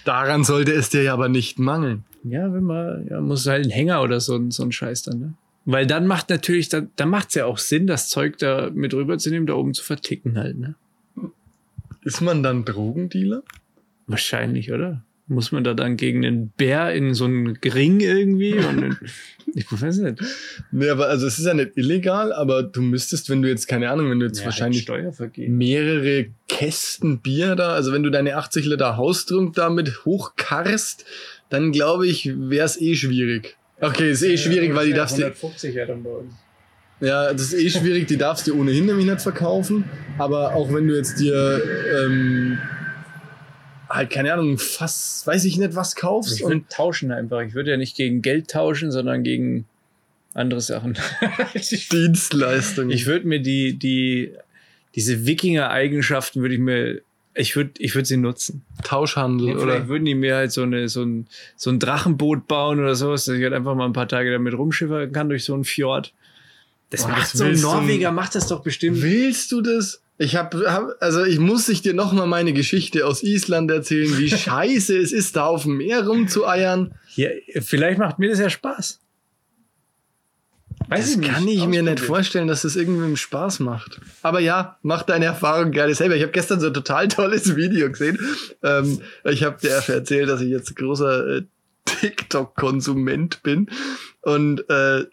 Daran 0.06 0.44
sollte 0.44 0.72
es 0.74 0.90
dir 0.90 1.02
ja 1.04 1.14
aber 1.14 1.28
nicht 1.30 1.60
mangeln. 1.60 2.06
Ja, 2.24 2.52
wenn 2.54 2.64
man, 2.64 3.08
ja, 3.10 3.20
muss 3.22 3.46
halt 3.48 3.66
ein 3.66 3.72
Hänger 3.72 4.02
oder 4.02 4.20
so, 4.20 4.36
ein- 4.36 4.52
so 4.52 4.64
ein 4.64 4.72
Scheiß 4.72 5.04
dann, 5.04 5.20
ne? 5.20 5.34
Weil 5.66 5.88
dann 5.88 6.06
macht 6.06 6.30
natürlich, 6.30 6.70
dann, 6.70 6.92
dann 6.96 7.10
macht 7.10 7.30
es 7.30 7.36
ja 7.36 7.46
auch 7.46 7.58
Sinn, 7.58 7.88
das 7.88 8.08
Zeug 8.10 8.38
da 8.38 8.70
mit 8.72 8.94
rüberzunehmen, 8.94 9.48
da 9.48 9.56
oben 9.56 9.74
zu 9.74 9.84
verticken 9.84 10.38
halt, 10.38 10.58
ne? 10.58 10.76
Ist 12.06 12.22
man 12.22 12.42
dann 12.44 12.64
Drogendealer? 12.64 13.44
Wahrscheinlich, 14.08 14.72
oder? 14.72 15.04
Muss 15.28 15.52
man 15.52 15.64
da 15.64 15.74
dann 15.74 15.98
gegen 15.98 16.24
einen 16.24 16.50
Bär 16.50 16.94
in 16.94 17.16
so 17.16 17.26
einen 17.26 17.58
Ring 17.66 18.00
irgendwie? 18.00 18.54
Und 18.54 18.96
ich 19.56 19.66
weiß 19.70 19.98
nicht. 19.98 20.20
Nee, 20.72 20.90
aber 20.90 21.08
also 21.08 21.26
es 21.26 21.40
ist 21.40 21.48
ja 21.48 21.56
nicht 21.56 21.72
illegal, 21.78 22.32
aber 22.32 22.62
du 22.62 22.84
müsstest, 22.84 23.32
wenn 23.32 23.42
du 23.42 23.50
jetzt, 23.50 23.68
keine 23.68 23.90
Ahnung, 23.90 24.12
wenn 24.12 24.20
du 24.20 24.28
jetzt 24.28 24.40
Ja, 24.42 24.46
wahrscheinlich 24.46 24.84
Steuervergehen. 24.84 25.58
mehrere 25.58 26.28
Kästen 26.48 27.22
Bier 27.22 27.56
da, 27.56 27.70
also 27.70 27.92
wenn 27.92 28.04
du 28.04 28.12
deine 28.12 28.36
80 28.38 28.68
Liter 28.68 28.98
Haustrunk 28.98 29.56
damit 29.56 30.06
hochkarst, 30.06 31.06
dann 31.50 31.72
glaube 31.72 32.06
ich, 32.06 32.32
wäre 32.38 32.66
es 32.66 32.80
eh 32.80 32.94
schwierig. 32.96 33.58
Okay, 33.82 34.12
ist 34.12 34.22
eh 34.22 34.38
schwierig, 34.38 34.76
weil 34.76 34.86
die 34.88 34.94
darfst 34.94 35.18
du, 35.18 35.24
150 35.24 35.74
ja 35.74 35.88
dann 35.88 36.04
bei 36.04 36.12
uns. 36.12 36.34
Ja, 37.02 37.34
das 37.34 37.54
ist 37.54 37.54
eh 37.54 37.70
schwierig, 37.70 38.08
die 38.08 38.18
darfst 38.18 38.48
du 38.48 38.60
ohnehin 38.60 38.86
nämlich 38.86 39.06
nicht 39.06 39.22
verkaufen, 39.22 39.86
aber 40.18 40.56
auch 40.56 40.74
wenn 40.74 40.88
du 40.88 40.96
jetzt 40.96 41.20
dir, 41.20 41.62
ähm, 42.00 42.58
halt, 43.90 44.10
keine 44.10 44.34
Ahnung, 44.34 44.58
fast, 44.58 45.28
weiß 45.28 45.46
ich 45.46 45.58
nicht, 45.58 45.76
was 45.76 45.96
kaufst 45.96 46.38
Ich 46.38 46.44
und 46.44 46.52
würde 46.52 46.66
tauschen 46.70 47.12
einfach. 47.12 47.42
Ich 47.42 47.54
würde 47.54 47.72
ja 47.72 47.78
nicht 47.78 47.96
gegen 47.96 48.22
Geld 48.22 48.50
tauschen, 48.50 48.92
sondern 48.92 49.24
gegen 49.24 49.66
andere 50.34 50.62
Sachen. 50.62 50.98
Dienstleistungen. 51.92 52.92
ich 52.92 53.06
würde 53.06 53.28
mir 53.28 53.42
die, 53.42 53.78
die, 53.78 54.34
diese 54.96 55.26
Wikinger-Eigenschaften 55.26 56.42
würde 56.42 56.56
ich 56.56 56.62
mir, 56.62 57.02
ich 57.34 57.56
würde, 57.56 57.72
ich 57.80 57.96
würde 57.96 58.06
sie 58.06 58.18
nutzen. 58.18 58.64
Tauschhandel, 58.84 59.58
Vielleicht 59.60 59.64
oder? 59.64 59.88
würden 59.88 60.06
die 60.06 60.16
mir 60.16 60.36
halt 60.36 60.52
so, 60.52 60.64
eine, 60.64 60.88
so, 60.88 61.04
ein, 61.04 61.28
so 61.58 61.70
ein 61.70 61.80
Drachenboot 61.80 62.48
bauen 62.48 62.80
oder 62.80 62.96
sowas, 62.96 63.26
dass 63.26 63.36
ich 63.36 63.44
halt 63.44 63.54
einfach 63.54 63.76
mal 63.76 63.86
ein 63.86 63.94
paar 63.94 64.08
Tage 64.08 64.32
damit 64.32 64.54
rumschiffern 64.54 65.12
kann 65.12 65.30
durch 65.30 65.44
so 65.44 65.54
einen 65.54 65.66
Fjord. 65.66 66.14
Das 66.90 67.06
Oh, 67.06 67.08
macht 67.10 67.28
so 67.30 67.44
ein 67.44 67.50
willst 67.52 67.64
du- 67.64 67.68
Norweger, 67.68 68.12
macht 68.12 68.36
das 68.36 68.48
doch 68.48 68.62
bestimmt. 68.62 69.02
Willst 69.02 69.52
du 69.52 69.62
das? 69.62 70.02
Ich 70.18 70.36
hab, 70.38 70.54
hab 70.56 70.96
also 71.02 71.24
ich 71.26 71.40
muss 71.40 71.68
ich 71.68 71.82
dir 71.82 71.94
noch 71.94 72.14
mal 72.14 72.26
meine 72.26 72.54
Geschichte 72.54 73.06
aus 73.06 73.22
Island 73.22 73.70
erzählen, 73.72 74.18
wie 74.18 74.30
scheiße 74.38 74.98
es 74.98 75.12
ist, 75.12 75.36
da 75.36 75.46
auf 75.46 75.64
dem 75.64 75.78
Meer 75.78 76.08
rumzueiern. 76.08 76.94
Ja, 77.16 77.30
vielleicht 77.60 77.98
macht 78.00 78.20
mir 78.20 78.30
das 78.30 78.40
ja 78.40 78.50
Spaß. 78.50 79.00
Weiß 80.88 81.00
Das 81.02 81.10
ich 81.12 81.18
nicht. 81.18 81.32
kann 81.32 81.48
ich 81.48 81.66
mir 81.66 81.82
nicht 81.82 82.00
vorstellen, 82.00 82.48
dass 82.48 82.62
das 82.62 82.76
irgendwem 82.76 83.16
Spaß 83.18 83.60
macht. 83.62 84.00
Aber 84.22 84.40
ja, 84.40 84.78
mach 84.84 85.02
deine 85.04 85.26
Erfahrung 85.26 85.72
gerne 85.72 85.96
selber. 85.96 86.16
Ich 86.16 86.22
habe 86.22 86.32
gestern 86.32 86.60
so 86.60 86.68
ein 86.68 86.74
total 86.74 87.08
tolles 87.08 87.56
Video 87.56 87.90
gesehen. 87.90 88.20
Ähm, 88.62 89.02
ich 89.24 89.44
habe 89.44 89.58
dir 89.60 89.70
erzählt, 89.72 90.30
dass 90.30 90.42
ich 90.42 90.50
jetzt 90.50 90.76
großer 90.76 91.38
äh, 91.38 91.42
TikTok-Konsument 91.86 93.42
bin. 93.44 93.70
Und 94.22 94.70
äh, 94.70 95.06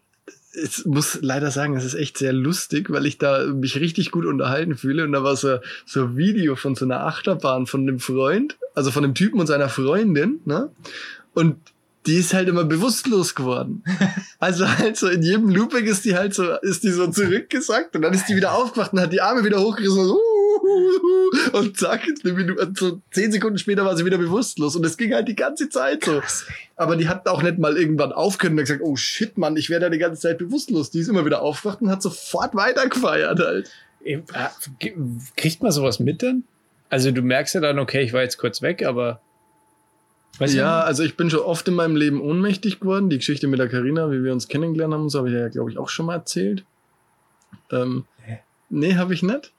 ich 0.53 0.85
muss 0.85 1.19
leider 1.23 1.51
sagen, 1.51 1.77
es 1.77 1.85
ist 1.85 1.95
echt 1.95 2.19
sehr 2.19 2.33
lustig, 2.33 2.91
weil 2.91 3.07
ich 3.07 3.19
da 3.19 3.47
mich 3.47 3.81
richtig 3.81 4.11
gut 4.11 4.27
unterhalten 4.27 4.77
fühle. 4.77 5.05
Und 5.05 5.12
da 5.12 5.25
war 5.25 5.37
so, 5.37 5.59
so 5.87 6.05
ein 6.05 6.17
Video 6.17 6.57
von 6.57 6.75
so 6.75 6.85
einer 6.85 7.07
Achterbahn 7.07 7.67
von 7.67 7.83
einem 7.83 7.99
Freund, 7.99 8.59
also 8.75 8.91
von 8.91 9.03
dem 9.03 9.15
Typen 9.15 9.41
und 9.41 9.47
seiner 9.47 9.69
Freundin, 9.69 10.41
ne? 10.45 10.71
Und 11.35 11.57
die 12.07 12.17
ist 12.17 12.35
halt 12.35 12.49
immer 12.49 12.65
bewusstlos 12.65 13.35
geworden. 13.35 13.85
Also 14.38 14.67
halt 14.67 14.97
so 14.97 15.07
in 15.09 15.23
jedem 15.23 15.51
Looping 15.51 15.85
ist 15.85 16.05
die 16.05 16.17
halt 16.17 16.35
so, 16.35 16.57
ist 16.62 16.83
die 16.83 16.91
so 16.91 17.07
zurückgesackt 17.07 17.95
und 17.95 18.03
dann 18.03 18.12
ist 18.12 18.29
die 18.29 18.35
wieder 18.35 18.55
aufgewacht 18.55 18.93
und 18.93 19.01
hat 19.01 19.12
die 19.12 19.21
Arme 19.21 19.45
wieder 19.45 19.61
hochgerissen 19.61 20.01
und, 20.01 20.09
so, 20.09 20.17
uh, 20.17 21.53
und 21.59 21.77
zack, 21.77 22.03
eine 22.25 22.33
Minute, 22.33 22.73
so 22.77 23.01
zehn 23.12 23.31
Sekunden 23.31 23.57
später 23.57 23.85
war 23.85 23.97
sie 23.97 24.05
wieder 24.05 24.19
bewusstlos 24.19 24.75
und 24.75 24.85
es 24.85 24.97
ging 24.97 25.15
halt 25.15 25.29
die 25.29 25.37
ganze 25.37 25.69
Zeit 25.69 26.05
so. 26.05 26.21
Aber 26.75 26.97
die 26.97 27.09
hat 27.09 27.29
auch 27.29 27.41
nicht 27.41 27.59
mal 27.59 27.77
irgendwann 27.77 28.11
aufgehört 28.11 28.59
und 28.59 28.65
gesagt, 28.65 28.81
oh 28.83 28.97
shit, 28.97 29.38
Mann, 29.38 29.57
ich 29.57 29.71
werde 29.71 29.87
ja 29.87 29.91
die 29.91 29.99
ganze 29.99 30.23
Zeit 30.23 30.38
bewusstlos. 30.38 30.91
Die 30.91 30.99
ist 30.99 31.09
immer 31.09 31.25
wieder 31.25 31.41
aufgewacht 31.41 31.81
und 31.81 31.88
hat 31.88 32.03
sofort 32.03 32.57
weitergefeiert 32.57 33.38
halt. 33.38 33.71
Äh, 34.03 34.23
Kriegt 35.37 35.62
man 35.62 35.71
sowas 35.71 36.01
mit 36.01 36.25
dann? 36.25 36.43
Also 36.88 37.12
du 37.12 37.23
merkst 37.23 37.55
ja 37.55 37.61
dann, 37.61 37.79
okay, 37.79 38.03
ich 38.03 38.12
war 38.12 38.23
jetzt 38.23 38.38
kurz 38.38 38.61
weg, 38.61 38.85
aber 38.85 39.21
weißt 40.38 40.55
ja, 40.55 40.81
also 40.81 41.03
ich 41.03 41.16
bin 41.16 41.31
schon 41.31 41.40
oft 41.40 41.66
in 41.68 41.75
meinem 41.75 41.97
Leben 41.97 42.21
ohnmächtig 42.21 42.81
geworden. 42.81 43.11
Die 43.11 43.18
Geschichte 43.18 43.49
mit 43.49 43.59
der 43.59 43.68
Karina, 43.68 44.11
wie 44.11 44.23
wir 44.25 44.33
uns 44.33 44.49
kennengelernt 44.49 44.95
haben, 44.95 45.09
so 45.09 45.18
habe 45.18 45.29
ich 45.29 45.35
ja, 45.35 45.49
glaube 45.49 45.71
ich, 45.71 45.79
auch 45.79 45.88
schon 45.88 46.07
mal 46.07 46.14
erzählt. 46.14 46.64
Ähm, 47.71 48.05
Hä? 48.23 48.38
nee, 48.71 48.95
habe 48.97 49.14
ich 49.14 49.23
nicht. 49.23 49.53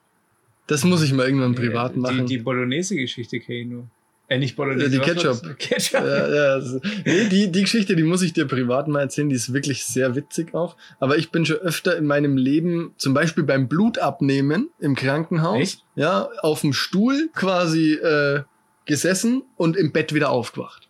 Das 0.66 0.84
muss 0.84 1.02
ich 1.02 1.12
mal 1.12 1.26
irgendwann 1.26 1.54
privat 1.54 1.94
die, 1.94 2.00
machen. 2.00 2.26
Die, 2.26 2.38
die 2.38 2.42
Bolognese-Geschichte 2.42 3.38
kenne 3.40 3.58
ich 3.58 3.66
nur. 3.66 3.86
Äh, 4.28 4.38
nicht 4.38 4.56
Bolognese. 4.56 4.86
Ja, 4.96 5.04
die 5.04 5.16
was 5.16 5.24
war 5.24 5.32
Ketchup. 5.32 5.58
Ketchup. 5.58 6.00
ja, 6.00 6.34
ja, 6.34 6.58
das- 6.58 6.80
nee, 7.04 7.28
die, 7.28 7.52
die 7.52 7.60
Geschichte, 7.60 7.94
die 7.94 8.02
muss 8.02 8.22
ich 8.22 8.32
dir 8.32 8.46
privat 8.46 8.88
mal 8.88 9.00
erzählen, 9.00 9.28
die 9.28 9.36
ist 9.36 9.52
wirklich 9.52 9.84
sehr 9.84 10.14
witzig 10.16 10.54
auch. 10.54 10.76
Aber 10.98 11.18
ich 11.18 11.30
bin 11.30 11.44
schon 11.44 11.58
öfter 11.58 11.96
in 11.98 12.06
meinem 12.06 12.38
Leben, 12.38 12.94
zum 12.96 13.12
Beispiel 13.12 13.44
beim 13.44 13.68
Blutabnehmen 13.68 14.70
im 14.80 14.94
Krankenhaus, 14.94 15.60
Echt? 15.60 15.84
ja, 15.96 16.28
auf 16.40 16.62
dem 16.62 16.72
Stuhl 16.72 17.28
quasi 17.34 17.92
äh, 17.94 18.42
gesessen 18.84 19.42
und 19.56 19.76
im 19.76 19.92
Bett 19.92 20.14
wieder 20.14 20.30
aufgewacht. 20.30 20.88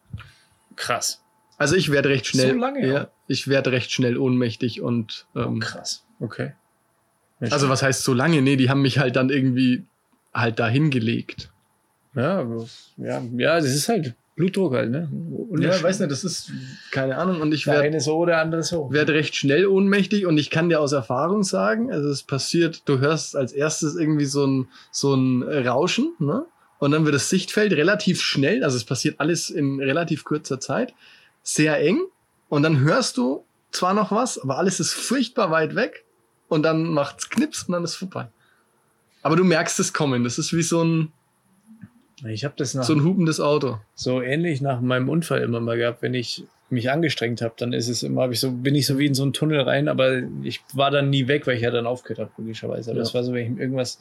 Krass. 0.76 1.22
Also 1.57 1.76
ich 1.76 1.90
werde 1.90 2.09
recht 2.09 2.26
schnell, 2.26 2.52
So 2.52 2.59
lange 2.59 2.87
ja, 2.87 3.09
ich 3.28 3.48
werde 3.48 3.72
recht 3.72 3.92
schnell 3.92 4.18
ohnmächtig 4.18 4.80
und 4.80 5.26
ähm, 5.37 5.61
Krass. 5.61 6.04
Okay. 6.20 6.52
also 7.40 7.68
was 7.68 7.83
heißt 7.83 8.02
so 8.02 8.12
lange? 8.12 8.42
Nee, 8.42 8.57
die 8.57 8.70
haben 8.70 8.83
mich 8.83 8.98
halt 8.98 9.16
dann 9.16 9.30
irgendwie 9.30 9.85
halt 10.33 10.59
dahin 10.59 10.90
gelegt. 10.90 11.50
Ja, 12.14 12.46
ja, 12.96 13.22
ja, 13.37 13.57
das 13.57 13.74
ist 13.74 13.88
halt 13.88 14.14
Blutdruck 14.37 14.74
halt, 14.74 14.90
ne? 14.90 15.09
Ja, 15.59 15.80
weiß 15.80 16.00
nicht, 16.00 16.11
das 16.11 16.24
ist 16.24 16.50
keine 16.90 17.16
Ahnung 17.18 17.40
und 17.40 17.54
ich 17.54 17.66
werde 17.66 17.83
eine 17.83 18.00
so, 18.00 18.26
der 18.26 18.40
andere 18.40 18.64
so. 18.64 18.90
werde 18.92 19.14
recht 19.14 19.37
schnell 19.37 19.66
ohnmächtig 19.66 20.26
und 20.26 20.38
ich 20.38 20.50
kann 20.50 20.68
dir 20.68 20.80
aus 20.80 20.92
Erfahrung 20.92 21.44
sagen, 21.44 21.92
also 21.92 22.09
es 22.09 22.24
passiert, 22.24 22.83
du 22.88 22.98
hörst 22.98 23.37
als 23.37 23.52
erstes 23.52 23.94
irgendwie 23.94 24.24
so 24.24 24.44
ein, 24.44 24.68
so 24.90 25.14
ein 25.14 25.42
Rauschen, 25.42 26.14
ne? 26.18 26.46
Und 26.78 26.90
dann 26.90 27.04
wird 27.04 27.14
das 27.14 27.28
Sichtfeld 27.30 27.72
relativ 27.72 28.20
schnell, 28.20 28.62
also 28.64 28.76
es 28.76 28.84
passiert 28.84 29.20
alles 29.20 29.48
in 29.50 29.80
relativ 29.80 30.24
kurzer 30.24 30.60
Zeit, 30.60 30.92
sehr 31.42 31.78
eng 31.80 32.00
und 32.48 32.62
dann 32.62 32.80
hörst 32.80 33.16
du 33.16 33.44
zwar 33.70 33.94
noch 33.94 34.10
was, 34.12 34.38
aber 34.38 34.58
alles 34.58 34.80
ist 34.80 34.92
furchtbar 34.92 35.50
weit 35.50 35.74
weg 35.74 36.04
und 36.48 36.62
dann 36.62 36.84
macht's 36.90 37.30
Knips 37.30 37.64
und 37.64 37.72
dann 37.72 37.84
ist 37.84 37.94
vorbei. 37.96 38.28
Aber 39.22 39.37
du 39.37 39.44
merkst 39.44 39.78
es 39.80 39.92
kommen, 39.92 40.24
das 40.24 40.38
ist 40.38 40.52
wie 40.52 40.62
so 40.62 40.82
ein, 40.84 41.12
Ich 42.26 42.44
habe 42.44 42.54
das 42.56 42.74
nach, 42.74 42.84
so 42.84 42.92
ein 42.92 43.04
hupendes 43.04 43.40
Auto. 43.40 43.78
so 43.94 44.20
ähnlich 44.20 44.60
nach 44.60 44.80
meinem 44.80 45.08
Unfall 45.08 45.42
immer 45.42 45.60
mal 45.60 45.76
gehabt, 45.78 46.02
wenn 46.02 46.14
ich 46.14 46.44
mich 46.70 46.90
angestrengt 46.90 47.40
habe, 47.42 47.54
dann 47.56 47.72
ist 47.72 47.88
es 47.88 48.02
immer, 48.02 48.22
hab 48.22 48.32
ich 48.32 48.40
so, 48.40 48.50
bin 48.50 48.74
ich 48.74 48.87
so 48.87 48.98
wie 48.98 49.06
in 49.06 49.14
so 49.14 49.22
einen 49.22 49.32
Tunnel 49.32 49.60
rein, 49.60 49.88
aber 49.88 50.22
ich 50.42 50.60
war 50.72 50.90
dann 50.90 51.08
nie 51.10 51.28
weg, 51.28 51.46
weil 51.46 51.56
ich 51.56 51.62
ja 51.62 51.70
dann 51.70 51.87
aufgehört 51.87 52.18
habe, 52.20 52.30
logischerweise. 52.38 52.90
Aber 52.90 52.98
Ja. 52.98 53.04
das 53.04 53.14
war 53.14 53.22
so, 53.22 53.32
wenn 53.32 53.54
ich 53.54 53.60
irgendwas 53.60 53.98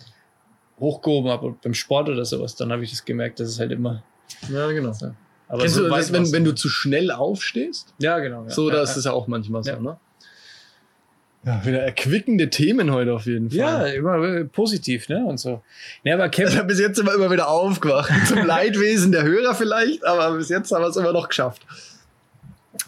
hochgehoben 0.80 1.30
habe 1.32 1.56
beim 1.64 1.74
Sport 1.74 2.10
oder 2.10 2.26
sowas, 2.26 2.56
dann 2.56 2.72
habe 2.72 2.84
ich 2.84 2.90
das 2.92 3.06
gemerkt, 3.06 3.40
dass 3.40 3.48
es 3.50 3.60
halt 3.60 3.72
immer. 3.72 4.04
Ja, 4.50 4.72
genau. 4.72 4.94
Aber 5.48 5.60
Kennst 5.62 5.76
so 5.76 5.84
du 5.84 5.90
das, 5.90 6.12
wenn, 6.12 6.32
wenn 6.32 6.44
du 6.44 6.54
zu 6.56 6.70
schnell 6.70 7.12
aufstehst? 7.12 7.94
ja, 8.00 8.20
genau. 8.20 8.44
Ja. 8.46 8.50
So, 8.50 8.70
ja, 8.70 8.76
das 8.76 8.92
ja. 8.92 8.98
ist 9.00 9.06
ja 9.06 9.12
auch 9.12 9.28
manchmal 9.28 9.64
so, 9.64 9.72
Ja. 9.72 9.80
ne? 9.80 9.98
Ja, 11.46 11.66
wieder 11.66 11.80
erquickende 11.84 12.50
Themen 12.50 12.90
heute 12.92 13.14
auf 13.14 13.26
jeden 13.26 13.50
Fall. 13.50 13.60
Ja, 13.60 13.86
immer 13.88 14.46
positiv, 14.46 15.10
ne? 15.10 15.26
Und 15.26 15.40
so. 15.42 15.62
Ne, 16.06 16.14
aber 16.14 16.30
Kevin, 16.30 16.54
Also 16.54 16.64
bis 16.64 16.80
jetzt 16.80 17.06
wir 17.06 17.14
immer 17.14 17.30
wieder 17.30 17.50
aufgewacht. 17.50 18.10
Zum 18.28 18.46
Leidwesen 18.46 19.12
der 19.12 19.24
Hörer 19.24 19.54
vielleicht, 19.54 20.06
aber 20.06 20.38
bis 20.38 20.48
jetzt 20.48 20.72
haben 20.72 20.82
wir 20.84 20.88
es 20.88 20.96
immer 20.96 21.12
noch 21.12 21.28
geschafft. 21.28 21.64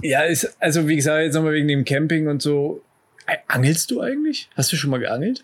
ja, 0.01 0.21
ist, 0.23 0.55
also 0.61 0.87
wie 0.87 0.95
gesagt, 0.95 1.21
jetzt 1.23 1.33
nochmal 1.35 1.51
wegen 1.51 1.67
dem 1.67 1.83
Camping 1.83 2.29
und 2.29 2.41
so. 2.41 2.81
Äh, 3.27 3.35
Angelst 3.49 3.91
du 3.91 3.99
eigentlich? 3.99 4.49
Hast 4.55 4.71
du 4.71 4.77
schon 4.77 4.89
mal 4.89 4.99
geangelt? 5.01 5.43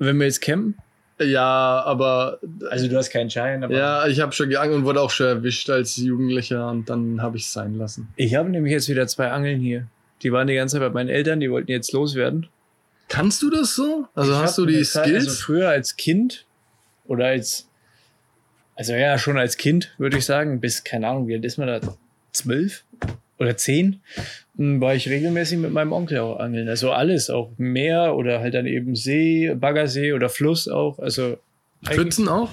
Wenn 0.00 0.18
wir 0.18 0.26
jetzt 0.26 0.40
campen? 0.40 0.74
Ja, 1.20 1.82
aber 1.84 2.38
Also 2.70 2.88
du 2.88 2.96
hast 2.96 3.10
keinen 3.10 3.28
Schein, 3.30 3.62
aber. 3.62 3.74
ja, 3.76 4.06
ich 4.06 4.20
habe 4.20 4.32
schon 4.32 4.48
geangelt 4.48 4.78
und 4.78 4.84
wurde 4.86 5.00
auch 5.02 5.10
schon 5.10 5.26
erwischt 5.26 5.68
als 5.70 5.96
Jugendlicher 5.96 6.68
und 6.70 6.88
dann 6.88 7.20
habe 7.22 7.36
ich 7.36 7.44
es 7.44 7.52
sein 7.52 7.74
lassen. 7.76 8.08
Ich 8.16 8.34
habe 8.34 8.48
nämlich 8.48 8.72
jetzt 8.72 8.88
wieder 8.88 9.06
zwei 9.06 9.30
Angeln 9.30 9.60
hier. 9.60 9.86
Die 10.22 10.32
waren 10.32 10.46
die 10.46 10.54
ganze 10.54 10.76
Zeit 10.78 10.80
bei 10.88 10.90
meinen 10.94 11.10
Eltern, 11.10 11.38
die 11.40 11.50
wollten 11.50 11.70
jetzt 11.70 11.92
loswerden. 11.92 12.48
Kannst 13.08 13.42
du 13.42 13.50
das 13.50 13.74
so? 13.74 14.06
Also 14.14 14.32
Ich 14.32 14.38
hast 14.38 14.56
du 14.58 14.64
die 14.66 14.82
Zeit- 14.82 15.04
Skills? 15.06 15.26
Also 15.26 15.42
früher 15.42 15.68
als 15.68 15.96
Kind 15.96 16.46
oder 17.06 17.26
als, 17.26 17.68
also 18.76 18.94
ja, 18.94 19.18
schon 19.18 19.36
als 19.36 19.58
Kind, 19.58 19.94
würde 19.98 20.16
ich 20.16 20.24
sagen, 20.24 20.60
bis, 20.60 20.84
keine 20.84 21.08
Ahnung, 21.08 21.28
wie 21.28 21.34
alt 21.34 21.44
ist 21.44 21.58
man 21.58 21.66
da? 21.68 21.80
Zwölf 22.32 22.84
oder 23.40 23.56
zehn? 23.56 24.00
Hm, 24.56 24.80
War 24.80 24.94
ich 24.94 25.08
regelmäßig 25.08 25.58
mit 25.58 25.72
meinem 25.72 25.92
Onkel 25.92 26.18
auch 26.18 26.38
angeln. 26.38 26.68
Also 26.68 26.92
alles, 26.92 27.30
auch 27.30 27.50
Meer 27.56 28.14
oder 28.14 28.40
halt 28.40 28.54
dann 28.54 28.66
eben 28.66 28.94
See, 28.94 29.52
Baggersee 29.54 30.12
oder 30.12 30.28
Fluss 30.28 30.68
auch. 30.68 30.98
Also 30.98 31.38
Pfützen 31.84 32.28
auch? 32.28 32.50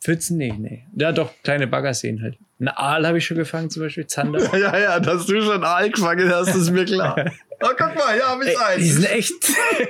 Pfützen, 0.00 0.38
nee, 0.38 0.54
nee. 0.58 0.84
Ja, 0.96 1.12
doch, 1.12 1.30
kleine 1.44 1.66
Baggerseen 1.66 2.22
halt. 2.22 2.36
Ein 2.58 2.68
Aal 2.68 3.06
habe 3.06 3.18
ich 3.18 3.26
schon 3.26 3.36
gefangen, 3.36 3.70
zum 3.70 3.82
Beispiel, 3.82 4.06
Zander. 4.06 4.40
Ja, 4.58 4.78
ja, 4.78 5.00
dass 5.00 5.26
du 5.26 5.40
schon 5.42 5.62
Aal 5.62 5.90
gefangen 5.90 6.30
hast, 6.30 6.54
ist 6.54 6.70
mir 6.70 6.86
klar. 6.86 7.16
oh, 7.60 7.68
guck 7.76 7.94
mal, 7.94 8.16
ja, 8.18 8.30
hab 8.30 8.42
ich 8.42 8.48
Ey, 8.48 8.78
die 8.78 8.88
sind 8.88 9.10
echt 9.10 9.32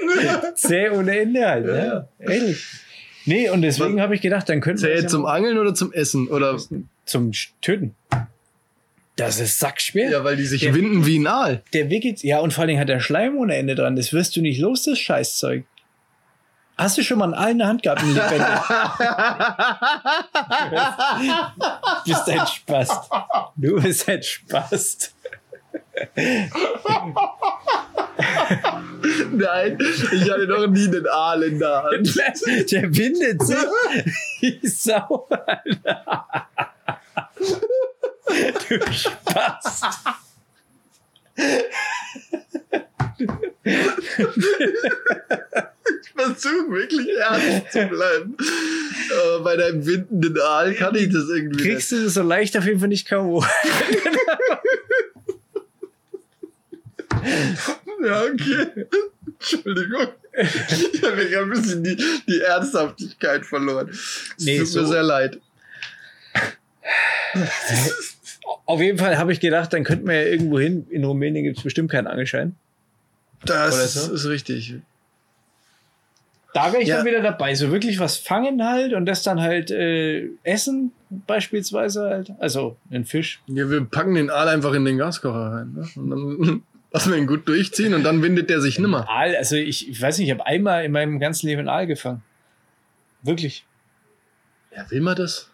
zäh 0.56 0.90
ohne 0.90 1.18
Ende 1.18 1.46
halt. 1.46 1.66
Ne? 1.66 2.08
Ehrlich. 2.18 2.64
Nee, 3.24 3.48
und 3.50 3.62
deswegen 3.62 4.00
habe 4.00 4.16
ich 4.16 4.20
gedacht, 4.20 4.48
dann 4.48 4.60
könnten 4.60 4.82
wir 4.82 4.94
das 4.94 5.02
ja 5.02 5.08
zum 5.08 5.26
Angeln 5.26 5.56
oder 5.58 5.74
zum 5.74 5.92
Essen? 5.92 6.26
Oder 6.26 6.58
zum 7.04 7.30
Töten. 7.60 7.94
Das 9.26 9.38
ist 9.40 9.58
sackschwer. 9.60 10.10
Ja, 10.10 10.24
weil 10.24 10.36
die 10.36 10.46
sich 10.46 10.62
Der- 10.62 10.74
winden 10.74 11.06
wie 11.06 11.18
ein 11.18 11.26
Aal. 11.26 11.62
Der 11.72 11.90
wickelt, 11.90 12.22
ja, 12.22 12.38
und 12.40 12.52
vor 12.52 12.62
allen 12.62 12.68
Dingen 12.68 12.80
hat 12.80 12.88
der 12.88 13.00
Schleim 13.00 13.36
ohne 13.36 13.56
Ende 13.56 13.74
dran. 13.74 13.96
Das 13.96 14.12
wirst 14.12 14.36
du 14.36 14.40
nicht 14.40 14.60
los, 14.60 14.84
das 14.84 14.98
Scheißzeug. 14.98 15.64
Hast 16.76 16.98
du 16.98 17.02
schon 17.04 17.18
mal 17.18 17.24
einen 17.26 17.34
Aal 17.34 17.50
in 17.52 17.58
der 17.58 17.68
Hand 17.68 17.82
gehabt? 17.82 18.02
Ein 18.02 18.14
lebendig? 18.14 18.46
Du 22.04 22.12
bist 22.12 22.28
ein 22.28 22.46
Spast. 22.46 23.10
Du 23.56 23.80
bist 23.80 24.08
ein 24.08 24.22
Spast. 24.22 25.14
Nein, 29.32 29.78
ich 30.12 30.30
hatte 30.30 30.46
noch 30.46 30.66
nie 30.66 30.86
einen 30.86 31.06
Aal 31.08 31.42
in 31.44 31.58
der 31.58 31.82
Hand. 31.84 32.14
Der 32.72 32.96
windet 32.96 33.42
sich 33.42 33.56
wie 34.40 34.66
Sau, 34.66 35.28
Alter. 35.30 36.48
Du 38.26 38.92
Spast. 38.92 39.84
Ich 46.02 46.10
versuche 46.14 46.70
wirklich 46.70 47.08
ernst 47.18 47.72
zu 47.72 47.86
bleiben. 47.86 48.36
Aber 49.24 49.44
bei 49.44 49.56
deinem 49.56 49.84
windenden 49.86 50.38
Aal 50.40 50.74
kann 50.74 50.94
ich 50.94 51.10
das 51.12 51.28
irgendwie 51.28 51.62
Kriegst 51.62 51.92
du 51.92 52.04
das 52.04 52.14
so 52.14 52.22
leicht 52.22 52.56
auf 52.56 52.64
jeden 52.64 52.78
Fall 52.80 52.88
nicht 52.88 53.08
K.O. 53.08 53.44
Ja, 58.04 58.22
okay. 58.24 58.86
Entschuldigung. 59.38 60.08
Ich 60.36 61.02
habe 61.04 61.20
ein 61.42 61.50
bisschen 61.50 61.84
die, 61.84 61.96
die 62.28 62.40
Ernsthaftigkeit 62.40 63.46
verloren. 63.46 63.88
Es 63.90 64.34
Nee, 64.38 64.58
tut 64.58 64.66
so- 64.68 64.80
mir 64.82 64.86
sehr 64.88 65.02
leid. 65.04 65.40
Auf 68.66 68.80
jeden 68.80 68.98
Fall 68.98 69.18
habe 69.18 69.32
ich 69.32 69.40
gedacht, 69.40 69.72
dann 69.72 69.84
könnten 69.84 70.06
wir 70.06 70.14
ja 70.22 70.28
irgendwo 70.28 70.58
hin. 70.58 70.86
In 70.90 71.04
Rumänien 71.04 71.44
gibt 71.44 71.58
es 71.58 71.62
bestimmt 71.64 71.90
keinen 71.90 72.06
Angelschein. 72.06 72.54
Das 73.44 73.94
so? 73.94 74.12
ist 74.12 74.26
richtig. 74.26 74.74
Da 76.54 76.70
wäre 76.72 76.82
ich 76.82 76.88
Ja. 76.88 76.98
dann 76.98 77.06
wieder 77.06 77.22
dabei. 77.22 77.54
So 77.54 77.72
wirklich 77.72 77.98
was 77.98 78.16
fangen 78.18 78.64
halt 78.64 78.92
und 78.92 79.06
das 79.06 79.22
dann 79.22 79.40
halt 79.40 79.70
äh, 79.70 80.28
essen, 80.42 80.92
beispielsweise 81.26 82.02
halt. 82.02 82.32
Also 82.38 82.76
einen 82.90 83.04
Fisch. 83.06 83.40
Ja, 83.46 83.68
wir 83.70 83.84
packen 83.84 84.14
den 84.14 84.30
Aal 84.30 84.48
einfach 84.48 84.74
in 84.74 84.84
den 84.84 84.98
Gaskocher 84.98 85.52
rein. 85.52 85.72
Ne? 85.72 85.88
Und 85.96 86.10
dann 86.10 86.62
lassen 86.92 87.10
wir 87.12 87.18
ihn 87.18 87.26
gut 87.26 87.48
durchziehen 87.48 87.94
und 87.94 88.02
dann 88.04 88.22
windet 88.22 88.50
der 88.50 88.60
sich 88.60 88.78
nimmer. 88.78 89.08
Aal, 89.08 89.34
also 89.34 89.56
ich, 89.56 89.88
ich 89.88 90.00
weiß 90.00 90.18
nicht, 90.18 90.28
ich 90.28 90.32
habe 90.32 90.46
einmal 90.46 90.84
in 90.84 90.92
meinem 90.92 91.18
ganzen 91.20 91.46
Leben 91.46 91.60
einen 91.60 91.68
Aal 91.70 91.86
gefangen. 91.86 92.22
Wirklich. 93.22 93.64
Ja, 94.76 94.90
will 94.90 95.00
man 95.00 95.16
das? 95.16 95.48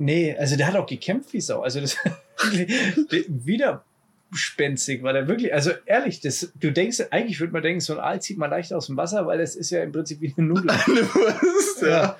Nee, 0.00 0.34
also 0.34 0.56
der 0.56 0.66
hat 0.66 0.76
auch 0.76 0.86
gekämpft 0.86 1.34
wie 1.34 1.42
Sau. 1.42 1.60
Also 1.60 1.78
das 1.82 1.94
widerspenstig 3.28 5.02
war 5.02 5.12
der 5.12 5.28
wirklich. 5.28 5.52
Also 5.52 5.72
ehrlich, 5.84 6.20
das, 6.20 6.50
du 6.58 6.72
denkst, 6.72 7.02
eigentlich 7.10 7.38
würde 7.38 7.52
man 7.52 7.62
denken, 7.62 7.80
so 7.80 7.92
ein 7.92 8.00
Aal 8.00 8.22
zieht 8.22 8.38
man 8.38 8.48
leicht 8.48 8.72
aus 8.72 8.86
dem 8.86 8.96
Wasser, 8.96 9.26
weil 9.26 9.36
das 9.36 9.54
ist 9.56 9.68
ja 9.68 9.82
im 9.82 9.92
Prinzip 9.92 10.22
wie 10.22 10.32
eine 10.34 10.46
Nudel. 10.46 10.70
Eine 10.86 11.02
Wurst, 11.02 11.82
ja. 11.82 12.16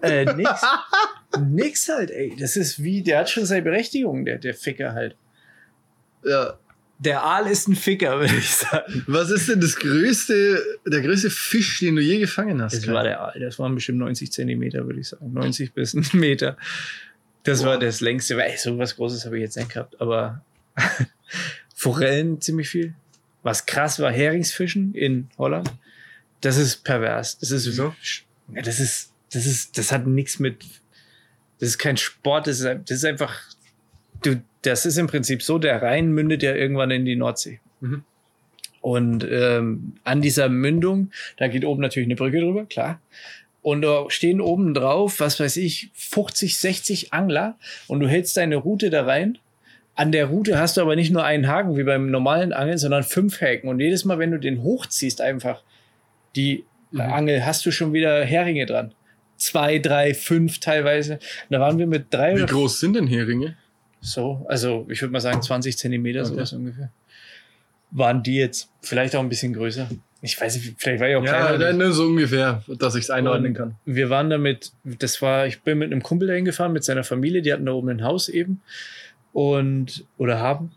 äh, 0.00 0.24
nix. 0.34 0.50
nix 1.50 1.88
halt, 1.90 2.10
ey. 2.10 2.34
Das 2.40 2.56
ist 2.56 2.82
wie, 2.82 3.02
der 3.02 3.18
hat 3.18 3.28
schon 3.28 3.44
seine 3.44 3.60
Berechtigung, 3.60 4.24
der, 4.24 4.38
der 4.38 4.54
Ficker 4.54 4.94
halt. 4.94 5.14
ja. 6.24 6.58
Der 7.00 7.22
Aal 7.22 7.46
ist 7.46 7.68
ein 7.68 7.76
Ficker, 7.76 8.18
würde 8.18 8.34
ich 8.36 8.50
sagen. 8.50 9.04
Was 9.06 9.30
ist 9.30 9.48
denn 9.48 9.60
das 9.60 9.76
größte, 9.76 10.60
der 10.84 11.00
größte 11.00 11.30
Fisch, 11.30 11.78
den 11.78 11.94
du 11.94 12.02
je 12.02 12.18
gefangen 12.18 12.60
hast? 12.60 12.74
Das 12.74 12.86
Kai? 12.86 12.92
war 12.92 13.04
der 13.04 13.20
Aal. 13.20 13.38
Das 13.38 13.56
waren 13.60 13.76
bestimmt 13.76 13.98
90 13.98 14.32
Zentimeter, 14.32 14.84
würde 14.84 14.98
ich 14.98 15.08
sagen. 15.08 15.32
90 15.32 15.74
bis 15.74 15.94
ein 15.94 16.04
Meter. 16.14 16.56
Das 17.44 17.64
war 17.64 17.78
das 17.78 18.00
längste. 18.00 18.36
Weil, 18.36 18.56
so 18.58 18.78
was 18.78 18.96
Großes 18.96 19.24
habe 19.24 19.36
ich 19.36 19.42
jetzt 19.42 19.56
nicht 19.56 19.70
gehabt. 19.70 20.00
Aber 20.00 20.42
Forellen 21.74 22.40
ziemlich 22.40 22.68
viel. 22.68 22.94
Was 23.42 23.66
krass 23.66 24.00
war, 24.00 24.10
Heringsfischen 24.10 24.94
in 24.94 25.28
Holland. 25.38 25.72
Das 26.40 26.56
ist 26.56 26.84
pervers. 26.84 27.38
Das 27.38 27.50
ist, 27.50 27.66
Wieso? 27.66 27.94
ja, 28.52 28.62
das 28.62 28.80
ist, 28.80 29.12
das 29.32 29.46
ist, 29.46 29.78
das 29.78 29.92
hat 29.92 30.06
nichts 30.06 30.38
mit, 30.38 30.64
das 31.58 31.70
ist 31.70 31.78
kein 31.78 31.96
Sport. 31.96 32.46
Das 32.46 32.60
ist, 32.60 32.64
das 32.64 32.98
ist 32.98 33.04
einfach, 33.04 33.40
du, 34.22 34.42
das 34.62 34.86
ist 34.86 34.98
im 34.98 35.06
Prinzip 35.06 35.42
so, 35.42 35.58
der 35.58 35.80
Rhein 35.82 36.12
mündet 36.12 36.42
ja 36.42 36.54
irgendwann 36.54 36.90
in 36.90 37.04
die 37.04 37.16
Nordsee. 37.16 37.60
Mhm. 37.80 38.04
Und 38.80 39.26
ähm, 39.28 39.94
an 40.04 40.22
dieser 40.22 40.48
Mündung, 40.48 41.10
da 41.36 41.48
geht 41.48 41.64
oben 41.64 41.82
natürlich 41.82 42.06
eine 42.06 42.16
Brücke 42.16 42.40
drüber, 42.40 42.64
klar. 42.66 43.00
Und 43.62 43.82
da 43.82 44.04
stehen 44.08 44.40
oben 44.40 44.72
drauf, 44.74 45.20
was 45.20 45.40
weiß 45.40 45.56
ich, 45.58 45.90
50, 45.94 46.56
60 46.58 47.12
Angler 47.12 47.56
und 47.86 48.00
du 48.00 48.08
hältst 48.08 48.36
deine 48.36 48.56
Route 48.56 48.88
da 48.90 49.04
rein. 49.04 49.38
An 49.94 50.12
der 50.12 50.26
Route 50.26 50.58
hast 50.58 50.76
du 50.76 50.80
aber 50.80 50.94
nicht 50.94 51.10
nur 51.10 51.24
einen 51.24 51.48
Haken 51.48 51.76
wie 51.76 51.82
beim 51.82 52.10
normalen 52.10 52.52
Angeln, 52.52 52.78
sondern 52.78 53.02
fünf 53.02 53.40
Haken. 53.40 53.68
Und 53.68 53.80
jedes 53.80 54.04
Mal, 54.04 54.18
wenn 54.20 54.30
du 54.30 54.38
den 54.38 54.62
hochziehst, 54.62 55.20
einfach 55.20 55.62
die 56.36 56.64
Mhm. 56.90 57.00
Angel, 57.00 57.44
hast 57.44 57.66
du 57.66 57.70
schon 57.70 57.92
wieder 57.92 58.24
Heringe 58.24 58.64
dran. 58.64 58.94
Zwei, 59.36 59.78
drei, 59.78 60.14
fünf 60.14 60.58
teilweise. 60.58 61.14
Und 61.14 61.20
da 61.50 61.60
waren 61.60 61.78
wir 61.78 61.86
mit 61.86 62.06
drei 62.14 62.34
Wie 62.36 62.46
groß 62.46 62.80
sind 62.80 62.94
denn 62.96 63.06
Heringe? 63.06 63.56
so, 64.00 64.46
also 64.48 64.86
ich 64.88 65.02
würde 65.02 65.12
mal 65.12 65.20
sagen 65.20 65.42
20 65.42 65.76
Zentimeter, 65.76 66.20
Okay. 66.20 66.28
sowas 66.30 66.52
ungefähr. 66.54 66.90
Waren 67.90 68.22
die 68.22 68.36
jetzt 68.36 68.70
vielleicht 68.80 69.14
auch 69.16 69.20
ein 69.20 69.28
bisschen 69.28 69.52
größer? 69.52 69.88
Ich 70.20 70.40
weiß 70.40 70.56
nicht, 70.56 70.74
vielleicht 70.78 71.00
war 71.00 71.08
ich 71.08 71.14
auch 71.16 71.24
Ja, 71.24 71.46
kleiner. 71.46 71.58
dann 71.58 71.78
nur 71.78 71.92
so 71.92 72.06
ungefähr, 72.06 72.62
dass 72.66 72.94
ich 72.96 73.04
es 73.04 73.10
einordnen 73.10 73.54
kann. 73.54 73.76
Wir 73.84 74.10
waren 74.10 74.30
damit, 74.30 74.72
das 74.84 75.22
war, 75.22 75.46
ich 75.46 75.62
bin 75.62 75.78
mit 75.78 75.92
einem 75.92 76.02
Kumpel 76.02 76.26
dahin 76.26 76.44
gefahren, 76.44 76.72
mit 76.72 76.82
seiner 76.82 77.04
Familie, 77.04 77.40
die 77.42 77.52
hatten 77.52 77.66
da 77.66 77.72
oben 77.72 77.88
ein 77.90 78.02
Haus 78.02 78.28
eben. 78.28 78.60
Und, 79.32 80.04
oder 80.16 80.40
haben. 80.40 80.72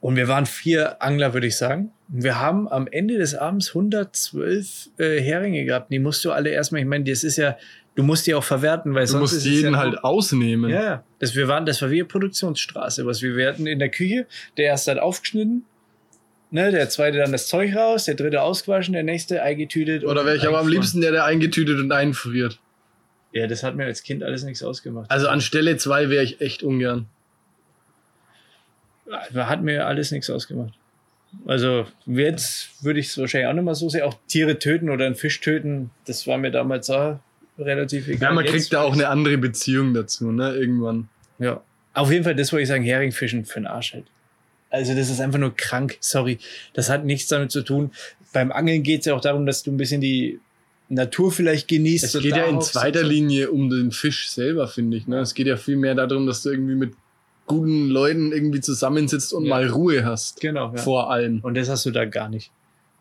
Und 0.00 0.16
wir 0.16 0.28
waren 0.28 0.46
vier 0.46 1.02
Angler, 1.02 1.32
würde 1.34 1.46
ich 1.48 1.56
sagen. 1.56 1.90
Und 2.12 2.22
wir 2.22 2.38
haben 2.38 2.68
am 2.68 2.86
Ende 2.86 3.18
des 3.18 3.34
Abends 3.34 3.68
112 3.74 4.90
äh, 4.98 5.20
Heringe 5.20 5.64
gehabt. 5.64 5.90
Die 5.92 5.98
musst 5.98 6.24
du 6.24 6.30
alle 6.30 6.50
erstmal, 6.50 6.82
ich 6.82 6.86
meine, 6.86 7.04
das 7.04 7.24
ist 7.24 7.36
ja, 7.38 7.56
du 7.96 8.02
musst 8.02 8.26
die 8.26 8.34
auch 8.34 8.44
verwerten, 8.44 8.94
weil 8.94 9.06
Du 9.06 9.12
sonst 9.12 9.20
musst 9.32 9.32
ist 9.38 9.46
es 9.46 9.52
jeden 9.52 9.72
ja 9.72 9.78
halt 9.80 10.04
ausnehmen. 10.04 10.70
ja, 10.70 10.82
ja. 10.82 11.04
Das, 11.18 11.34
wir 11.34 11.48
waren, 11.48 11.64
das 11.66 11.80
war 11.82 11.90
wie 11.90 11.96
eine 12.00 12.04
Produktionsstraße. 12.04 13.06
Was 13.06 13.22
wir, 13.22 13.34
wir 13.36 13.48
hatten 13.48 13.66
in 13.66 13.78
der 13.78 13.88
Küche, 13.88 14.26
der 14.58 14.66
erste 14.66 14.90
hat 14.92 14.98
aufgeschnitten, 14.98 15.64
ne, 16.50 16.70
der 16.70 16.88
zweite 16.88 17.18
dann 17.18 17.32
das 17.32 17.48
Zeug 17.48 17.74
raus, 17.74 18.04
der 18.04 18.14
dritte 18.14 18.42
ausgewaschen, 18.42 18.94
der 18.94 19.02
nächste 19.02 19.42
eingetütet. 19.42 20.04
Oder 20.04 20.24
wäre 20.24 20.36
ich 20.36 20.46
aber 20.46 20.58
am 20.58 20.68
liebsten 20.68 21.00
der, 21.00 21.12
der 21.12 21.24
eingetütet 21.24 21.78
und 21.78 21.92
einfriert. 21.92 22.58
Ja, 23.32 23.46
das 23.46 23.62
hat 23.62 23.74
mir 23.74 23.84
als 23.84 24.02
Kind 24.02 24.22
alles 24.22 24.44
nichts 24.44 24.62
ausgemacht. 24.62 25.10
Also 25.10 25.28
an 25.28 25.40
Stelle 25.40 25.76
zwei 25.76 26.08
wäre 26.08 26.22
ich 26.22 26.40
echt 26.40 26.62
ungern. 26.62 27.06
Hat 29.34 29.62
mir 29.62 29.86
alles 29.86 30.12
nichts 30.12 30.30
ausgemacht. 30.30 30.74
Also 31.46 31.86
jetzt 32.06 32.84
würde 32.84 33.00
ich 33.00 33.08
es 33.08 33.18
wahrscheinlich 33.18 33.48
auch 33.48 33.54
nicht 33.54 33.64
mal 33.64 33.74
so 33.74 33.88
sehen. 33.88 34.02
Auch 34.02 34.16
Tiere 34.28 34.58
töten 34.58 34.88
oder 34.88 35.06
einen 35.06 35.16
Fisch 35.16 35.40
töten, 35.40 35.90
das 36.06 36.26
war 36.26 36.38
mir 36.38 36.50
damals 36.50 36.88
auch 36.90 37.18
relativ 37.58 38.08
egal. 38.08 38.30
Ja, 38.30 38.34
man 38.34 38.44
Jetzt 38.44 38.54
kriegt 38.54 38.72
da 38.72 38.82
auch 38.82 38.92
eine 38.92 39.08
andere 39.08 39.36
Beziehung 39.38 39.94
dazu, 39.94 40.30
ne? 40.30 40.54
Irgendwann. 40.54 41.08
Ja. 41.38 41.62
Auf 41.92 42.10
jeden 42.10 42.24
Fall, 42.24 42.34
das 42.34 42.52
wollte 42.52 42.62
ich 42.62 42.68
sagen, 42.68 42.84
Heringfischen 42.84 43.44
für 43.44 43.60
den 43.60 43.66
Arsch 43.66 43.94
halt. 43.94 44.06
Also 44.74 44.94
das 44.94 45.08
ist 45.10 45.20
einfach 45.20 45.38
nur 45.38 45.54
krank, 45.56 45.96
sorry. 46.00 46.38
Das 46.72 46.90
hat 46.90 47.04
nichts 47.04 47.28
damit 47.28 47.50
zu 47.52 47.62
tun. 47.62 47.92
Beim 48.32 48.50
Angeln 48.50 48.82
geht 48.82 49.00
es 49.00 49.06
ja 49.06 49.14
auch 49.14 49.20
darum, 49.20 49.46
dass 49.46 49.62
du 49.62 49.70
ein 49.70 49.76
bisschen 49.76 50.00
die 50.00 50.40
Natur 50.88 51.30
vielleicht 51.32 51.68
genießt. 51.68 52.04
Es 52.04 52.12
geht 52.20 52.36
ja 52.36 52.44
in 52.44 52.60
zweiter 52.60 53.02
so- 53.02 53.06
Linie 53.06 53.50
um 53.50 53.70
den 53.70 53.92
Fisch 53.92 54.28
selber, 54.30 54.66
finde 54.68 54.96
ich. 54.96 55.06
Ne? 55.06 55.18
Es 55.20 55.34
geht 55.34 55.46
ja 55.46 55.56
viel 55.56 55.76
mehr 55.76 55.94
darum, 55.94 56.26
dass 56.26 56.42
du 56.42 56.50
irgendwie 56.50 56.74
mit 56.74 56.92
guten 57.46 57.88
Leuten 57.88 58.32
irgendwie 58.32 58.60
zusammensitzt 58.60 59.32
und 59.32 59.44
Ja. 59.44 59.50
mal 59.50 59.68
Ruhe 59.68 60.04
hast. 60.04 60.40
Genau, 60.40 60.72
ja. 60.74 60.82
Vor 60.82 61.10
allem. 61.10 61.40
Und 61.42 61.56
das 61.56 61.68
hast 61.68 61.86
du 61.86 61.90
da 61.90 62.04
gar 62.04 62.28
nicht. 62.28 62.50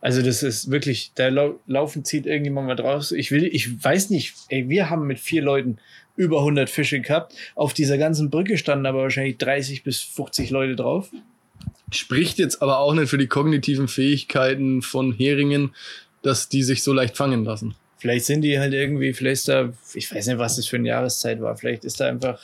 Also 0.01 0.21
das 0.21 0.43
ist 0.43 0.69
wirklich, 0.69 1.11
da 1.15 1.29
lau 1.29 1.59
laufen 1.65 2.03
zieht 2.03 2.25
irgendjemand 2.25 2.67
mal 2.67 2.75
draus. 2.75 3.11
Ich 3.13 3.31
will, 3.31 3.45
ich 3.45 3.83
weiß 3.83 4.09
nicht, 4.09 4.35
ey, 4.49 4.67
wir 4.69 4.89
haben 4.89 5.07
mit 5.07 5.19
vier 5.19 5.41
Leuten 5.41 5.77
über 6.17 6.39
100 6.41 6.69
Fische 6.69 6.99
gehabt. 6.99 7.33
Auf 7.55 7.73
dieser 7.73 7.97
ganzen 7.97 8.29
Brücke 8.29 8.57
standen 8.57 8.85
aber 8.85 8.99
wahrscheinlich 9.01 9.37
30 9.37 9.83
bis 9.83 10.01
50 10.01 10.49
Leute 10.51 10.75
drauf. 10.75 11.09
Spricht 11.93 12.39
jetzt 12.39 12.61
aber 12.61 12.79
auch 12.79 12.93
nicht 12.93 13.09
für 13.09 13.17
die 13.17 13.27
kognitiven 13.27 13.87
Fähigkeiten 13.87 14.81
von 14.81 15.13
Heringen, 15.13 15.73
dass 16.21 16.49
die 16.49 16.63
sich 16.63 16.83
so 16.83 16.93
leicht 16.93 17.17
fangen 17.17 17.43
lassen. 17.45 17.75
Vielleicht 17.97 18.25
sind 18.25 18.41
die 18.41 18.59
halt 18.59 18.73
irgendwie, 18.73 19.13
vielleicht 19.13 19.41
ist 19.41 19.47
da, 19.47 19.71
ich 19.93 20.13
weiß 20.13 20.27
nicht, 20.27 20.37
was 20.37 20.57
das 20.57 20.67
für 20.67 20.75
eine 20.75 20.89
Jahreszeit 20.89 21.41
war. 21.41 21.55
Vielleicht 21.55 21.85
ist 21.85 21.99
da 21.99 22.07
einfach 22.07 22.41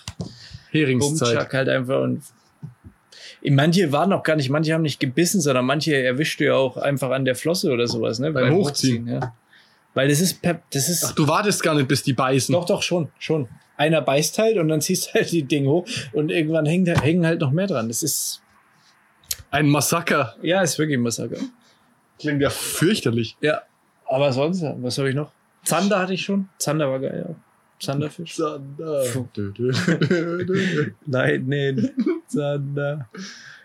Heringszeit. 0.71 1.35
Bumchuck 1.35 1.53
halt 1.53 1.69
einfach 1.69 2.01
und 2.01 2.23
manche 3.43 3.91
waren 3.91 4.13
auch 4.13 4.23
gar 4.23 4.35
nicht, 4.35 4.49
manche 4.49 4.73
haben 4.73 4.81
nicht 4.81 4.99
gebissen, 4.99 5.41
sondern 5.41 5.65
manche 5.65 5.95
erwischt 5.95 6.39
du 6.39 6.45
ja 6.45 6.55
auch 6.55 6.77
einfach 6.77 7.09
an 7.11 7.25
der 7.25 7.35
Flosse 7.35 7.71
oder 7.71 7.87
sowas, 7.87 8.19
ne? 8.19 8.31
Beim 8.31 8.53
Hochziehen. 8.53 9.07
ja. 9.07 9.33
Weil 9.93 10.07
das 10.07 10.21
ist, 10.21 10.39
das 10.71 10.87
ist, 10.87 11.03
Ach, 11.03 11.15
du 11.15 11.27
wartest 11.27 11.63
gar 11.63 11.75
nicht, 11.75 11.87
bis 11.87 12.03
die 12.03 12.13
beißen. 12.13 12.53
doch, 12.53 12.65
doch, 12.65 12.83
schon, 12.83 13.09
schon. 13.17 13.47
Einer 13.75 14.01
beißt 14.01 14.37
halt 14.37 14.57
und 14.57 14.67
dann 14.67 14.81
ziehst 14.81 15.07
du 15.07 15.13
halt 15.15 15.31
die 15.31 15.43
Dinge 15.43 15.69
hoch 15.69 15.87
und 16.13 16.31
irgendwann 16.31 16.65
hängen, 16.65 16.85
hängen 17.01 17.25
halt 17.25 17.41
noch 17.41 17.51
mehr 17.51 17.67
dran. 17.67 17.87
Das 17.87 18.03
ist, 18.03 18.41
Ein 19.51 19.69
Massaker. 19.69 20.35
ja, 20.41 20.61
ist 20.61 20.77
wirklich 20.77 20.97
ein 20.97 21.01
Massaker. 21.01 21.37
Klingt 22.19 22.41
ja 22.41 22.49
fürchterlich. 22.49 23.37
Ja. 23.41 23.61
Aber 24.05 24.33
sonst, 24.33 24.63
was 24.63 24.97
habe 24.97 25.09
ich 25.09 25.15
noch? 25.15 25.31
Zander 25.63 25.99
hatte 25.99 26.13
ich 26.13 26.23
schon. 26.23 26.49
Zander 26.57 26.89
war 26.89 26.99
geil, 26.99 27.25
ja. 27.27 27.35
Zanderfisch? 27.79 28.35
Sander. 28.35 29.03
Lightning. 31.05 31.89
Zander. 32.27 33.09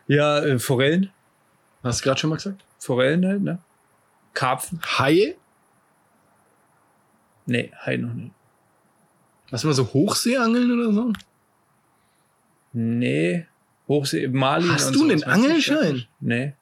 Ja, 0.07 0.39
äh, 0.41 0.59
Forellen. 0.59 1.11
Hast 1.82 2.01
du 2.01 2.05
gerade 2.05 2.20
schon 2.20 2.30
mal 2.30 2.37
gesagt? 2.37 2.64
Forellen 2.78 3.26
halt, 3.26 3.43
ne? 3.43 3.59
Karpfen. 4.35 4.80
Haie? 4.99 5.37
Nee, 7.47 7.72
Hai 7.85 7.97
noch 7.97 8.14
nicht. 8.14 8.32
Hast 9.51 9.64
du 9.64 9.68
mal 9.68 9.74
so 9.74 9.93
Hochseeangeln 9.93 10.72
oder 10.72 10.93
so? 10.93 11.12
Nee. 12.72 13.47
Hochsee, 13.89 14.28
Mali. 14.28 14.66
Hast 14.68 14.95
du 14.95 15.05
einen 15.05 15.22
Angelschein? 15.24 16.05
Nee. 16.20 16.55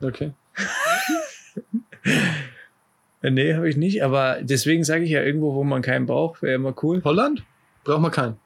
Okay. 0.00 0.32
Nee, 3.30 3.54
habe 3.54 3.68
ich 3.70 3.76
nicht, 3.76 4.02
aber 4.04 4.38
deswegen 4.42 4.84
sage 4.84 5.04
ich 5.04 5.10
ja 5.10 5.22
irgendwo, 5.22 5.54
wo 5.54 5.64
man 5.64 5.80
keinen 5.80 6.04
braucht, 6.04 6.42
wäre 6.42 6.56
immer 6.56 6.74
cool. 6.82 7.02
Holland? 7.04 7.42
Braucht 7.84 8.02
man 8.02 8.10
keinen. 8.10 8.36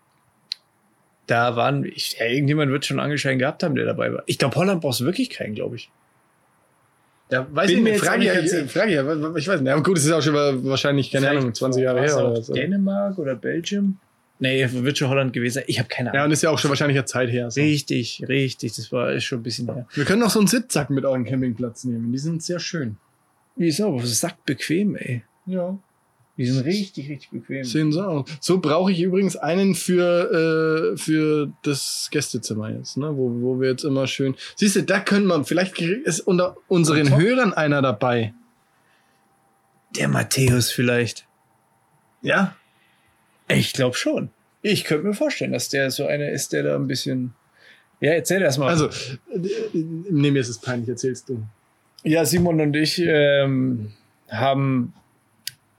Da 1.26 1.56
waren, 1.56 1.84
ich, 1.84 2.16
ja, 2.18 2.26
irgendjemand 2.26 2.70
wird 2.70 2.86
schon 2.86 2.98
einen 2.98 3.04
Angelschein 3.04 3.40
gehabt 3.40 3.62
haben, 3.64 3.74
der 3.74 3.84
dabei 3.84 4.12
war. 4.12 4.22
Ich 4.26 4.38
glaube, 4.38 4.54
Holland 4.54 4.80
brauchst 4.80 5.00
du 5.00 5.04
wirklich 5.04 5.30
keinen, 5.30 5.54
glaube 5.54 5.76
ich. 5.76 5.90
Ja, 7.30 7.46
weiß 7.50 7.66
Bin 7.66 7.78
ich 7.78 7.84
nicht. 7.84 7.92
jetzt 7.94 8.04
Frage 8.06 8.32
auch 8.32 8.36
ich, 8.36 8.72
frage 8.72 8.90
ich. 8.92 9.36
Ich 9.42 9.48
weiß 9.48 9.60
nicht. 9.60 9.72
Aber 9.72 9.82
gut, 9.82 9.98
es 9.98 10.04
ist 10.06 10.12
auch 10.12 10.22
schon 10.22 10.34
wahrscheinlich, 10.64 11.10
keine 11.10 11.28
Ahnung, 11.28 11.52
20 11.52 11.82
Jahre 11.82 12.00
her 12.00 12.16
oder 12.16 12.40
so. 12.40 12.54
Dänemark 12.54 13.18
oder 13.18 13.34
Belgium? 13.34 13.98
Nee, 14.40 14.68
wird 14.70 14.96
schon 14.98 15.08
Holland 15.08 15.32
gewesen 15.32 15.54
sein. 15.54 15.64
Ich 15.66 15.78
habe 15.78 15.88
keine 15.88 16.08
Ja, 16.10 16.12
Ahnung. 16.14 16.26
und 16.26 16.32
ist 16.32 16.42
ja 16.42 16.50
auch 16.50 16.58
schon 16.58 16.68
wahrscheinlich 16.68 16.96
eine 16.96 17.04
Zeit 17.06 17.28
her. 17.30 17.50
So. 17.50 17.60
Richtig, 17.60 18.24
richtig. 18.28 18.72
Das 18.76 18.92
war 18.92 19.12
ist 19.12 19.24
schon 19.24 19.40
ein 19.40 19.42
bisschen 19.42 19.66
her. 19.72 19.86
Wir 19.94 20.04
können 20.04 20.20
noch 20.20 20.30
so 20.30 20.38
einen 20.38 20.46
Sitzsack 20.48 20.90
mit 20.90 21.04
euren 21.04 21.24
Campingplatz 21.24 21.84
nehmen. 21.84 22.12
Die 22.12 22.18
sind 22.18 22.42
sehr 22.42 22.60
schön. 22.60 22.96
Wieso? 23.56 23.88
Aber 23.88 24.02
es 24.02 24.20
sagt 24.20 24.44
bequem, 24.46 24.94
ey. 24.96 25.24
Ja. 25.46 25.76
Die 26.36 26.46
sind 26.46 26.64
richtig, 26.64 27.08
richtig 27.10 27.30
bequem. 27.30 27.64
Sehen 27.64 27.90
so 27.90 28.00
aus. 28.00 28.28
So 28.40 28.60
brauche 28.60 28.92
ich 28.92 29.00
übrigens 29.00 29.34
einen 29.36 29.74
für, 29.74 30.92
äh, 30.92 30.96
für 30.96 31.50
das 31.62 32.06
Gästezimmer 32.12 32.70
jetzt, 32.70 32.96
ne? 32.96 33.16
wo, 33.16 33.28
wo 33.42 33.60
wir 33.60 33.70
jetzt 33.70 33.82
immer 33.82 34.06
schön. 34.06 34.36
Siehst 34.54 34.76
du, 34.76 34.84
da 34.84 35.00
können 35.00 35.26
wir, 35.26 35.42
vielleicht 35.44 35.76
ist 35.80 36.20
unter 36.20 36.56
unseren. 36.68 37.16
Hörern 37.18 37.52
einer 37.54 37.82
dabei. 37.82 38.34
Der 39.96 40.06
Matthäus 40.06 40.70
vielleicht. 40.70 41.26
Ja? 42.22 42.54
Ich 43.48 43.72
glaube 43.72 43.96
schon. 43.96 44.30
Ich 44.62 44.84
könnte 44.84 45.06
mir 45.06 45.14
vorstellen, 45.14 45.52
dass 45.52 45.68
der 45.68 45.90
so 45.90 46.06
einer 46.06 46.28
ist, 46.28 46.52
der 46.52 46.62
da 46.62 46.74
ein 46.74 46.86
bisschen. 46.86 47.34
Ja, 48.00 48.12
erzähl 48.12 48.42
erst 48.42 48.58
mal. 48.58 48.68
Also, 48.68 48.88
nee, 49.72 50.30
mir 50.30 50.40
ist 50.40 50.48
es 50.48 50.58
peinlich, 50.58 50.88
erzählst 50.88 51.28
du. 51.28 51.42
Ja, 52.04 52.24
Simon 52.24 52.60
und 52.60 52.76
ich 52.76 53.00
ähm, 53.04 53.92
haben. 54.28 54.92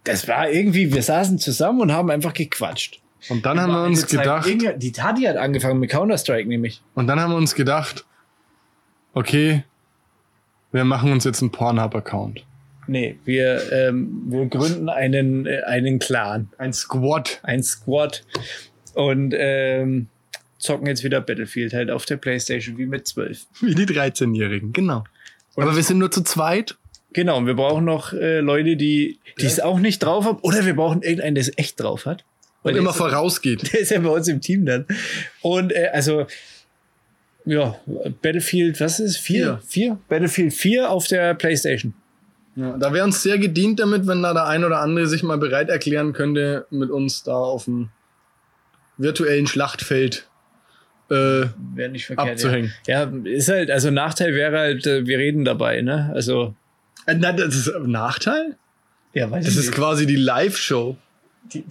Das 0.03 0.27
war 0.27 0.49
irgendwie, 0.49 0.93
wir 0.93 1.03
saßen 1.03 1.37
zusammen 1.39 1.81
und 1.81 1.91
haben 1.91 2.09
einfach 2.09 2.33
gequatscht. 2.33 2.99
Und 3.27 3.45
dann 3.45 3.59
haben 3.59 3.71
wir 3.71 3.83
uns 3.83 4.07
gedacht, 4.07 4.49
Die 4.77 4.91
Tati 4.91 5.23
hat 5.23 5.35
angefangen 5.35 5.79
mit 5.79 5.91
Counter-Strike 5.91 6.47
nämlich. 6.47 6.81
und 6.95 7.07
dann 7.07 7.19
haben 7.19 7.31
wir 7.31 7.37
uns 7.37 7.53
gedacht, 7.53 8.05
okay, 9.13 9.65
wir 10.71 10.85
machen 10.85 11.11
uns 11.11 11.25
jetzt 11.25 11.41
einen 11.41 11.51
Pornhub-Account. 11.51 12.45
Nee, 12.89 13.19
wir, 13.23 13.71
ähm, 13.71 14.23
wir 14.27 14.45
gründen 14.47 14.89
einen, 14.89 15.45
äh, 15.45 15.61
einen 15.61 15.99
Clan, 15.99 16.49
Ein 16.57 16.73
Squad. 16.73 17.39
ein 17.43 17.61
Squad 17.61 18.23
und 18.95 19.33
ähm, 19.37 20.07
zocken 20.57 20.87
jetzt 20.87 21.03
wieder 21.03 21.21
Battlefield 21.21 21.73
halt 21.73 21.91
auf 21.91 22.05
der 22.05 22.17
Playstation 22.17 22.79
wie 22.79 22.87
mit 22.87 23.07
12. 23.07 23.45
Wie 23.61 23.75
die 23.75 23.85
13-Jährigen, 23.85 24.73
genau. 24.73 25.03
Aber 25.55 25.75
wir 25.75 25.83
sind 25.83 25.99
nur 25.99 26.09
zu 26.09 26.23
zweit. 26.23 26.77
Genau, 27.13 27.37
und 27.37 27.47
wir 27.47 27.53
brauchen 27.55 27.85
noch 27.85 28.13
äh, 28.13 28.39
Leute, 28.39 28.75
die 28.75 29.19
die 29.39 29.45
es 29.45 29.59
auch 29.59 29.79
nicht 29.79 29.99
drauf 29.99 30.25
haben. 30.25 30.39
Oder 30.41 30.65
wir 30.65 30.75
brauchen 30.75 31.01
irgendeinen, 31.01 31.35
der 31.35 31.41
es 31.41 31.51
echt 31.57 31.79
drauf 31.79 32.05
hat. 32.05 32.23
Und 32.63 32.73
der 32.73 32.81
immer 32.81 32.93
vorausgeht. 32.93 33.71
Der 33.73 33.79
ist 33.81 33.91
ja 33.91 33.99
bei 33.99 34.09
uns 34.09 34.27
im 34.27 34.41
Team 34.41 34.65
dann. 34.65 34.85
Und 35.41 35.71
äh, 35.71 35.89
also, 35.93 36.25
ja, 37.45 37.79
Battlefield, 38.21 38.79
was 38.81 38.99
ist 38.99 39.11
es? 39.11 39.17
Vier? 39.17 39.61
Vier? 39.65 39.99
Battlefield 40.09 40.53
4 40.53 40.89
auf 40.89 41.07
der 41.07 41.35
Playstation. 41.35 41.93
Ja, 42.55 42.77
da 42.77 42.93
wäre 42.93 43.05
uns 43.05 43.21
sehr 43.23 43.37
gedient 43.37 43.79
damit, 43.79 44.05
wenn 44.07 44.21
da 44.21 44.33
der 44.33 44.45
ein 44.47 44.63
oder 44.65 44.79
andere 44.79 45.07
sich 45.07 45.23
mal 45.23 45.37
bereit 45.37 45.69
erklären 45.69 46.13
könnte, 46.13 46.65
mit 46.71 46.89
uns 46.89 47.23
da 47.23 47.33
auf 47.33 47.65
dem 47.65 47.89
virtuellen 48.97 49.47
Schlachtfeld 49.47 50.27
äh, 51.09 51.45
Wäre 51.73 51.89
nicht 51.89 52.05
verkehrt. 52.05 52.29
abzuhängen. 52.31 52.73
Ja. 52.85 53.03
ja, 53.05 53.11
ist 53.31 53.49
halt, 53.49 53.71
also 53.71 53.89
Nachteil 53.91 54.33
wäre 54.35 54.57
halt, 54.57 54.85
äh, 54.85 55.07
wir 55.07 55.17
reden 55.17 55.43
dabei, 55.45 55.81
ne? 55.81 56.11
Also, 56.13 56.53
Äh, 57.07 57.15
Na, 57.17 57.31
das 57.31 57.55
ist 57.55 57.69
ein 57.73 57.89
Nachteil? 57.89 58.57
ja, 59.13 59.31
weiß 59.31 59.43
Das 59.45 59.55
ist 59.55 59.71
quasi 59.71 60.05
die 60.05 60.17
Live-Show. 60.17 60.97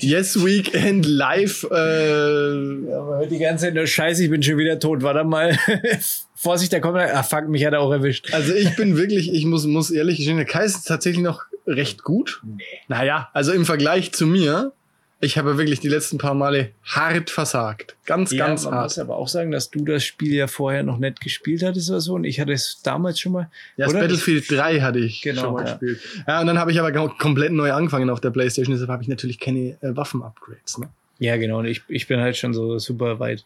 Yes 0.00 0.44
Weekend 0.44 1.06
Live. 1.06 1.64
Äh, 1.70 2.88
Ja, 2.88 2.98
aber 2.98 3.26
die 3.26 3.38
ganze 3.38 3.66
Zeit 3.66 3.74
nur 3.74 3.86
Scheiße, 3.86 4.24
ich 4.24 4.30
bin 4.30 4.42
schon 4.42 4.56
wieder 4.58 4.78
tot. 4.80 5.02
Warte 5.02 5.22
mal. 5.24 5.56
Vorsicht, 6.40 6.72
da 6.72 6.80
kommt 6.80 6.96
er. 6.98 7.16
Ah, 7.18 7.22
fuck, 7.22 7.48
mich 7.48 7.64
hat 7.64 7.72
er 7.72 7.80
auch 7.80 7.90
erwischt. 7.92 8.32
also 8.32 8.54
ich 8.54 8.76
bin 8.76 8.96
wirklich, 8.96 9.32
ich 9.32 9.44
muss, 9.44 9.66
muss 9.66 9.90
ehrlich 9.90 10.18
gestehen, 10.18 10.36
der 10.36 10.46
Kai 10.46 10.64
ist 10.64 10.84
tatsächlich 10.86 11.22
noch 11.24 11.42
recht 11.66 12.02
gut. 12.02 12.40
Nee. 12.44 12.62
Naja, 12.88 13.28
also 13.34 13.52
im 13.52 13.64
Vergleich 13.66 14.12
zu 14.12 14.26
mir, 14.26 14.72
ich 15.20 15.36
habe 15.36 15.58
wirklich 15.58 15.80
die 15.80 15.88
letzten 15.88 16.16
paar 16.16 16.34
Male 16.34 16.70
hart 16.84 17.28
versagt. 17.30 17.96
Ganz, 18.06 18.30
Ja, 18.30 18.46
ganz 18.46 18.64
man 18.64 18.74
hart. 18.74 18.84
muss 18.84 18.98
aber 19.00 19.16
auch 19.16 19.26
sagen, 19.26 19.50
dass 19.50 19.68
du 19.68 19.84
das 19.84 20.04
Spiel 20.04 20.32
ja 20.32 20.46
vorher 20.46 20.84
noch 20.84 20.98
nicht 20.98 21.20
gespielt 21.20 21.64
hattest 21.64 21.90
oder 21.90 22.00
so. 22.00 22.14
Und 22.14 22.22
ich 22.22 22.38
hatte 22.38 22.52
es 22.52 22.80
damals 22.84 23.18
schon 23.18 23.32
mal. 23.32 23.50
Ja, 23.76 23.86
das? 23.86 23.94
Battlefield 23.94 24.48
3 24.48 24.80
hatte 24.80 25.00
ich 25.00 25.20
Genau, 25.22 25.40
schon 25.42 25.52
mal 25.54 25.66
ja. 25.66 25.72
gespielt. 25.72 26.00
Ja, 26.28 26.40
und 26.40 26.46
dann 26.46 26.56
habe 26.58 26.70
ich 26.70 26.78
aber 26.78 26.90
kom- 26.90 27.18
komplett 27.18 27.50
neu 27.52 27.72
angefangen 27.72 28.10
auf 28.10 28.20
der 28.20 28.30
Playstation, 28.30 28.72
deshalb 28.74 28.90
habe 28.90 29.02
ich 29.02 29.08
natürlich 29.08 29.40
keine 29.40 29.70
äh, 29.82 29.96
Waffen-Upgrades. 29.96 30.78
Ne? 30.78 30.88
Ja, 31.18 31.36
genau. 31.36 31.58
Und 31.58 31.64
ich, 31.66 31.82
ich 31.88 32.06
bin 32.06 32.20
halt 32.20 32.36
schon 32.36 32.54
so 32.54 32.78
super 32.78 33.18
weit. 33.18 33.44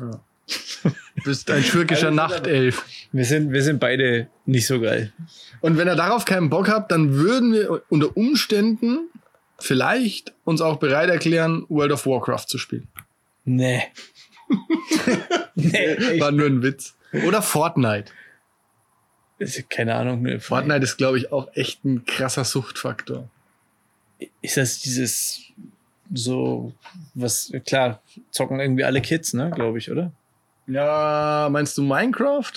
Ja. 0.00 0.18
Du 1.16 1.24
bist 1.24 1.50
ein 1.50 1.62
schurkischer 1.62 2.06
Also, 2.08 2.16
Nachtelf. 2.16 2.84
Wir 3.12 3.24
sind, 3.24 3.52
wir 3.52 3.62
sind 3.62 3.80
beide 3.80 4.28
nicht 4.46 4.66
so 4.66 4.80
geil. 4.80 5.12
Und 5.60 5.76
wenn 5.76 5.88
ihr 5.88 5.96
darauf 5.96 6.24
keinen 6.24 6.48
Bock 6.50 6.68
habt, 6.68 6.92
dann 6.92 7.14
würden 7.14 7.52
wir 7.52 7.82
unter 7.88 8.16
Umständen 8.16 9.08
vielleicht 9.58 10.32
uns 10.44 10.60
auch 10.60 10.76
bereit 10.76 11.10
erklären, 11.10 11.64
World 11.68 11.92
of 11.92 12.06
Warcraft 12.06 12.46
zu 12.46 12.58
spielen. 12.58 12.88
Nee. 13.44 13.82
nee, 15.54 16.20
War 16.20 16.30
nur 16.30 16.46
ein 16.46 16.62
Witz. 16.62 16.94
Oder 17.26 17.42
Fortnite. 17.42 18.12
keine 19.68 19.94
Ahnung. 19.94 20.22
Ne, 20.22 20.40
Fortnite 20.40 20.84
ist, 20.84 20.96
glaube 20.96 21.18
ich, 21.18 21.32
auch 21.32 21.48
echt 21.54 21.84
ein 21.84 22.04
krasser 22.04 22.44
Suchtfaktor. 22.44 23.28
Ist 24.40 24.56
das 24.56 24.80
dieses 24.80 25.42
so, 26.12 26.72
was, 27.14 27.52
klar, 27.66 28.02
zocken 28.30 28.60
irgendwie 28.60 28.84
alle 28.84 29.00
Kids, 29.00 29.34
ne, 29.34 29.50
glaube 29.54 29.78
ich, 29.78 29.90
oder? 29.90 30.12
Ja, 30.68 31.48
meinst 31.50 31.76
du 31.78 31.82
Minecraft? 31.82 32.52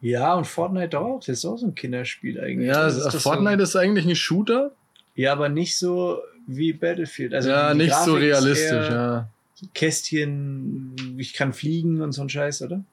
Ja, 0.00 0.34
und 0.34 0.46
Fortnite 0.46 0.98
auch. 0.98 1.20
Das 1.20 1.28
ist 1.38 1.44
auch 1.44 1.56
so 1.56 1.66
ein 1.66 1.74
Kinderspiel 1.74 2.38
eigentlich. 2.40 2.68
Ja, 2.68 2.84
Das 2.84 2.96
ist 2.96 3.14
doch 3.14 3.20
Fortnite 3.20 3.62
ist 3.62 3.76
eigentlich 3.76 4.06
ein 4.06 4.16
Shooter. 4.16 4.70
So, 4.70 5.22
ja, 5.22 5.32
aber 5.32 5.48
nicht 5.48 5.78
so 5.78 6.20
wie 6.46 6.72
Battlefield. 6.72 7.32
Also 7.32 7.48
ja, 7.50 7.74
nicht 7.74 7.94
so 7.94 8.12
Grafik 8.12 8.28
ist 8.28 8.42
realistisch, 8.42 8.88
ja. 8.90 9.28
Kästchen, 9.72 11.16
ich 11.18 11.32
kann 11.32 11.52
fliegen 11.52 12.02
und 12.02 12.12
so 12.12 12.22
ein 12.22 12.28
Scheiß, 12.28 12.62
oder? 12.62 12.84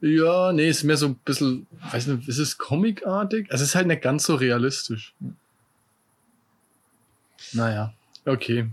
Ja, 0.00 0.52
nee, 0.52 0.68
ist 0.68 0.84
mehr 0.84 0.96
so 0.96 1.06
ein 1.06 1.14
bisschen, 1.16 1.66
weiß 1.92 2.08
nicht, 2.08 2.28
ist 2.28 2.38
es 2.38 2.58
comicartig? 2.58 3.50
Also 3.50 3.62
es 3.62 3.70
ist 3.70 3.74
halt 3.74 3.86
nicht 3.86 4.02
ganz 4.02 4.24
so 4.24 4.34
realistisch. 4.34 5.14
Naja, 7.52 7.94
okay. 8.26 8.68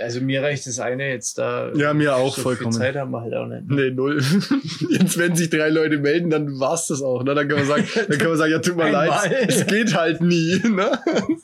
Also 0.00 0.20
mir 0.20 0.42
reicht 0.42 0.66
das 0.66 0.78
eine 0.78 1.08
jetzt 1.10 1.38
da. 1.38 1.72
Ja, 1.74 1.92
mir 1.94 2.14
auch 2.16 2.34
so 2.36 2.42
vollkommen. 2.42 2.72
Viel 2.72 2.80
Zeit 2.80 2.96
haben 2.96 3.10
wir 3.10 3.20
halt 3.20 3.34
auch 3.34 3.46
nicht. 3.46 3.68
Nee, 3.68 3.90
null. 3.90 4.20
Jetzt, 4.90 5.18
wenn 5.18 5.34
sich 5.36 5.50
drei 5.50 5.68
Leute 5.68 5.98
melden, 5.98 6.30
dann 6.30 6.58
war's 6.60 6.86
das 6.86 7.02
auch. 7.02 7.24
Ne? 7.24 7.34
Dann 7.34 7.48
kann 7.48 7.58
man 7.58 7.66
sagen, 7.66 7.84
dann 8.08 8.18
kann 8.18 8.28
man 8.28 8.36
sagen, 8.38 8.52
ja, 8.52 8.58
tut 8.60 8.76
mir 8.76 8.90
leid, 8.90 9.10
es 9.48 9.66
geht 9.66 9.94
halt 9.96 10.20
nie. 10.20 10.60
Ne? 10.68 10.90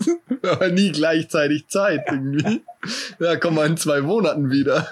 Aber 0.42 0.68
nie 0.68 0.92
gleichzeitig 0.92 1.68
Zeit 1.68 2.02
irgendwie. 2.10 2.62
Ja, 3.18 3.36
kommen 3.36 3.56
wir 3.56 3.66
in 3.66 3.76
zwei 3.76 4.00
Monaten 4.00 4.50
wieder. 4.50 4.88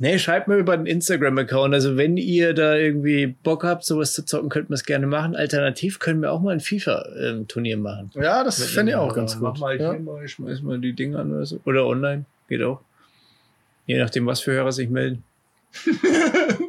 Nee, 0.00 0.18
schreibt 0.20 0.46
mir 0.46 0.56
über 0.56 0.76
den 0.76 0.86
Instagram-Account. 0.86 1.74
Also 1.74 1.96
wenn 1.96 2.16
ihr 2.16 2.54
da 2.54 2.76
irgendwie 2.76 3.26
Bock 3.26 3.64
habt, 3.64 3.84
sowas 3.84 4.12
zu 4.12 4.24
zocken, 4.24 4.48
könnt 4.48 4.70
ihr 4.70 4.74
es 4.74 4.84
gerne 4.84 5.08
machen. 5.08 5.34
Alternativ 5.34 5.98
können 5.98 6.22
wir 6.22 6.30
auch 6.30 6.40
mal 6.40 6.52
ein 6.52 6.60
FIFA-Turnier 6.60 7.78
machen. 7.78 8.10
Ja, 8.14 8.44
das 8.44 8.62
fände 8.62 8.92
ich 8.92 8.96
auch 8.96 9.12
ganz 9.12 9.36
Mach 9.40 9.52
gut. 9.54 9.60
mal 9.60 9.80
Ja. 9.80 9.90
hier 9.92 10.00
mal, 10.00 10.28
schmeiß 10.28 10.62
mal 10.62 10.78
die 10.78 10.92
Dinge 10.92 11.18
an 11.18 11.32
oder 11.34 11.46
so. 11.46 11.58
Oder 11.64 11.84
online, 11.84 12.26
geht 12.48 12.62
auch. 12.62 12.80
Je 13.88 13.98
nachdem, 13.98 14.26
was 14.26 14.40
für 14.40 14.52
Hörer 14.52 14.70
sich 14.70 14.88
melden. 14.90 15.24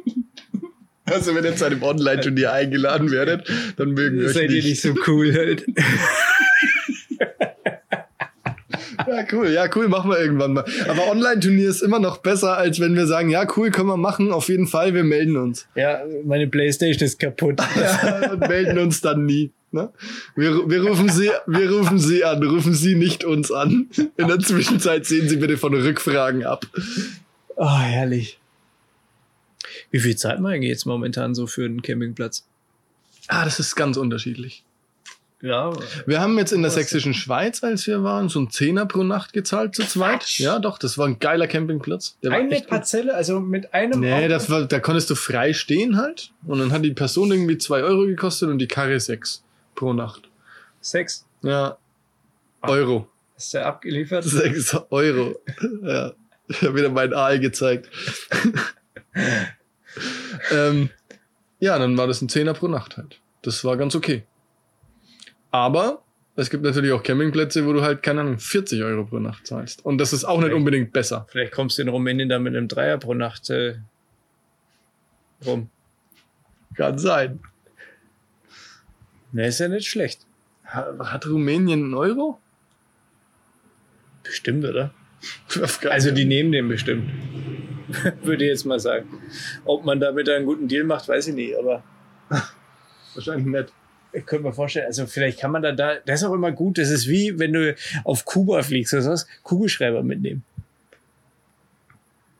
Also 1.06 1.34
wenn 1.34 1.44
ihr 1.44 1.56
zu 1.56 1.64
einem 1.64 1.82
Online-Turnier 1.82 2.52
eingeladen 2.52 3.10
werdet, 3.10 3.50
dann 3.76 3.94
mögen 3.94 4.20
wir 4.20 4.28
euch 4.28 4.34
Seid 4.34 4.50
ihr 4.50 4.56
nicht. 4.62 4.68
nicht 4.68 4.80
so 4.80 4.94
cool 5.08 5.34
halt. 5.36 5.66
Ja, 9.10 9.26
cool, 9.32 9.50
ja, 9.50 9.68
cool, 9.74 9.88
machen 9.88 10.08
wir 10.08 10.20
irgendwann 10.20 10.52
mal. 10.52 10.64
Aber 10.88 11.10
Online-Turnier 11.10 11.68
ist 11.68 11.82
immer 11.82 11.98
noch 11.98 12.18
besser, 12.18 12.56
als 12.56 12.78
wenn 12.78 12.94
wir 12.94 13.08
sagen, 13.08 13.28
ja, 13.28 13.44
cool, 13.56 13.72
können 13.72 13.88
wir 13.88 13.96
machen, 13.96 14.30
auf 14.30 14.48
jeden 14.48 14.68
Fall, 14.68 14.94
wir 14.94 15.02
melden 15.02 15.36
uns. 15.36 15.66
Ja, 15.74 16.02
meine 16.24 16.46
Playstation 16.46 17.06
ist 17.06 17.18
kaputt. 17.18 17.60
Ja, 17.80 18.32
und 18.32 18.40
melden 18.40 18.78
uns 18.78 19.00
dann 19.00 19.24
nie. 19.24 19.50
Ne? 19.72 19.90
Wir, 20.36 20.68
wir, 20.68 20.86
rufen 20.86 21.08
sie, 21.08 21.30
wir 21.46 21.70
rufen 21.70 21.98
sie 21.98 22.24
an, 22.24 22.42
rufen 22.42 22.74
sie 22.74 22.94
nicht 22.94 23.24
uns 23.24 23.50
an. 23.50 23.88
In 24.16 24.28
der 24.28 24.38
Zwischenzeit 24.38 25.06
sehen 25.06 25.28
sie 25.28 25.36
bitte 25.36 25.56
von 25.56 25.74
Rückfragen 25.74 26.44
ab. 26.44 26.66
Oh, 27.56 27.78
herrlich. 27.78 28.38
Wie 29.90 29.98
viel 29.98 30.16
man 30.24 30.46
eigentlich 30.52 30.70
jetzt 30.70 30.86
momentan 30.86 31.34
so 31.34 31.46
für 31.46 31.64
einen 31.64 31.82
Campingplatz? 31.82 32.46
Ah, 33.28 33.44
das 33.44 33.58
ist 33.58 33.74
ganz 33.74 33.96
unterschiedlich. 33.96 34.64
Ja, 35.42 35.72
Wir 36.06 36.20
haben 36.20 36.36
jetzt 36.36 36.52
in 36.52 36.60
der 36.60 36.70
sächsischen 36.70 37.14
Schweiz, 37.14 37.62
als 37.64 37.86
wir 37.86 38.02
waren, 38.02 38.28
so 38.28 38.40
ein 38.40 38.50
Zehner 38.50 38.84
pro 38.84 39.02
Nacht 39.04 39.32
gezahlt 39.32 39.74
zu 39.74 39.86
zweit. 39.86 40.38
Ja, 40.38 40.58
doch, 40.58 40.76
das 40.78 40.98
war 40.98 41.06
ein 41.06 41.18
geiler 41.18 41.46
Campingplatz. 41.46 42.18
Der 42.22 42.32
eine. 42.32 42.60
Parzelle, 42.60 43.14
also 43.14 43.40
mit 43.40 43.72
einem 43.72 44.00
Nee, 44.00 44.12
Auto? 44.12 44.28
das 44.28 44.50
war, 44.50 44.66
da 44.66 44.80
konntest 44.80 45.08
du 45.08 45.14
frei 45.14 45.54
stehen 45.54 45.96
halt. 45.96 46.32
Und 46.46 46.58
dann 46.58 46.72
hat 46.72 46.84
die 46.84 46.92
Person 46.92 47.30
irgendwie 47.32 47.56
zwei 47.56 47.82
Euro 47.82 48.04
gekostet 48.04 48.50
und 48.50 48.58
die 48.58 48.68
Karre 48.68 49.00
sechs 49.00 49.42
pro 49.74 49.94
Nacht. 49.94 50.28
Sechs. 50.82 51.24
Ja. 51.42 51.78
Euro. 52.62 53.08
Hast 53.34 53.54
du 53.54 53.64
abgeliefert? 53.64 54.24
Sechs 54.24 54.76
Euro. 54.90 55.40
ja. 55.82 56.12
Ich 56.48 56.60
habe 56.62 56.74
wieder 56.74 56.90
meinen 56.90 57.14
Aal 57.14 57.38
gezeigt. 57.40 57.88
ähm, 60.52 60.90
ja, 61.60 61.78
dann 61.78 61.96
war 61.96 62.06
das 62.06 62.20
ein 62.20 62.28
Zehner 62.28 62.52
pro 62.54 62.68
Nacht 62.68 62.96
halt. 62.98 63.20
Das 63.42 63.64
war 63.64 63.76
ganz 63.78 63.94
okay. 63.94 64.24
Aber 65.50 66.02
es 66.36 66.48
gibt 66.50 66.62
natürlich 66.62 66.92
auch 66.92 67.02
Campingplätze, 67.02 67.66
wo 67.66 67.72
du 67.72 67.82
halt, 67.82 68.02
keine 68.02 68.20
Ahnung, 68.20 68.38
40 68.38 68.82
Euro 68.82 69.04
pro 69.04 69.18
Nacht 69.18 69.46
zahlst. 69.46 69.84
Und 69.84 69.98
das 69.98 70.12
ist 70.12 70.24
auch 70.24 70.38
nicht 70.38 70.46
Okay. 70.46 70.54
unbedingt 70.54 70.92
besser. 70.92 71.26
Vielleicht 71.30 71.52
kommst 71.52 71.78
du 71.78 71.82
in 71.82 71.88
Rumänien 71.88 72.28
da 72.28 72.38
mit 72.38 72.54
einem 72.56 72.68
Dreier 72.68 72.98
pro 72.98 73.14
Nacht 73.14 73.50
äh, 73.50 73.76
rum. 75.44 75.68
Kann 76.76 76.98
sein. 76.98 77.40
Ne, 79.32 79.46
ist 79.48 79.60
ja 79.60 79.68
nicht 79.68 79.88
schlecht. 79.88 80.26
Ha- 80.66 80.94
Hat 81.00 81.26
Rumänien 81.26 81.84
einen 81.84 81.94
Euro? 81.94 82.38
Bestimmt, 84.22 84.64
oder? 84.64 84.92
Also 85.90 86.10
die 86.12 86.24
nehmen 86.24 86.52
den 86.52 86.68
bestimmt. 86.68 87.10
Würde 88.22 88.44
ich 88.44 88.50
jetzt 88.50 88.64
mal 88.66 88.78
sagen. 88.80 89.08
Ob 89.64 89.84
man 89.84 89.98
damit 90.00 90.28
einen 90.28 90.46
guten 90.46 90.68
Deal 90.68 90.84
macht, 90.84 91.08
weiß 91.08 91.28
ich 91.28 91.34
nicht, 91.34 91.56
aber 91.58 91.82
Wahrscheinlich 93.14 93.46
nicht. 93.46 93.72
Ich 94.12 94.26
könnte 94.26 94.44
mir 94.46 94.52
vorstellen, 94.52 94.86
also 94.86 95.06
vielleicht 95.06 95.38
kann 95.40 95.50
man 95.52 95.62
da, 95.62 95.72
da, 95.72 95.96
das 96.04 96.20
ist 96.22 96.26
auch 96.26 96.34
immer 96.34 96.52
gut, 96.52 96.78
das 96.78 96.90
ist 96.90 97.08
wie, 97.08 97.38
wenn 97.38 97.52
du 97.52 97.74
auf 98.04 98.24
Kuba 98.24 98.62
fliegst 98.62 98.92
oder 98.92 99.02
sowas, 99.02 99.26
Kugelschreiber 99.42 100.02
mitnehmen. 100.02 100.42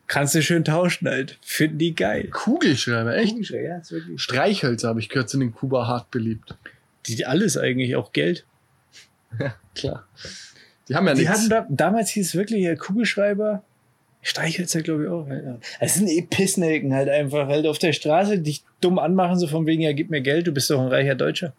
Kannst 0.07 0.35
du 0.35 0.43
schön 0.43 0.65
tauschen 0.65 1.07
halt. 1.09 1.39
Finden 1.41 1.79
die 1.79 1.95
geil. 1.95 2.29
Kugelschreiber, 2.33 3.17
echt? 3.17 3.31
Kugelschreiber, 3.31 3.63
ja, 3.63 3.79
ist 3.79 3.93
wirklich. 3.93 4.21
Streichhölzer 4.21 4.89
habe 4.89 4.99
ich 4.99 5.09
gehört, 5.09 5.31
sind 5.31 5.41
in 5.41 5.55
Kuba 5.55 5.87
hart 5.87 6.11
beliebt. 6.11 6.57
Die, 7.07 7.25
alles 7.25 7.57
eigentlich, 7.57 7.95
auch 7.95 8.13
Geld. 8.13 8.45
Klar. 9.77 10.09
Die 10.89 10.97
haben 10.97 11.07
ja 11.07 11.15
Die 11.15 11.21
nichts. 11.21 11.37
hatten 11.39 11.49
da, 11.49 11.67
damals 11.71 12.11
hieß 12.11 12.27
es 12.27 12.35
wirklich 12.35 12.77
Kugelschreiber, 12.77 13.63
Streichhölzer, 14.23 14.83
glaube 14.83 15.05
ich 15.05 15.09
auch. 15.09 15.29
Ja. 15.29 15.59
Es 15.79 15.95
sind 15.95 16.09
eh 16.09 16.23
Pissnelken 16.23 16.93
halt 16.93 17.09
einfach, 17.09 17.47
halt 17.47 17.67
auf 17.67 17.79
der 17.79 17.93
Straße 17.93 18.41
dich 18.41 18.65
dumm 18.81 18.99
anmachen, 18.99 19.39
so 19.39 19.47
von 19.47 19.65
wegen, 19.67 19.83
ja, 19.83 19.93
gib 19.93 20.11
mir 20.11 20.21
Geld, 20.21 20.47
du 20.47 20.53
bist 20.53 20.69
doch 20.71 20.81
ein 20.81 20.89
reicher 20.89 21.15
Deutscher. 21.15 21.55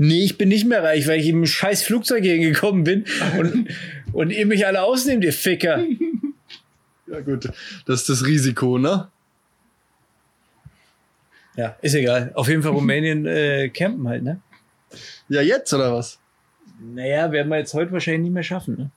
Nee, 0.00 0.24
ich 0.24 0.38
bin 0.38 0.48
nicht 0.48 0.64
mehr 0.64 0.82
reich, 0.82 1.08
weil 1.08 1.18
ich 1.18 1.28
im 1.28 1.44
scheiß 1.44 1.82
Flugzeug 1.82 2.22
hier 2.22 2.38
gekommen 2.38 2.84
bin 2.84 3.04
und, 3.36 3.68
und 4.12 4.30
ihr 4.30 4.46
mich 4.46 4.64
alle 4.64 4.82
ausnehmt, 4.82 5.24
ihr 5.24 5.32
Ficker. 5.32 5.84
ja 7.08 7.20
gut, 7.20 7.50
das 7.84 8.00
ist 8.00 8.08
das 8.08 8.24
Risiko, 8.24 8.78
ne? 8.78 9.08
Ja, 11.56 11.76
ist 11.82 11.94
egal. 11.94 12.30
Auf 12.34 12.48
jeden 12.48 12.62
Fall 12.62 12.70
Rumänien 12.70 13.26
äh, 13.26 13.68
campen 13.70 14.06
halt, 14.06 14.22
ne? 14.22 14.40
Ja, 15.28 15.40
jetzt 15.40 15.74
oder 15.74 15.92
was? 15.92 16.20
Naja, 16.80 17.32
werden 17.32 17.48
wir 17.48 17.58
jetzt 17.58 17.74
heute 17.74 17.90
wahrscheinlich 17.90 18.22
nicht 18.22 18.34
mehr 18.34 18.44
schaffen, 18.44 18.76
ne? 18.76 18.90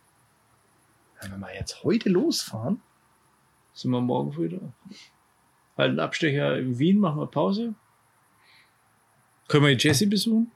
Wenn 1.19 1.31
wir 1.31 1.37
mal 1.39 1.53
jetzt 1.55 1.83
heute 1.83 2.09
losfahren. 2.09 2.79
Sind 3.73 3.89
wir 3.89 4.01
morgen 4.01 4.33
früh 4.33 4.49
da. 4.49 4.59
Halt 5.77 5.89
einen 5.89 5.99
Abstecher 5.99 6.59
in 6.59 6.77
Wien, 6.77 6.99
machen 6.99 7.19
wir 7.19 7.25
Pause. 7.25 7.73
Können 9.47 9.65
wir 9.65 9.75
die 9.75 9.87
Jessie 9.87 10.05
besuchen? 10.05 10.51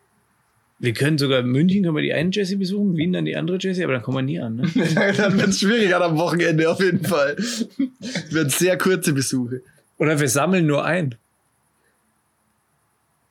Wir 0.78 0.94
können 0.94 1.18
sogar 1.18 1.40
in 1.40 1.48
München, 1.48 1.84
können 1.84 1.96
wir 1.96 2.02
die 2.02 2.14
eine 2.14 2.32
Jessie 2.32 2.58
besuchen, 2.58 2.98
Wien 2.98 3.14
dann 3.14 3.26
die 3.26 3.36
andere 3.36 3.58
Jessie, 3.58 3.84
aber 3.84 3.94
dann 3.94 4.02
kommen 4.02 4.18
wir 4.18 4.22
nie 4.24 4.40
an. 4.40 4.58
Ne? 4.58 4.64
Dann 5.18 5.38
wird 5.38 5.50
es 5.50 5.62
schwieriger 5.62 6.02
am 6.02 6.18
Wochenende 6.18 6.70
auf 6.70 6.80
jeden 6.82 7.04
Fall. 7.06 7.36
Es 8.00 8.34
werden 8.34 8.50
sehr 8.50 8.78
kurze 8.78 9.14
Besuche. 9.14 9.62
Oder 9.98 10.20
wir 10.20 10.28
sammeln 10.28 10.66
nur 10.66 10.84
ein. 10.84 11.16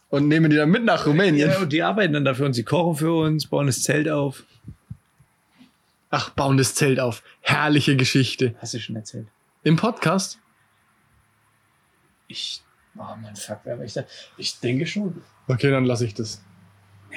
Und 0.09 0.29
nehmen 0.29 0.51
die 0.51 0.57
dann 0.57 0.71
mit 0.71 0.85
nach 0.85 1.07
Rumänien. 1.07 1.51
Ja, 1.51 1.59
und 1.59 1.73
die 1.73 1.83
arbeiten 1.83 2.13
dann 2.13 2.25
dafür 2.25 2.47
und 2.47 2.55
sie 2.55 2.63
kochen 2.63 2.97
für 2.97 3.13
uns, 3.13 3.47
bauen 3.47 3.67
das 3.67 3.83
Zelt 3.83 4.09
auf. 4.09 4.45
Ach, 6.11 6.31
bauen 6.31 6.57
das 6.57 6.75
Zelt 6.75 7.01
auf. 7.01 7.23
Herrliche 7.41 7.97
Geschichte. 7.97 8.55
Hast 8.59 8.75
du 8.75 8.79
schon 8.79 8.97
erzählt? 8.97 9.27
Im 9.65 9.77
Podcast? 9.77 10.39
Ich, 12.29 12.63
oh 12.97 13.17
Mann, 13.21 13.35
fuck, 13.35 13.59
wer 13.65 13.77
war 13.77 13.85
ich? 13.85 13.95
Ich 14.37 14.61
denke 14.61 14.87
schon. 14.87 15.23
Okay, 15.49 15.71
dann 15.71 15.85
lasse 15.85 16.07
ich 16.07 16.15
das. 16.15 16.41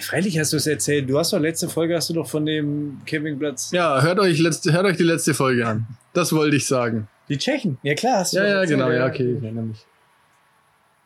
Freilich 0.01 0.37
hast 0.39 0.53
du 0.53 0.57
es 0.57 0.67
erzählt. 0.67 1.09
Du 1.09 1.17
hast 1.17 1.33
doch 1.33 1.39
letzte 1.39 1.69
Folge, 1.69 1.95
hast 1.95 2.09
du 2.09 2.13
doch 2.13 2.27
von 2.27 2.45
dem 2.45 3.01
Campingplatz. 3.05 3.71
Ja, 3.71 4.01
hört 4.01 4.19
euch, 4.19 4.39
letzte, 4.39 4.71
hört 4.73 4.85
euch 4.85 4.97
die 4.97 5.03
letzte 5.03 5.33
Folge 5.33 5.65
an. 5.67 5.87
Das 6.13 6.33
wollte 6.33 6.55
ich 6.55 6.65
sagen. 6.67 7.07
Die 7.29 7.37
Tschechen. 7.37 7.77
Ja, 7.83 7.93
klar, 7.95 8.19
hast 8.19 8.33
du 8.33 8.37
Ja, 8.37 8.43
doch 8.43 8.49
ja, 8.49 8.59
erzählt, 8.61 8.79
genau, 8.79 8.91
ja, 8.91 9.05
okay, 9.07 9.35
ich 9.37 9.43
erinnere 9.43 9.65
mich. 9.65 9.85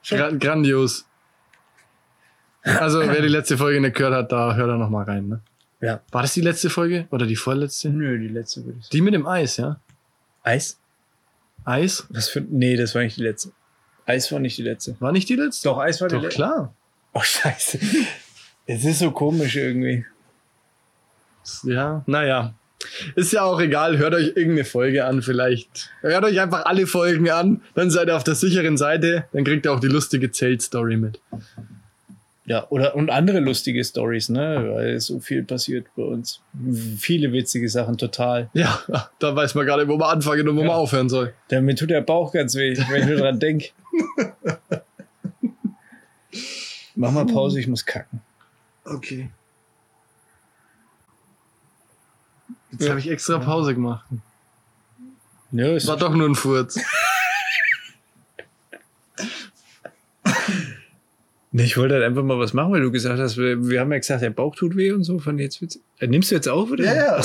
Gra 0.08 0.30
grandios. 0.32 1.06
Also, 2.64 3.00
wer 3.00 3.22
die 3.22 3.28
letzte 3.28 3.58
Folge 3.58 3.82
nicht 3.82 3.96
gehört 3.96 4.14
hat, 4.14 4.32
da 4.32 4.56
hört 4.56 4.70
er 4.70 4.78
noch 4.78 4.90
mal 4.90 5.04
rein, 5.04 5.28
ne? 5.28 5.42
Ja. 5.80 6.02
War 6.12 6.22
das 6.22 6.34
die 6.34 6.42
letzte 6.42 6.70
Folge? 6.70 7.08
Oder 7.10 7.26
die 7.26 7.36
vorletzte? 7.36 7.90
Nö, 7.90 8.20
die 8.20 8.28
letzte 8.28 8.64
würde 8.64 8.78
ich 8.80 8.86
sagen. 8.86 8.92
Die 8.94 9.02
mit 9.02 9.14
dem 9.16 9.26
Eis, 9.26 9.58
ja? 9.58 9.80
Eis? 10.44 10.80
Eis? 11.66 12.06
Was 12.10 12.30
für. 12.30 12.42
Nee, 12.42 12.76
das 12.76 12.94
war 12.94 13.02
nicht 13.02 13.18
die 13.18 13.24
letzte. 13.24 13.52
Eis 14.06 14.32
war 14.32 14.40
nicht 14.40 14.58
die 14.58 14.64
letzte. 14.64 14.96
War 15.00 15.12
nicht 15.12 15.28
die 15.28 15.36
letzte? 15.36 15.70
Doch, 15.70 15.80
Eis 15.80 16.00
war 16.02 16.08
die 16.08 16.16
Doch, 16.16 16.24
letzte. 16.24 16.36
klar. 16.36 16.76
Oh, 17.14 17.22
scheiße. 17.24 17.80
Es 18.74 18.86
ist 18.86 19.00
so 19.00 19.12
komisch 19.12 19.56
irgendwie. 19.58 20.06
Ja, 21.64 22.04
naja. 22.06 22.54
Ist 23.16 23.32
ja 23.34 23.44
auch 23.44 23.60
egal, 23.62 23.98
hört 23.98 24.14
euch 24.16 24.28
irgendeine 24.28 24.64
Folge 24.66 25.06
an 25.06 25.22
vielleicht. 25.22 25.92
Hört 26.02 26.24
euch 26.24 26.40
einfach 26.40 26.66
alle 26.66 26.88
Folgen 26.88 27.30
an, 27.30 27.62
dann 27.76 27.92
seid 27.92 28.08
ihr 28.08 28.16
auf 28.16 28.24
der 28.24 28.36
sicheren 28.36 28.78
Seite, 28.78 29.26
dann 29.34 29.44
kriegt 29.44 29.66
ihr 29.66 29.74
auch 29.74 29.80
die 29.80 29.88
lustige 29.88 30.32
Zeltstory 30.32 30.98
mit. 30.98 31.20
Ja, 32.46 32.66
oder 32.70 32.96
und 32.96 33.10
andere 33.12 33.40
lustige 33.40 33.84
Stories, 33.84 34.30
ne? 34.30 34.72
Weil 34.74 35.00
so 35.00 35.20
viel 35.20 35.44
passiert 35.44 35.86
bei 35.96 36.04
uns. 36.04 36.42
Viele 36.98 37.32
witzige 37.34 37.70
Sachen, 37.70 37.98
total. 37.98 38.50
Ja, 38.54 38.82
da 39.20 39.36
weiß 39.36 39.54
man 39.56 39.66
gerade, 39.66 39.88
wo 39.88 39.98
man 39.98 40.10
anfangen 40.10 40.48
und 40.48 40.56
wo 40.56 40.62
Ja. 40.62 40.68
man 40.68 40.76
aufhören 40.78 41.08
soll. 41.10 41.34
Da, 41.50 41.62
mir 41.62 41.76
tut 41.76 41.90
der 41.92 42.02
Bauch 42.02 42.32
ganz 42.34 42.56
weh, 42.56 42.76
wenn 42.90 43.02
ich 43.04 43.08
nur 43.08 43.18
dran 43.18 43.40
denke. 43.40 43.70
Mach 46.96 47.12
mal 47.12 47.26
Pause, 47.26 47.60
ich 47.60 47.68
muss 47.68 47.86
kacken. 47.86 48.22
Okay. 48.96 49.30
Jetzt 52.72 52.84
Ja. 52.84 52.90
habe 52.92 53.00
ich 53.00 53.10
extra 53.10 53.40
Pause 53.40 53.76
gemacht. 53.76 54.06
Ja, 55.52 55.68
ist 55.76 55.88
War 55.88 55.98
doch 55.98 56.14
nur 56.16 56.28
ein 56.30 56.36
Furz. 56.36 56.80
Nee, 61.54 61.64
ich 61.64 61.76
wollte 61.76 61.96
halt 61.96 62.06
einfach 62.06 62.24
mal 62.24 62.40
was 62.40 62.54
machen, 62.54 62.72
weil 62.72 62.80
du 62.82 62.92
gesagt 62.92 63.20
hast, 63.20 63.36
wir, 63.36 63.68
wir 63.68 63.82
haben 63.82 63.92
ja 63.92 63.98
gesagt, 63.98 64.22
der 64.22 64.30
Bauch 64.30 64.56
tut 64.56 64.78
weh 64.78 64.94
und 64.94 65.04
so. 65.04 65.18
Ich 65.20 65.26
jetzt 65.26 65.62
witzig. 65.62 65.82
Äh, 66.00 66.08
nimmst 66.08 66.32
du 66.32 66.36
jetzt 66.36 66.48
auf, 66.48 66.72
oder? 66.72 66.86
ja. 66.86 67.22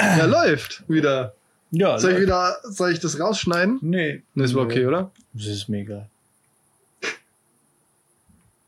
ja, 0.00 0.24
läuft 0.24 0.84
wieder. 0.88 1.34
Ja, 1.72 1.98
Soll 1.98 2.12
ich 2.12 2.18
läuft. 2.18 2.26
wieder, 2.28 2.56
soll 2.62 2.92
ich 2.92 3.00
das 3.00 3.18
rausschneiden? 3.18 3.78
Nee. 3.82 4.22
Das 4.36 4.54
war 4.54 4.62
okay, 4.62 4.86
oder? 4.86 5.10
Das 5.32 5.46
ist 5.46 5.68
mir 5.68 5.78
egal. 5.80 6.08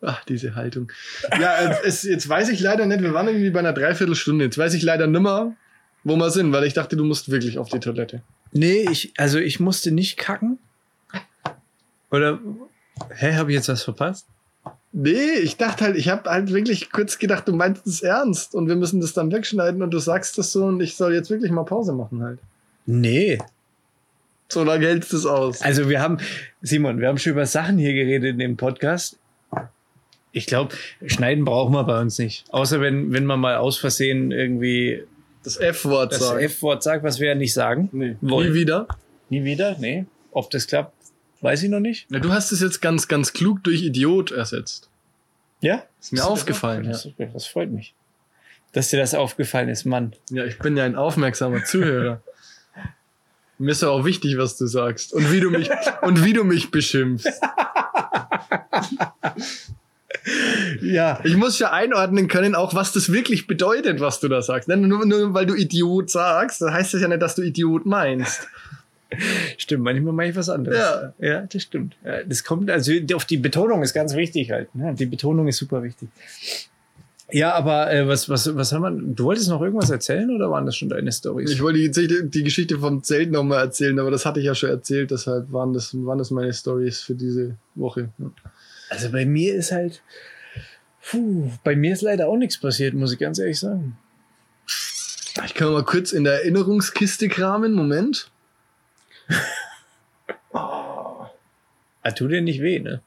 Ach, 0.01 0.25
diese 0.25 0.55
Haltung. 0.55 0.93
Ja, 1.41 1.57
äh, 1.57 1.77
es, 1.85 2.05
jetzt 2.05 2.29
weiß 2.29 2.51
ich 2.51 2.61
leider 2.61 2.87
nicht, 2.87 3.03
wir 3.03 3.15
waren 3.15 3.27
irgendwie 3.27 3.51
bei 3.51 3.59
einer 3.59 3.73
Dreiviertelstunde. 3.73 4.45
Jetzt 4.45 4.59
weiß 4.59 4.75
ich 4.75 4.83
leider 4.83 5.07
nimmer, 5.07 5.57
wo 6.05 6.17
wir 6.17 6.31
sind, 6.31 6.53
weil 6.53 6.65
ich 6.65 6.75
dachte, 6.75 6.97
du 6.97 7.05
musst 7.05 7.31
wirklich 7.31 7.59
auf 7.59 7.69
die 7.69 7.81
Toilette. 7.81 8.23
Nee, 8.53 8.87
ich, 8.91 9.13
also 9.17 9.39
ich 9.39 9.61
musste 9.61 9.91
nicht 9.91 10.17
kacken. 10.17 10.59
Oder, 12.11 12.39
hä, 13.11 13.35
habe 13.35 13.51
ich 13.51 13.57
jetzt 13.57 13.69
was 13.69 13.83
verpasst? 13.83 14.27
Nee, 14.93 15.35
ich 15.43 15.57
dachte 15.57 15.85
halt, 15.85 15.97
ich 15.97 16.09
habe 16.09 16.31
halt 16.31 16.53
wirklich 16.53 16.91
kurz 16.91 17.19
gedacht, 17.19 17.47
du 17.47 17.53
meinst 17.53 17.87
es 17.87 18.01
ernst 18.01 18.55
und 18.55 18.69
wir 18.69 18.77
müssen 18.77 19.01
das 19.01 19.13
dann 19.13 19.31
wegschneiden 19.31 19.83
und 19.83 19.91
du 19.91 19.99
sagst 19.99 20.39
das 20.39 20.53
so 20.53 20.65
und 20.65 20.81
ich 20.81 20.97
soll 20.97 21.13
jetzt 21.13 21.29
wirklich 21.29 21.51
mal 21.51 21.65
Pause 21.65 21.93
machen 21.93 22.23
halt. 22.23 22.39
Nee. 22.87 23.39
So 24.49 24.65
lange 24.65 24.87
hältst 24.87 25.13
du 25.13 25.19
es 25.19 25.27
aus. 25.27 25.61
Also 25.61 25.91
wir 25.91 26.01
haben, 26.01 26.19
Simon, 26.63 27.01
wir 27.01 27.09
haben 27.09 27.19
schon 27.19 27.33
über 27.33 27.45
Sachen 27.45 27.77
hier 27.77 27.93
geredet 27.93 28.31
in 28.31 28.39
dem 28.39 28.57
Podcast. 28.57 29.19
Ich 30.39 30.47
glaube, 30.47 30.75
schneiden 31.07 31.45
brauchen 31.45 31.73
wir 31.75 31.85
bei 31.85 32.01
uns 32.01 32.19
nicht. 32.19 32.45
Außer 32.51 32.81
wenn, 32.81 33.13
wenn 33.13 33.25
man 33.27 33.39
mal 33.41 33.57
aus 33.57 33.77
Versehen 33.79 34.31
irgendwie 34.33 35.03
Das 35.45 35.57
F-Wort 35.59 36.13
das 36.13 36.21
sagen. 36.21 36.41
F-Wort 36.45 36.83
sagt, 36.83 37.05
was 37.05 37.21
wir 37.21 37.29
ja 37.29 37.35
nicht 37.35 37.53
sagen. 37.53 37.89
nee. 37.93 38.17
wollen. 38.21 38.49
Nie 38.53 38.55
wieder. 38.55 38.87
Nie 39.29 39.45
wieder? 39.45 39.77
Nee. 39.79 40.07
Ob 40.33 40.51
das 40.51 40.67
klappt, 40.67 40.95
weiß 41.41 41.63
ich 41.63 41.71
noch 41.71 41.81
nicht. 41.81 42.07
Na, 42.11 42.19
du 42.19 42.31
hast 42.33 42.53
es 42.53 42.61
jetzt 42.61 42.81
ganz, 42.81 43.09
ganz 43.09 43.33
klug 43.33 43.63
durch 43.65 43.83
Idiot 43.83 44.31
ersetzt. 44.31 44.89
Ja? 45.61 45.83
Ist 46.01 46.13
mir 46.13 46.25
aufgefallen, 46.25 46.85
Das, 46.85 47.05
ist- 47.07 47.15
das 47.35 47.47
freut 47.47 47.71
mich. 47.71 47.95
Dass 48.73 48.91
dir 48.91 48.99
das 48.99 49.15
aufgefallen 49.15 49.69
ist, 49.71 49.85
Mann. 49.87 50.15
Ja, 50.31 50.45
ich 50.45 50.59
bin 50.59 50.77
ja 50.77 50.85
ein 50.85 50.95
aufmerksamer 50.97 51.65
Zuhörer. 51.65 52.23
Mir 53.61 53.73
ist 53.73 53.83
ja 53.83 53.89
auch 53.89 54.05
wichtig, 54.05 54.39
was 54.39 54.57
du 54.57 54.67
sagst. 54.69 55.13
Und 55.13 55.33
wie 55.33 55.41
du 55.41 55.51
mich, 55.51 55.69
und 56.03 56.25
wie 56.25 56.33
du 56.33 56.45
mich 56.45 56.71
beschimpfst. 56.71 57.27
Ja. 60.83 61.21
Ich 61.25 61.37
muss 61.37 61.59
ja 61.59 61.73
einordnen 61.73 62.29
können, 62.29 62.55
auch 62.55 62.75
was 62.75 62.93
das 62.93 63.13
wirklich 63.13 63.47
bedeutet, 63.47 64.01
was 64.01 64.21
du 64.21 64.29
da 64.29 64.43
sagst. 64.43 64.69
Nur, 64.69 65.07
nur 65.07 65.35
weil 65.35 65.47
du 65.47 65.55
Idiot 65.55 66.11
sagst, 66.11 66.61
heißt 66.61 66.95
das 66.95 67.01
ja 67.03 67.09
nicht, 67.09 67.23
dass 67.23 67.35
du 67.35 67.43
Idiot 67.43 67.87
meinst. 67.87 68.47
Stimmt, 69.57 69.85
manchmal 69.85 70.13
mache 70.13 70.27
ich 70.29 70.37
was 70.37 70.49
anderes. 70.51 70.79
Ja. 70.79 71.13
ja 71.19 71.41
das 71.51 71.63
stimmt. 71.63 71.97
Ja, 72.05 72.23
das 72.25 72.45
kommt, 72.45 72.71
also 72.71 72.93
auf 73.15 73.25
die 73.25 73.39
Betonung 73.39 73.83
ist 73.83 73.95
ganz 73.95 74.15
wichtig 74.15 74.51
halt. 74.51 74.75
Ne? 74.75 74.95
Die 74.95 75.07
Betonung 75.07 75.49
ist 75.49 75.57
super 75.57 75.83
wichtig. 75.83 76.09
Ja, 77.31 77.53
aber 77.55 77.91
äh, 77.93 78.09
was, 78.09 78.29
was, 78.29 78.55
was 78.57 78.73
haben 78.73 78.83
wir? 78.83 79.15
Du 79.15 79.25
wolltest 79.25 79.49
noch 79.51 79.61
irgendwas 79.61 79.91
erzählen 79.91 80.31
oder 80.31 80.51
waren 80.51 80.65
das 80.65 80.77
schon 80.77 80.89
deine 80.89 81.13
Storys? 81.13 81.51
Ich 81.51 81.63
wollte 81.63 81.79
die, 81.79 81.89
Geschichte- 81.89 82.25
die 82.25 82.43
Geschichte 82.43 82.79
vom 82.79 83.03
Zelt 83.03 83.31
nochmal 83.31 83.65
erzählen, 83.65 83.99
aber 83.99 84.11
das 84.11 84.25
hatte 84.25 84.41
ich 84.41 84.47
ja 84.47 84.55
schon 84.55 84.71
erzählt, 84.71 85.11
deshalb 85.11 85.53
waren 85.53 85.75
das, 85.75 85.95
waren 85.95 86.19
das 86.19 86.31
meine 86.31 86.53
Stories 86.55 87.01
für 87.01 87.15
diese 87.15 87.57
Woche. 87.75 88.09
Also 88.91 89.11
bei 89.13 89.25
mir 89.25 89.55
ist 89.55 89.73
halt, 89.73 90.03
puh, 91.03 91.51
bei 91.65 91.77
mir 91.77 91.93
ist 91.93 92.03
leider 92.03 92.29
auch 92.29 92.37
nichts 92.37 92.59
passiert, 92.59 92.95
muss 92.95 93.13
ich 93.13 93.19
ganz 93.19 93.39
ehrlich 93.39 93.59
sagen. 93.59 93.99
Ich 95.45 95.55
kann 95.55 95.73
mal 95.73 95.85
kurz 95.85 96.13
in 96.13 96.25
der 96.25 96.35
Erinnerungskiste 96.35 97.29
kramen, 97.29 97.73
Moment. 97.73 98.31
Ah, 102.01 102.13
tut 102.13 102.31
dir 102.31 102.41
nicht 102.41 102.63
weh, 102.63 102.79
ne? 102.79 103.03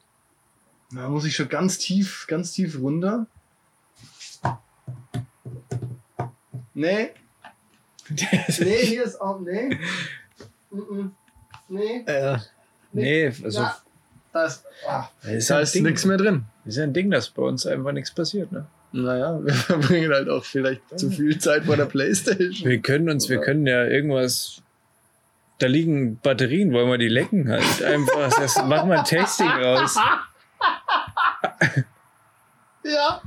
Da 0.91 1.09
muss 1.09 1.25
ich 1.25 1.35
schon 1.35 1.49
ganz 1.49 1.79
tief, 1.79 2.25
ganz 2.27 2.51
tief 2.51 2.77
runter. 2.79 3.25
Nee. 6.73 7.09
Nee, 8.59 8.85
hier 8.85 9.03
ist 9.03 9.19
auch. 9.19 9.39
Nee. 9.39 9.79
Nee. 11.69 12.03
äh, 12.05 12.37
nee, 12.91 13.27
also 13.27 13.61
Ja. 13.61 13.77
Da 14.33 14.45
ist, 14.45 14.65
ah, 14.87 15.09
da 15.23 15.59
ist 15.59 15.75
nichts 15.75 16.05
mehr 16.05 16.17
drin. 16.17 16.45
ist 16.65 16.77
ja 16.77 16.83
ein 16.83 16.93
Ding, 16.93 17.11
dass 17.11 17.29
bei 17.29 17.41
uns 17.41 17.65
einfach 17.67 17.91
nichts 17.91 18.11
passiert, 18.11 18.51
ne? 18.51 18.65
Naja, 18.93 19.39
wir 19.43 19.53
verbringen 19.53 20.11
halt 20.11 20.29
auch 20.29 20.43
vielleicht 20.43 20.81
zu 20.97 21.09
viel 21.09 21.37
Zeit 21.39 21.65
vor 21.65 21.77
der 21.77 21.85
Playstation. 21.85 22.69
Wir 22.69 22.79
können 22.79 23.09
uns, 23.09 23.29
wir 23.29 23.39
können 23.39 23.65
ja 23.65 23.85
irgendwas. 23.85 24.61
Da 25.59 25.67
liegen 25.67 26.17
Batterien, 26.17 26.73
wollen 26.73 26.89
wir 26.89 26.97
die 26.97 27.07
lecken 27.07 27.49
halt. 27.49 27.83
Einfach, 27.83 28.29
das 28.39 28.57
machen 28.65 28.89
wir 28.89 28.99
ein 28.99 29.05
Tasting 29.05 29.47
raus. 29.47 29.95
Ja. 32.83 33.21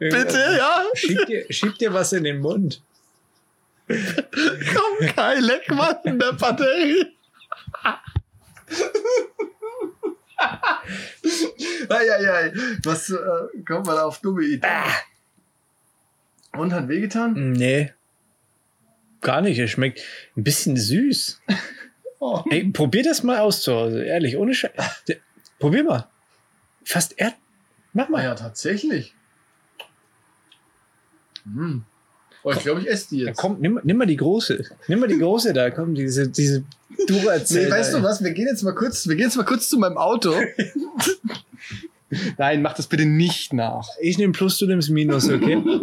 Bitte, 0.00 0.56
ja. 0.58 0.82
Schieb 0.94 1.26
dir, 1.26 1.46
schieb 1.52 1.78
dir 1.78 1.92
was 1.92 2.12
in 2.12 2.24
den 2.24 2.40
Mund. 2.40 2.82
Komm, 3.86 5.08
Kai, 5.14 5.36
leck 5.36 5.70
mal 5.70 6.00
in 6.04 6.18
der 6.18 6.32
Batterie. 6.32 7.06
Eieiei, 11.88 12.52
was 12.84 13.10
äh, 13.10 13.16
kommt 13.64 13.86
man 13.86 13.98
auf 13.98 14.20
dumme 14.20 14.44
Ideen? 14.44 14.84
Und 16.52 16.72
hat 16.72 16.88
wehgetan? 16.88 17.52
Nee. 17.52 17.92
Gar 19.20 19.40
nicht. 19.42 19.58
Es 19.58 19.70
schmeckt 19.70 20.02
ein 20.36 20.44
bisschen 20.44 20.76
süß. 20.76 21.40
Oh. 22.20 22.42
Ey, 22.50 22.68
probier 22.72 23.04
das 23.04 23.22
mal 23.22 23.38
aus 23.38 23.62
zu 23.62 23.72
Hause. 23.72 24.02
Ehrlich, 24.02 24.36
ohne 24.36 24.52
Scheiß. 24.52 24.72
Probier 25.60 25.84
mal. 25.84 26.08
Fast 26.84 27.14
Erd. 27.16 27.36
Mach 27.92 28.08
Ah 28.08 28.10
mal. 28.10 28.24
ja, 28.24 28.34
tatsächlich. 28.34 29.14
Hm. 31.44 31.84
Oh, 32.44 32.52
ich 32.52 32.60
glaube, 32.60 32.80
ich 32.80 32.88
esse 32.88 33.08
die 33.10 33.18
Ja, 33.20 33.26
jetzt. 33.28 33.38
komm, 33.38 33.58
nimm, 33.60 33.80
nimm 33.82 33.96
mal 33.96 34.06
die 34.06 34.16
große. 34.16 34.64
Nimm 34.86 35.00
mal 35.00 35.08
die 35.08 35.18
große 35.18 35.52
da. 35.52 35.70
Komm, 35.70 35.94
diese, 35.94 36.28
diese 36.28 36.62
Duracell. 37.06 37.64
Nee, 37.66 37.70
weißt 37.70 37.94
du 37.94 38.02
was? 38.02 38.22
Wir 38.22 38.30
gehen 38.32 38.46
jetzt 38.46 38.62
mal 38.62 38.74
kurz, 38.74 39.08
wir 39.08 39.16
gehen 39.16 39.26
jetzt 39.26 39.36
mal 39.36 39.44
kurz 39.44 39.68
zu 39.68 39.78
meinem 39.78 39.98
Auto. 39.98 40.34
Nein, 42.38 42.62
mach 42.62 42.74
das 42.74 42.86
bitte 42.86 43.04
nicht 43.04 43.52
nach. 43.52 43.88
Ich 44.00 44.16
nehme 44.18 44.32
Plus, 44.32 44.56
du 44.58 44.66
nimmst 44.66 44.90
Minus, 44.90 45.28
okay? 45.28 45.62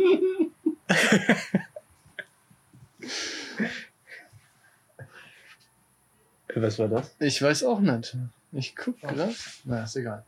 Was 6.56 6.80
war 6.80 6.88
das? 6.88 7.14
Ich 7.20 7.42
weiß 7.42 7.64
auch 7.64 7.80
nicht. 7.80 8.16
Ich 8.54 8.76
guck 8.76 9.00
gerade. 9.02 9.34
Na, 9.66 9.84
ist 9.84 9.96
egal. 9.98 10.24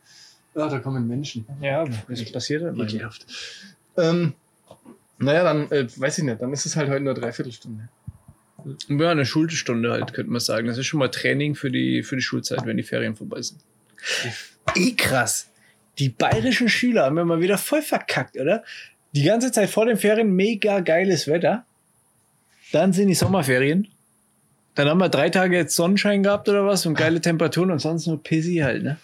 Ah, 0.55 0.67
da 0.67 0.79
kommen 0.79 1.07
Menschen. 1.07 1.45
Ja, 1.61 1.85
was 2.07 2.31
passiert 2.31 2.63
denn? 2.63 2.79
Ekelhaft. 2.79 3.25
Ähm, 3.95 4.33
naja, 5.19 5.43
dann 5.43 5.71
äh, 5.71 5.87
weiß 5.95 6.17
ich 6.19 6.23
nicht. 6.23 6.41
Dann 6.41 6.53
ist 6.53 6.65
es 6.65 6.75
halt 6.75 6.89
heute 6.89 7.03
nur 7.03 7.13
Dreiviertelstunde. 7.13 7.89
Ja, 8.89 9.11
eine 9.11 9.25
Schulstunde 9.25 9.91
halt, 9.91 10.13
könnte 10.13 10.31
man 10.31 10.39
sagen. 10.41 10.67
Das 10.67 10.77
ist 10.77 10.87
schon 10.87 10.99
mal 10.99 11.09
Training 11.09 11.55
für 11.55 11.71
die, 11.71 12.03
für 12.03 12.15
die 12.15 12.21
Schulzeit, 12.21 12.65
wenn 12.65 12.77
die 12.77 12.83
Ferien 12.83 13.15
vorbei 13.15 13.41
sind. 13.41 13.61
Eh 14.75 14.93
krass. 14.95 15.49
Die 15.99 16.09
bayerischen 16.09 16.69
Schüler 16.69 17.05
haben 17.05 17.15
wir 17.15 17.25
mal 17.25 17.39
wieder 17.41 17.57
voll 17.57 17.81
verkackt, 17.81 18.37
oder? 18.37 18.63
Die 19.13 19.23
ganze 19.23 19.51
Zeit 19.51 19.69
vor 19.69 19.85
den 19.85 19.97
Ferien 19.97 20.31
mega 20.31 20.79
geiles 20.81 21.27
Wetter. 21.27 21.65
Dann 22.71 22.93
sind 22.93 23.07
die 23.07 23.15
Sommerferien. 23.15 23.87
Dann 24.75 24.89
haben 24.89 24.99
wir 24.99 25.09
drei 25.09 25.29
Tage 25.29 25.55
jetzt 25.55 25.75
Sonnenschein 25.75 26.21
gehabt 26.21 26.49
oder 26.49 26.65
was 26.65 26.85
und 26.85 26.93
geile 26.93 27.19
Temperaturen 27.21 27.71
und 27.71 27.79
sonst 27.79 28.05
nur 28.05 28.21
Pissy 28.21 28.57
halt, 28.57 28.83
ne? 28.83 28.97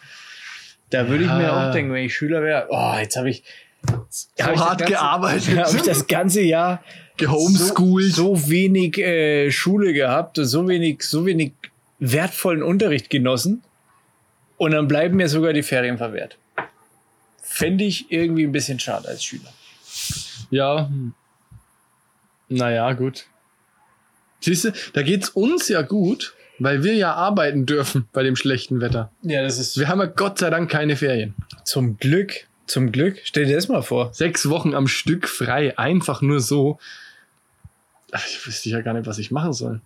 Da 0.92 1.08
würde 1.10 1.24
ich 1.24 1.32
mir 1.32 1.44
Ja. 1.44 1.70
auch 1.70 1.74
denken, 1.74 1.92
wenn 1.94 2.04
ich 2.06 2.14
Schüler 2.14 2.44
wäre, 2.44 2.68
oh, 2.70 2.94
jetzt 3.00 3.16
habe 3.16 3.30
ich 3.30 3.44
So 4.10 4.28
hab 4.46 4.56
hart 4.58 4.80
ganze- 4.80 4.94
gearbeitet. 4.94 5.58
habe 5.66 5.76
ich 5.78 5.82
das 5.84 6.08
ganze 6.08 6.42
Jahr 6.42 6.84
Gehomeschooled. 7.18 8.14
so, 8.14 8.36
so 8.36 8.50
wenig 8.50 8.98
äh, 8.98 9.52
Schule 9.52 9.94
gehabt, 9.94 10.38
so 10.42 10.68
wenig, 10.68 11.04
so 11.04 11.26
wenig 11.26 11.54
wertvollen 12.00 12.64
Unterricht 12.64 13.10
genossen 13.10 13.64
und 14.58 14.72
dann 14.72 14.88
bleiben 14.88 15.18
mir 15.18 15.30
sogar 15.30 15.54
die 15.54 15.64
Ferien 15.64 15.98
verwehrt. 15.98 16.38
Fände 17.42 17.84
ich 17.84 18.12
irgendwie 18.12 18.44
ein 18.46 18.52
bisschen 18.52 18.80
schade 18.80 19.08
als 19.08 19.24
Schüler. 19.24 19.52
Ja. 20.50 20.88
hm. 20.88 21.14
Naja, 22.50 22.92
gut. 22.94 23.26
Siehst 24.42 24.66
du, 24.66 24.72
da 24.94 25.02
geht's 25.02 25.30
uns 25.30 25.70
ja 25.70 25.82
gut, 25.82 26.36
weil 26.60 26.84
wir 26.84 26.94
ja 26.96 27.14
arbeiten 27.14 27.66
dürfen 27.66 28.08
bei 28.12 28.24
dem 28.24 28.36
schlechten 28.36 28.82
Wetter. 28.82 29.12
Ja, 29.22 29.42
das 29.42 29.58
ist 29.58 29.78
Wir 29.78 29.88
haben 29.88 30.00
ja 30.00 30.06
Gott 30.08 30.40
sei 30.40 30.50
Dank 30.50 30.70
keine 30.70 30.96
Ferien. 30.96 31.34
zum 31.64 31.98
Glück, 31.98 32.48
zum 32.74 32.92
Glück. 32.92 33.20
Stell 33.24 33.46
dir 33.46 33.56
das 33.56 33.68
mal 33.70 33.82
vor. 33.82 34.14
Sechs 34.14 34.50
Wochen 34.50 34.74
am 34.74 34.88
Stück 34.88 35.28
frei, 35.28 35.78
einfach 35.78 36.22
nur 36.22 36.40
so. 36.42 36.80
Ich 38.28 38.46
wüsste 38.46 38.70
ja 38.70 38.82
gar 38.82 38.94
nicht, 38.94 39.08
was 39.08 39.18
ich 39.18 39.32
machen 39.32 39.54
soll. 39.54 39.82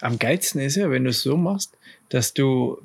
Am 0.00 0.18
geilsten 0.18 0.60
ist 0.60 0.76
ja, 0.76 0.90
wenn 0.90 1.04
du 1.04 1.10
es 1.10 1.22
so 1.22 1.36
machst, 1.36 1.76
dass 2.08 2.34
du, 2.34 2.80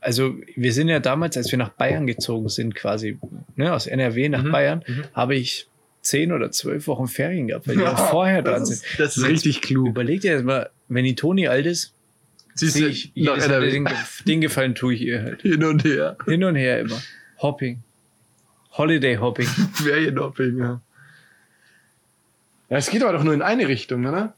also 0.00 0.34
wir 0.56 0.72
sind 0.72 0.88
ja 0.88 0.98
damals, 1.00 1.36
als 1.36 1.50
wir 1.50 1.58
nach 1.58 1.68
Bayern 1.70 2.06
gezogen 2.06 2.48
sind, 2.48 2.74
quasi, 2.74 3.18
ne, 3.56 3.72
aus 3.72 3.86
NRW 3.86 4.28
nach 4.28 4.42
Mhm. 4.42 4.50
Bayern, 4.52 4.84
Mhm. 4.86 5.04
habe 5.14 5.36
ich 5.36 5.68
zehn 6.00 6.32
oder 6.32 6.50
zwölf 6.50 6.86
Wochen 6.88 7.06
Ferien 7.06 7.46
gehabt, 7.48 7.68
weil 7.68 7.76
die 7.76 7.82
ja 7.82 7.96
vorher 7.96 8.42
dran 8.42 8.60
das 8.60 8.68
sind. 8.68 8.84
ist, 8.90 8.98
das 9.00 9.16
ist 9.16 9.24
richtig 9.26 9.60
klug. 9.60 9.88
Überleg 9.88 10.20
dir 10.22 10.32
jetzt 10.32 10.44
mal, 10.44 10.70
wenn 10.88 11.04
die 11.04 11.14
Toni 11.14 11.46
alt 11.48 11.66
ist, 11.66 11.94
Siehst 12.54 12.74
sehe 12.74 12.88
ich, 12.88 13.12
den, 13.14 13.88
den 14.26 14.40
Gefallen 14.42 14.74
tue 14.74 14.94
ich 14.94 15.00
ihr 15.02 15.22
halt. 15.22 15.40
hin 15.42 15.64
und 15.64 15.84
her. 15.84 16.18
Hin 16.26 16.44
und 16.44 16.54
her 16.56 16.80
immer. 16.80 17.00
Hopping. 17.40 17.82
Holiday 18.72 19.16
Hopping. 19.16 19.46
Ferienhopping, 19.74 20.58
ja. 20.58 20.80
Ja, 22.70 22.76
es 22.78 22.88
geht 22.90 23.02
aber 23.02 23.12
doch 23.12 23.24
nur 23.24 23.34
in 23.34 23.42
eine 23.42 23.68
Richtung, 23.68 24.06
oder? 24.06 24.32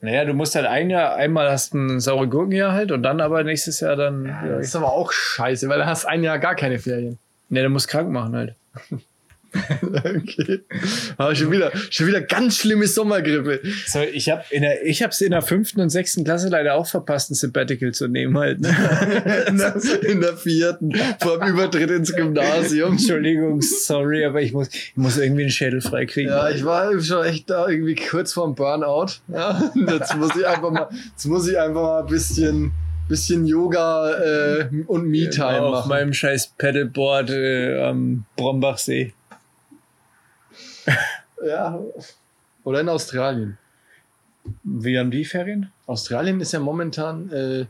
Naja, 0.00 0.24
du 0.24 0.34
musst 0.34 0.54
halt 0.54 0.66
ein 0.66 0.90
Jahr, 0.90 1.16
einmal 1.16 1.50
hast 1.50 1.74
du 1.74 1.78
ein 1.78 2.00
saure 2.00 2.28
Gurkenjahr 2.28 2.72
halt 2.72 2.92
und 2.92 3.02
dann 3.02 3.20
aber 3.20 3.42
nächstes 3.42 3.80
Jahr 3.80 3.96
dann, 3.96 4.26
ja, 4.26 4.46
Das 4.46 4.66
ist 4.66 4.76
aber 4.76 4.92
auch 4.92 5.10
scheiße, 5.10 5.68
weil 5.68 5.78
du 5.78 5.86
hast 5.86 6.04
ein 6.04 6.22
Jahr 6.22 6.38
gar 6.38 6.54
keine 6.54 6.78
Ferien. 6.78 7.18
ja, 7.48 7.62
du 7.62 7.68
musst 7.68 7.88
krank 7.88 8.10
machen 8.10 8.36
halt. 8.36 8.54
okay. 9.82 10.60
Aber 11.16 11.34
schon 11.34 11.50
wieder, 11.50 11.72
schon 11.90 12.06
wieder 12.06 12.20
ganz 12.20 12.58
schlimme 12.58 12.86
Sommergrippe. 12.86 13.60
So, 13.86 14.00
ich 14.00 14.28
habe 14.30 14.42
in 14.50 14.62
der, 14.62 14.84
ich 14.84 15.02
hab's 15.02 15.20
in 15.20 15.30
der 15.30 15.42
fünften 15.42 15.80
und 15.80 15.90
sechsten 15.90 16.24
Klasse 16.24 16.48
leider 16.48 16.74
auch 16.74 16.86
verpasst, 16.86 17.30
ein 17.30 17.34
Sabbatical 17.34 17.92
zu 17.92 18.08
nehmen 18.08 18.36
halt. 18.38 18.60
Ne? 18.60 18.68
in, 19.48 19.58
der, 19.58 19.76
in 20.02 20.20
der 20.20 20.36
vierten, 20.36 20.92
vor 21.20 21.38
dem 21.38 21.48
Übertritt 21.48 21.90
ins 21.90 22.14
Gymnasium. 22.14 22.92
Entschuldigung, 22.92 23.60
sorry, 23.62 24.24
aber 24.24 24.42
ich 24.42 24.52
muss, 24.52 24.68
ich 24.68 24.96
muss 24.96 25.16
irgendwie 25.18 25.42
den 25.42 25.50
Schädel 25.50 25.80
freikriegen. 25.80 26.30
Ja, 26.30 26.50
ich 26.50 26.64
war 26.64 26.98
schon 27.00 27.24
echt 27.24 27.50
da 27.50 27.68
irgendwie 27.68 27.94
kurz 27.94 28.32
vorm 28.32 28.54
Burnout. 28.54 29.12
Ja, 29.28 29.72
jetzt 29.74 30.16
muss 30.16 30.36
ich 30.36 30.46
einfach 30.46 30.70
mal, 30.70 30.88
jetzt 31.12 31.24
muss 31.26 31.48
ich 31.48 31.58
einfach 31.58 31.82
mal 31.82 32.00
ein 32.00 32.06
bisschen, 32.06 32.72
bisschen 33.08 33.46
Yoga 33.46 34.12
äh, 34.18 34.68
und 34.86 35.06
Me-Time 35.08 35.30
Genau, 35.30 35.66
auf 35.66 35.72
machen. 35.76 35.88
meinem 35.88 36.12
scheiß 36.12 36.54
Paddleboard 36.58 37.30
äh, 37.30 37.80
am 37.82 38.24
Brombachsee. 38.36 39.12
Ja. 41.44 41.80
Oder 42.64 42.80
in 42.80 42.88
Australien. 42.88 43.58
Wie 44.62 44.98
haben 44.98 45.10
die 45.10 45.24
Ferien? 45.24 45.70
Australien 45.86 46.40
ist 46.40 46.52
ja 46.52 46.60
momentan 46.60 47.30
äh, 47.30 47.66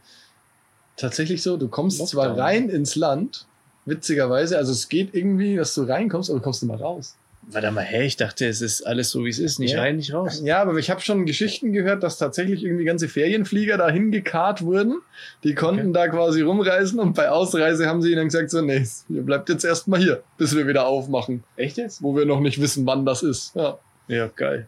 tatsächlich 0.97 1.43
so, 1.43 1.57
du 1.57 1.69
kommst 1.69 1.99
Lockdown. 1.99 2.11
zwar 2.11 2.39
rein 2.39 2.69
ins 2.69 2.97
Land, 2.97 3.47
witzigerweise, 3.85 4.57
also 4.59 4.73
es 4.73 4.89
geht 4.89 5.15
irgendwie, 5.15 5.57
dass 5.57 5.75
du 5.75 5.83
reinkommst, 5.83 6.31
aber 6.31 6.39
du 6.39 6.45
kommst 6.45 6.63
immer 6.63 6.81
raus. 6.81 7.17
Warte 7.51 7.71
mal, 7.71 7.83
hä? 7.83 8.05
Ich 8.05 8.17
dachte, 8.19 8.47
es 8.47 8.61
ist 8.61 8.83
alles 8.83 9.11
so, 9.11 9.25
wie 9.25 9.31
es 9.31 9.39
ist. 9.39 9.59
Nicht 9.59 9.73
Ja. 9.73 9.81
rein, 9.81 9.97
nicht 9.97 10.13
raus. 10.13 10.43
Ja, 10.45 10.61
aber 10.61 10.77
ich 10.77 10.91
habe 10.91 11.01
schon 11.01 11.25
Geschichten 11.25 11.73
gehört, 11.73 12.03
dass 12.03 12.19
tatsächlich 12.19 12.63
irgendwie 12.63 12.85
ganze 12.85 13.09
Ferienflieger 13.09 13.79
dahin 13.79 14.11
gekarrt 14.11 14.61
wurden. 14.63 15.01
Die 15.45 15.55
konnten 15.55 15.95
da 15.95 16.09
quasi 16.09 16.43
rumreisen 16.43 17.01
und 17.01 17.15
bei 17.15 17.31
Ausreise 17.31 17.87
haben 17.87 18.03
sie 18.03 18.13
ihnen 18.13 18.27
gesagt, 18.27 18.51
so, 18.51 18.61
nee, 18.61 18.85
ihr 19.09 19.23
bleibt 19.23 19.49
jetzt 19.49 19.65
erstmal 19.65 19.99
hier, 19.99 20.23
bis 20.37 20.55
wir 20.55 20.67
wieder 20.67 20.87
aufmachen, 20.87 21.43
Echt 21.57 21.79
jetzt? 21.79 22.03
wo 22.03 22.15
wir 22.15 22.27
noch 22.27 22.41
nicht 22.41 22.61
wissen, 22.61 22.85
wann 22.87 23.07
das 23.07 23.23
ist. 23.23 23.55
Ja. 23.57 23.79
Ja, 24.09 24.27
geil. 24.27 24.67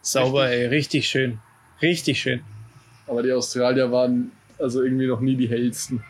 Sauber, 0.00 0.48
ey. 0.48 0.66
Richtig 0.66 1.08
schön. 1.08 1.40
Richtig 1.82 2.20
schön. 2.20 2.40
Aber 3.08 3.22
die 3.24 3.32
Australier 3.32 3.90
waren 3.90 4.30
also 4.60 4.82
irgendwie 4.82 5.06
noch 5.08 5.20
nie 5.20 5.34
die 5.36 5.48
hellsten. 5.48 6.04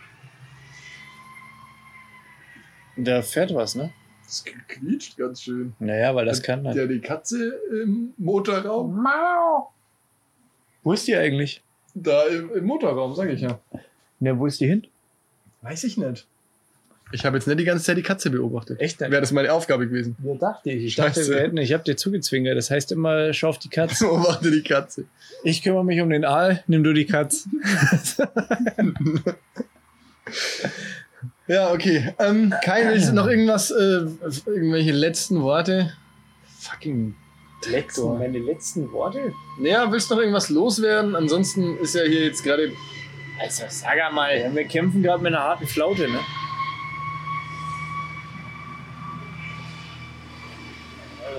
Da 2.96 3.22
fährt 3.22 3.54
was, 3.54 3.74
ne? 3.74 3.92
Das 4.28 4.44
quietscht 4.44 5.16
ganz 5.16 5.40
schön. 5.42 5.72
Naja, 5.78 6.14
weil 6.14 6.26
das 6.26 6.42
kann 6.42 6.62
Ja, 6.62 6.74
dann. 6.74 6.88
die 6.90 7.00
Katze 7.00 7.58
im 7.82 8.12
Motorraum. 8.18 9.06
Wo 10.82 10.92
ist 10.92 11.08
die 11.08 11.16
eigentlich? 11.16 11.62
Da 11.94 12.26
im, 12.26 12.54
im 12.54 12.64
Motorraum, 12.66 13.14
sag 13.14 13.30
ich 13.30 13.40
ja. 13.40 13.58
Na, 14.20 14.38
wo 14.38 14.44
ist 14.44 14.60
die 14.60 14.66
hin? 14.66 14.86
Weiß 15.62 15.82
ich 15.84 15.96
nicht. 15.96 16.26
Ich 17.10 17.24
habe 17.24 17.38
jetzt 17.38 17.46
nicht 17.46 17.58
die 17.58 17.64
ganze 17.64 17.82
Zeit 17.84 17.96
die 17.96 18.02
Katze 18.02 18.28
beobachtet. 18.28 18.82
Echt? 18.82 19.00
Wäre 19.00 19.18
das 19.22 19.32
meine 19.32 19.50
Aufgabe 19.50 19.88
gewesen. 19.88 20.14
Ja, 20.22 20.34
dachte 20.34 20.72
ich. 20.72 20.84
Ich 20.84 20.92
Scheiße. 20.92 21.20
dachte, 21.20 21.32
wir 21.32 21.40
hätten, 21.40 21.56
ich 21.56 21.72
habe 21.72 21.82
dir 21.84 21.96
zugezwingert. 21.96 22.54
Das 22.58 22.70
heißt 22.70 22.92
immer, 22.92 23.32
schau 23.32 23.48
auf 23.48 23.58
die 23.58 23.70
Katze. 23.70 24.04
Beobachte 24.08 24.50
die 24.50 24.62
Katze. 24.62 25.06
Ich 25.42 25.62
kümmere 25.62 25.86
mich 25.86 26.02
um 26.02 26.10
den 26.10 26.26
Aal, 26.26 26.62
nimm 26.66 26.84
du 26.84 26.92
die 26.92 27.06
Katze. 27.06 27.48
Ja, 31.48 31.72
okay. 31.72 32.14
Ähm, 32.18 32.52
Kai, 32.62 32.86
willst 32.88 33.08
du 33.08 33.14
noch 33.14 33.26
irgendwas, 33.26 33.70
äh, 33.70 34.06
irgendwelche 34.46 34.92
letzten 34.92 35.40
Worte? 35.40 35.94
Fucking 36.60 37.14
Lektor. 37.66 38.18
Meine 38.18 38.38
letzten 38.38 38.92
Worte? 38.92 39.32
Naja, 39.58 39.90
willst 39.90 40.10
du 40.10 40.14
noch 40.14 40.20
irgendwas 40.20 40.50
loswerden? 40.50 41.16
Ansonsten 41.16 41.78
ist 41.78 41.94
ja 41.94 42.02
hier 42.02 42.26
jetzt 42.26 42.44
gerade. 42.44 42.70
Also, 43.40 43.64
sag 43.68 43.96
mal. 44.12 44.50
Wir 44.54 44.64
kämpfen 44.64 45.02
gerade 45.02 45.22
mit 45.22 45.32
einer 45.32 45.42
harten 45.42 45.66
Flaute, 45.66 46.08
ne? 46.08 46.20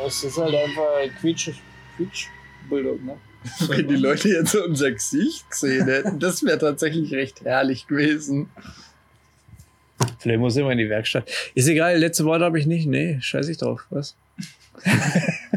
Das 0.04 0.24
ist 0.24 0.38
halt 0.38 0.56
einfach 0.56 1.20
Quietsch, 1.20 1.52
Quietsch 1.98 2.28
Bulldog, 2.68 3.04
ne? 3.04 3.18
Wenn 3.68 3.88
die 3.88 3.96
Leute 3.96 4.30
jetzt 4.30 4.56
unser 4.56 4.92
Gesicht 4.92 5.50
gesehen 5.50 5.86
hätten, 5.86 6.20
das 6.20 6.44
wäre 6.44 6.58
tatsächlich 6.58 7.14
recht 7.14 7.42
herrlich 7.42 7.88
gewesen. 7.88 8.50
Vielleicht 10.20 10.40
muss 10.40 10.56
ich 10.56 10.64
mal 10.64 10.72
in 10.72 10.78
die 10.78 10.90
Werkstatt. 10.90 11.30
Ist 11.56 11.68
egal, 11.68 11.98
letzte 11.98 12.26
Worte 12.26 12.46
habe 12.46 12.60
ich 12.60 12.66
nicht. 12.66 12.88
Nee, 12.88 13.18
scheiß 13.22 13.48
ich 13.50 13.58
drauf. 13.58 13.86
Was? 13.90 14.16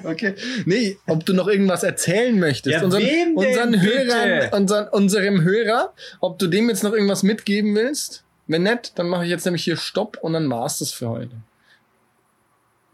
Okay. 0.04 0.34
Nee, 0.64 0.96
ob 1.06 1.24
du 1.24 1.32
noch 1.32 1.46
irgendwas 1.46 1.84
erzählen 1.84 2.36
möchtest. 2.36 2.74
Ja, 2.74 2.82
unseren, 2.82 3.02
wem 3.02 3.36
denn 3.36 3.48
unseren 3.50 3.70
bitte? 3.70 3.82
Hörern, 3.84 4.52
unseren, 4.52 4.88
unserem 4.88 5.42
Hörer, 5.42 5.94
ob 6.20 6.40
du 6.40 6.48
dem 6.48 6.68
jetzt 6.68 6.82
noch 6.82 6.92
irgendwas 6.92 7.22
mitgeben 7.22 7.76
willst. 7.76 8.24
Wenn 8.48 8.64
nicht, 8.64 8.98
dann 8.98 9.08
mache 9.08 9.22
ich 9.24 9.30
jetzt 9.30 9.44
nämlich 9.44 9.62
hier 9.62 9.76
Stopp 9.76 10.18
und 10.20 10.32
dann 10.32 10.50
war's 10.50 10.80
das 10.80 10.90
für 10.90 11.08
heute. 11.08 11.36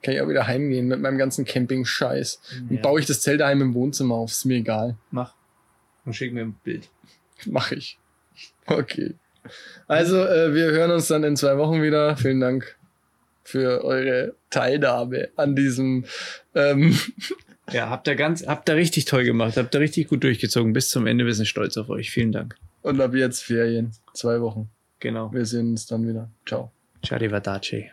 Kann 0.02 0.14
ich 0.14 0.20
auch 0.20 0.28
wieder 0.28 0.46
heimgehen 0.46 0.86
mit 0.86 1.00
meinem 1.00 1.16
ganzen 1.16 1.46
Camping-Scheiß. 1.46 2.40
Dann 2.68 2.76
Ja. 2.76 2.82
baue 2.82 3.00
ich 3.00 3.06
das 3.06 3.22
Zelt 3.22 3.40
daheim 3.40 3.62
im 3.62 3.72
Wohnzimmer 3.74 4.16
auf. 4.16 4.30
Ist 4.30 4.44
mir 4.44 4.58
egal. 4.58 4.96
Mach. 5.10 5.32
Und 6.04 6.12
schick 6.14 6.34
mir 6.34 6.42
ein 6.42 6.56
Bild. 6.62 6.88
Mache 7.46 7.74
ich. 7.76 7.98
Okay. 8.66 9.14
Also, 9.86 10.24
äh, 10.24 10.54
wir 10.54 10.66
hören 10.70 10.90
uns 10.90 11.08
dann 11.08 11.24
in 11.24 11.36
zwei 11.36 11.56
Wochen 11.58 11.82
wieder. 11.82 12.16
Vielen 12.16 12.40
Dank 12.40 12.76
für 13.44 13.84
eure 13.84 14.34
Teilnahme 14.50 15.28
an 15.36 15.56
diesem 15.56 16.04
ähm, 16.54 16.98
Ja, 17.70 17.90
habt 17.90 18.08
ihr 18.08 18.14
ganz, 18.16 18.46
habt 18.46 18.68
ihr 18.70 18.76
richtig 18.76 19.04
toll 19.04 19.24
gemacht. 19.24 19.56
Habt 19.58 19.74
ihr 19.74 19.80
richtig 19.80 20.08
gut 20.08 20.24
durchgezogen. 20.24 20.72
Bis 20.72 20.88
zum 20.88 21.06
Ende. 21.06 21.26
Wir 21.26 21.34
sind 21.34 21.46
stolz 21.46 21.76
auf 21.76 21.90
euch. 21.90 22.10
Vielen 22.10 22.32
Dank. 22.32 22.56
und 22.82 23.00
ab 23.00 23.14
jetzt 23.14 23.42
Ferien. 23.44 23.92
Zwei 24.14 24.40
Wochen. 24.40 24.70
Genau. 25.00 25.32
Wir 25.32 25.44
sehen 25.44 25.70
uns 25.70 25.86
dann 25.86 26.08
wieder. 26.08 26.30
Ciao. 26.46 26.72
Arrivederci. 27.10 27.90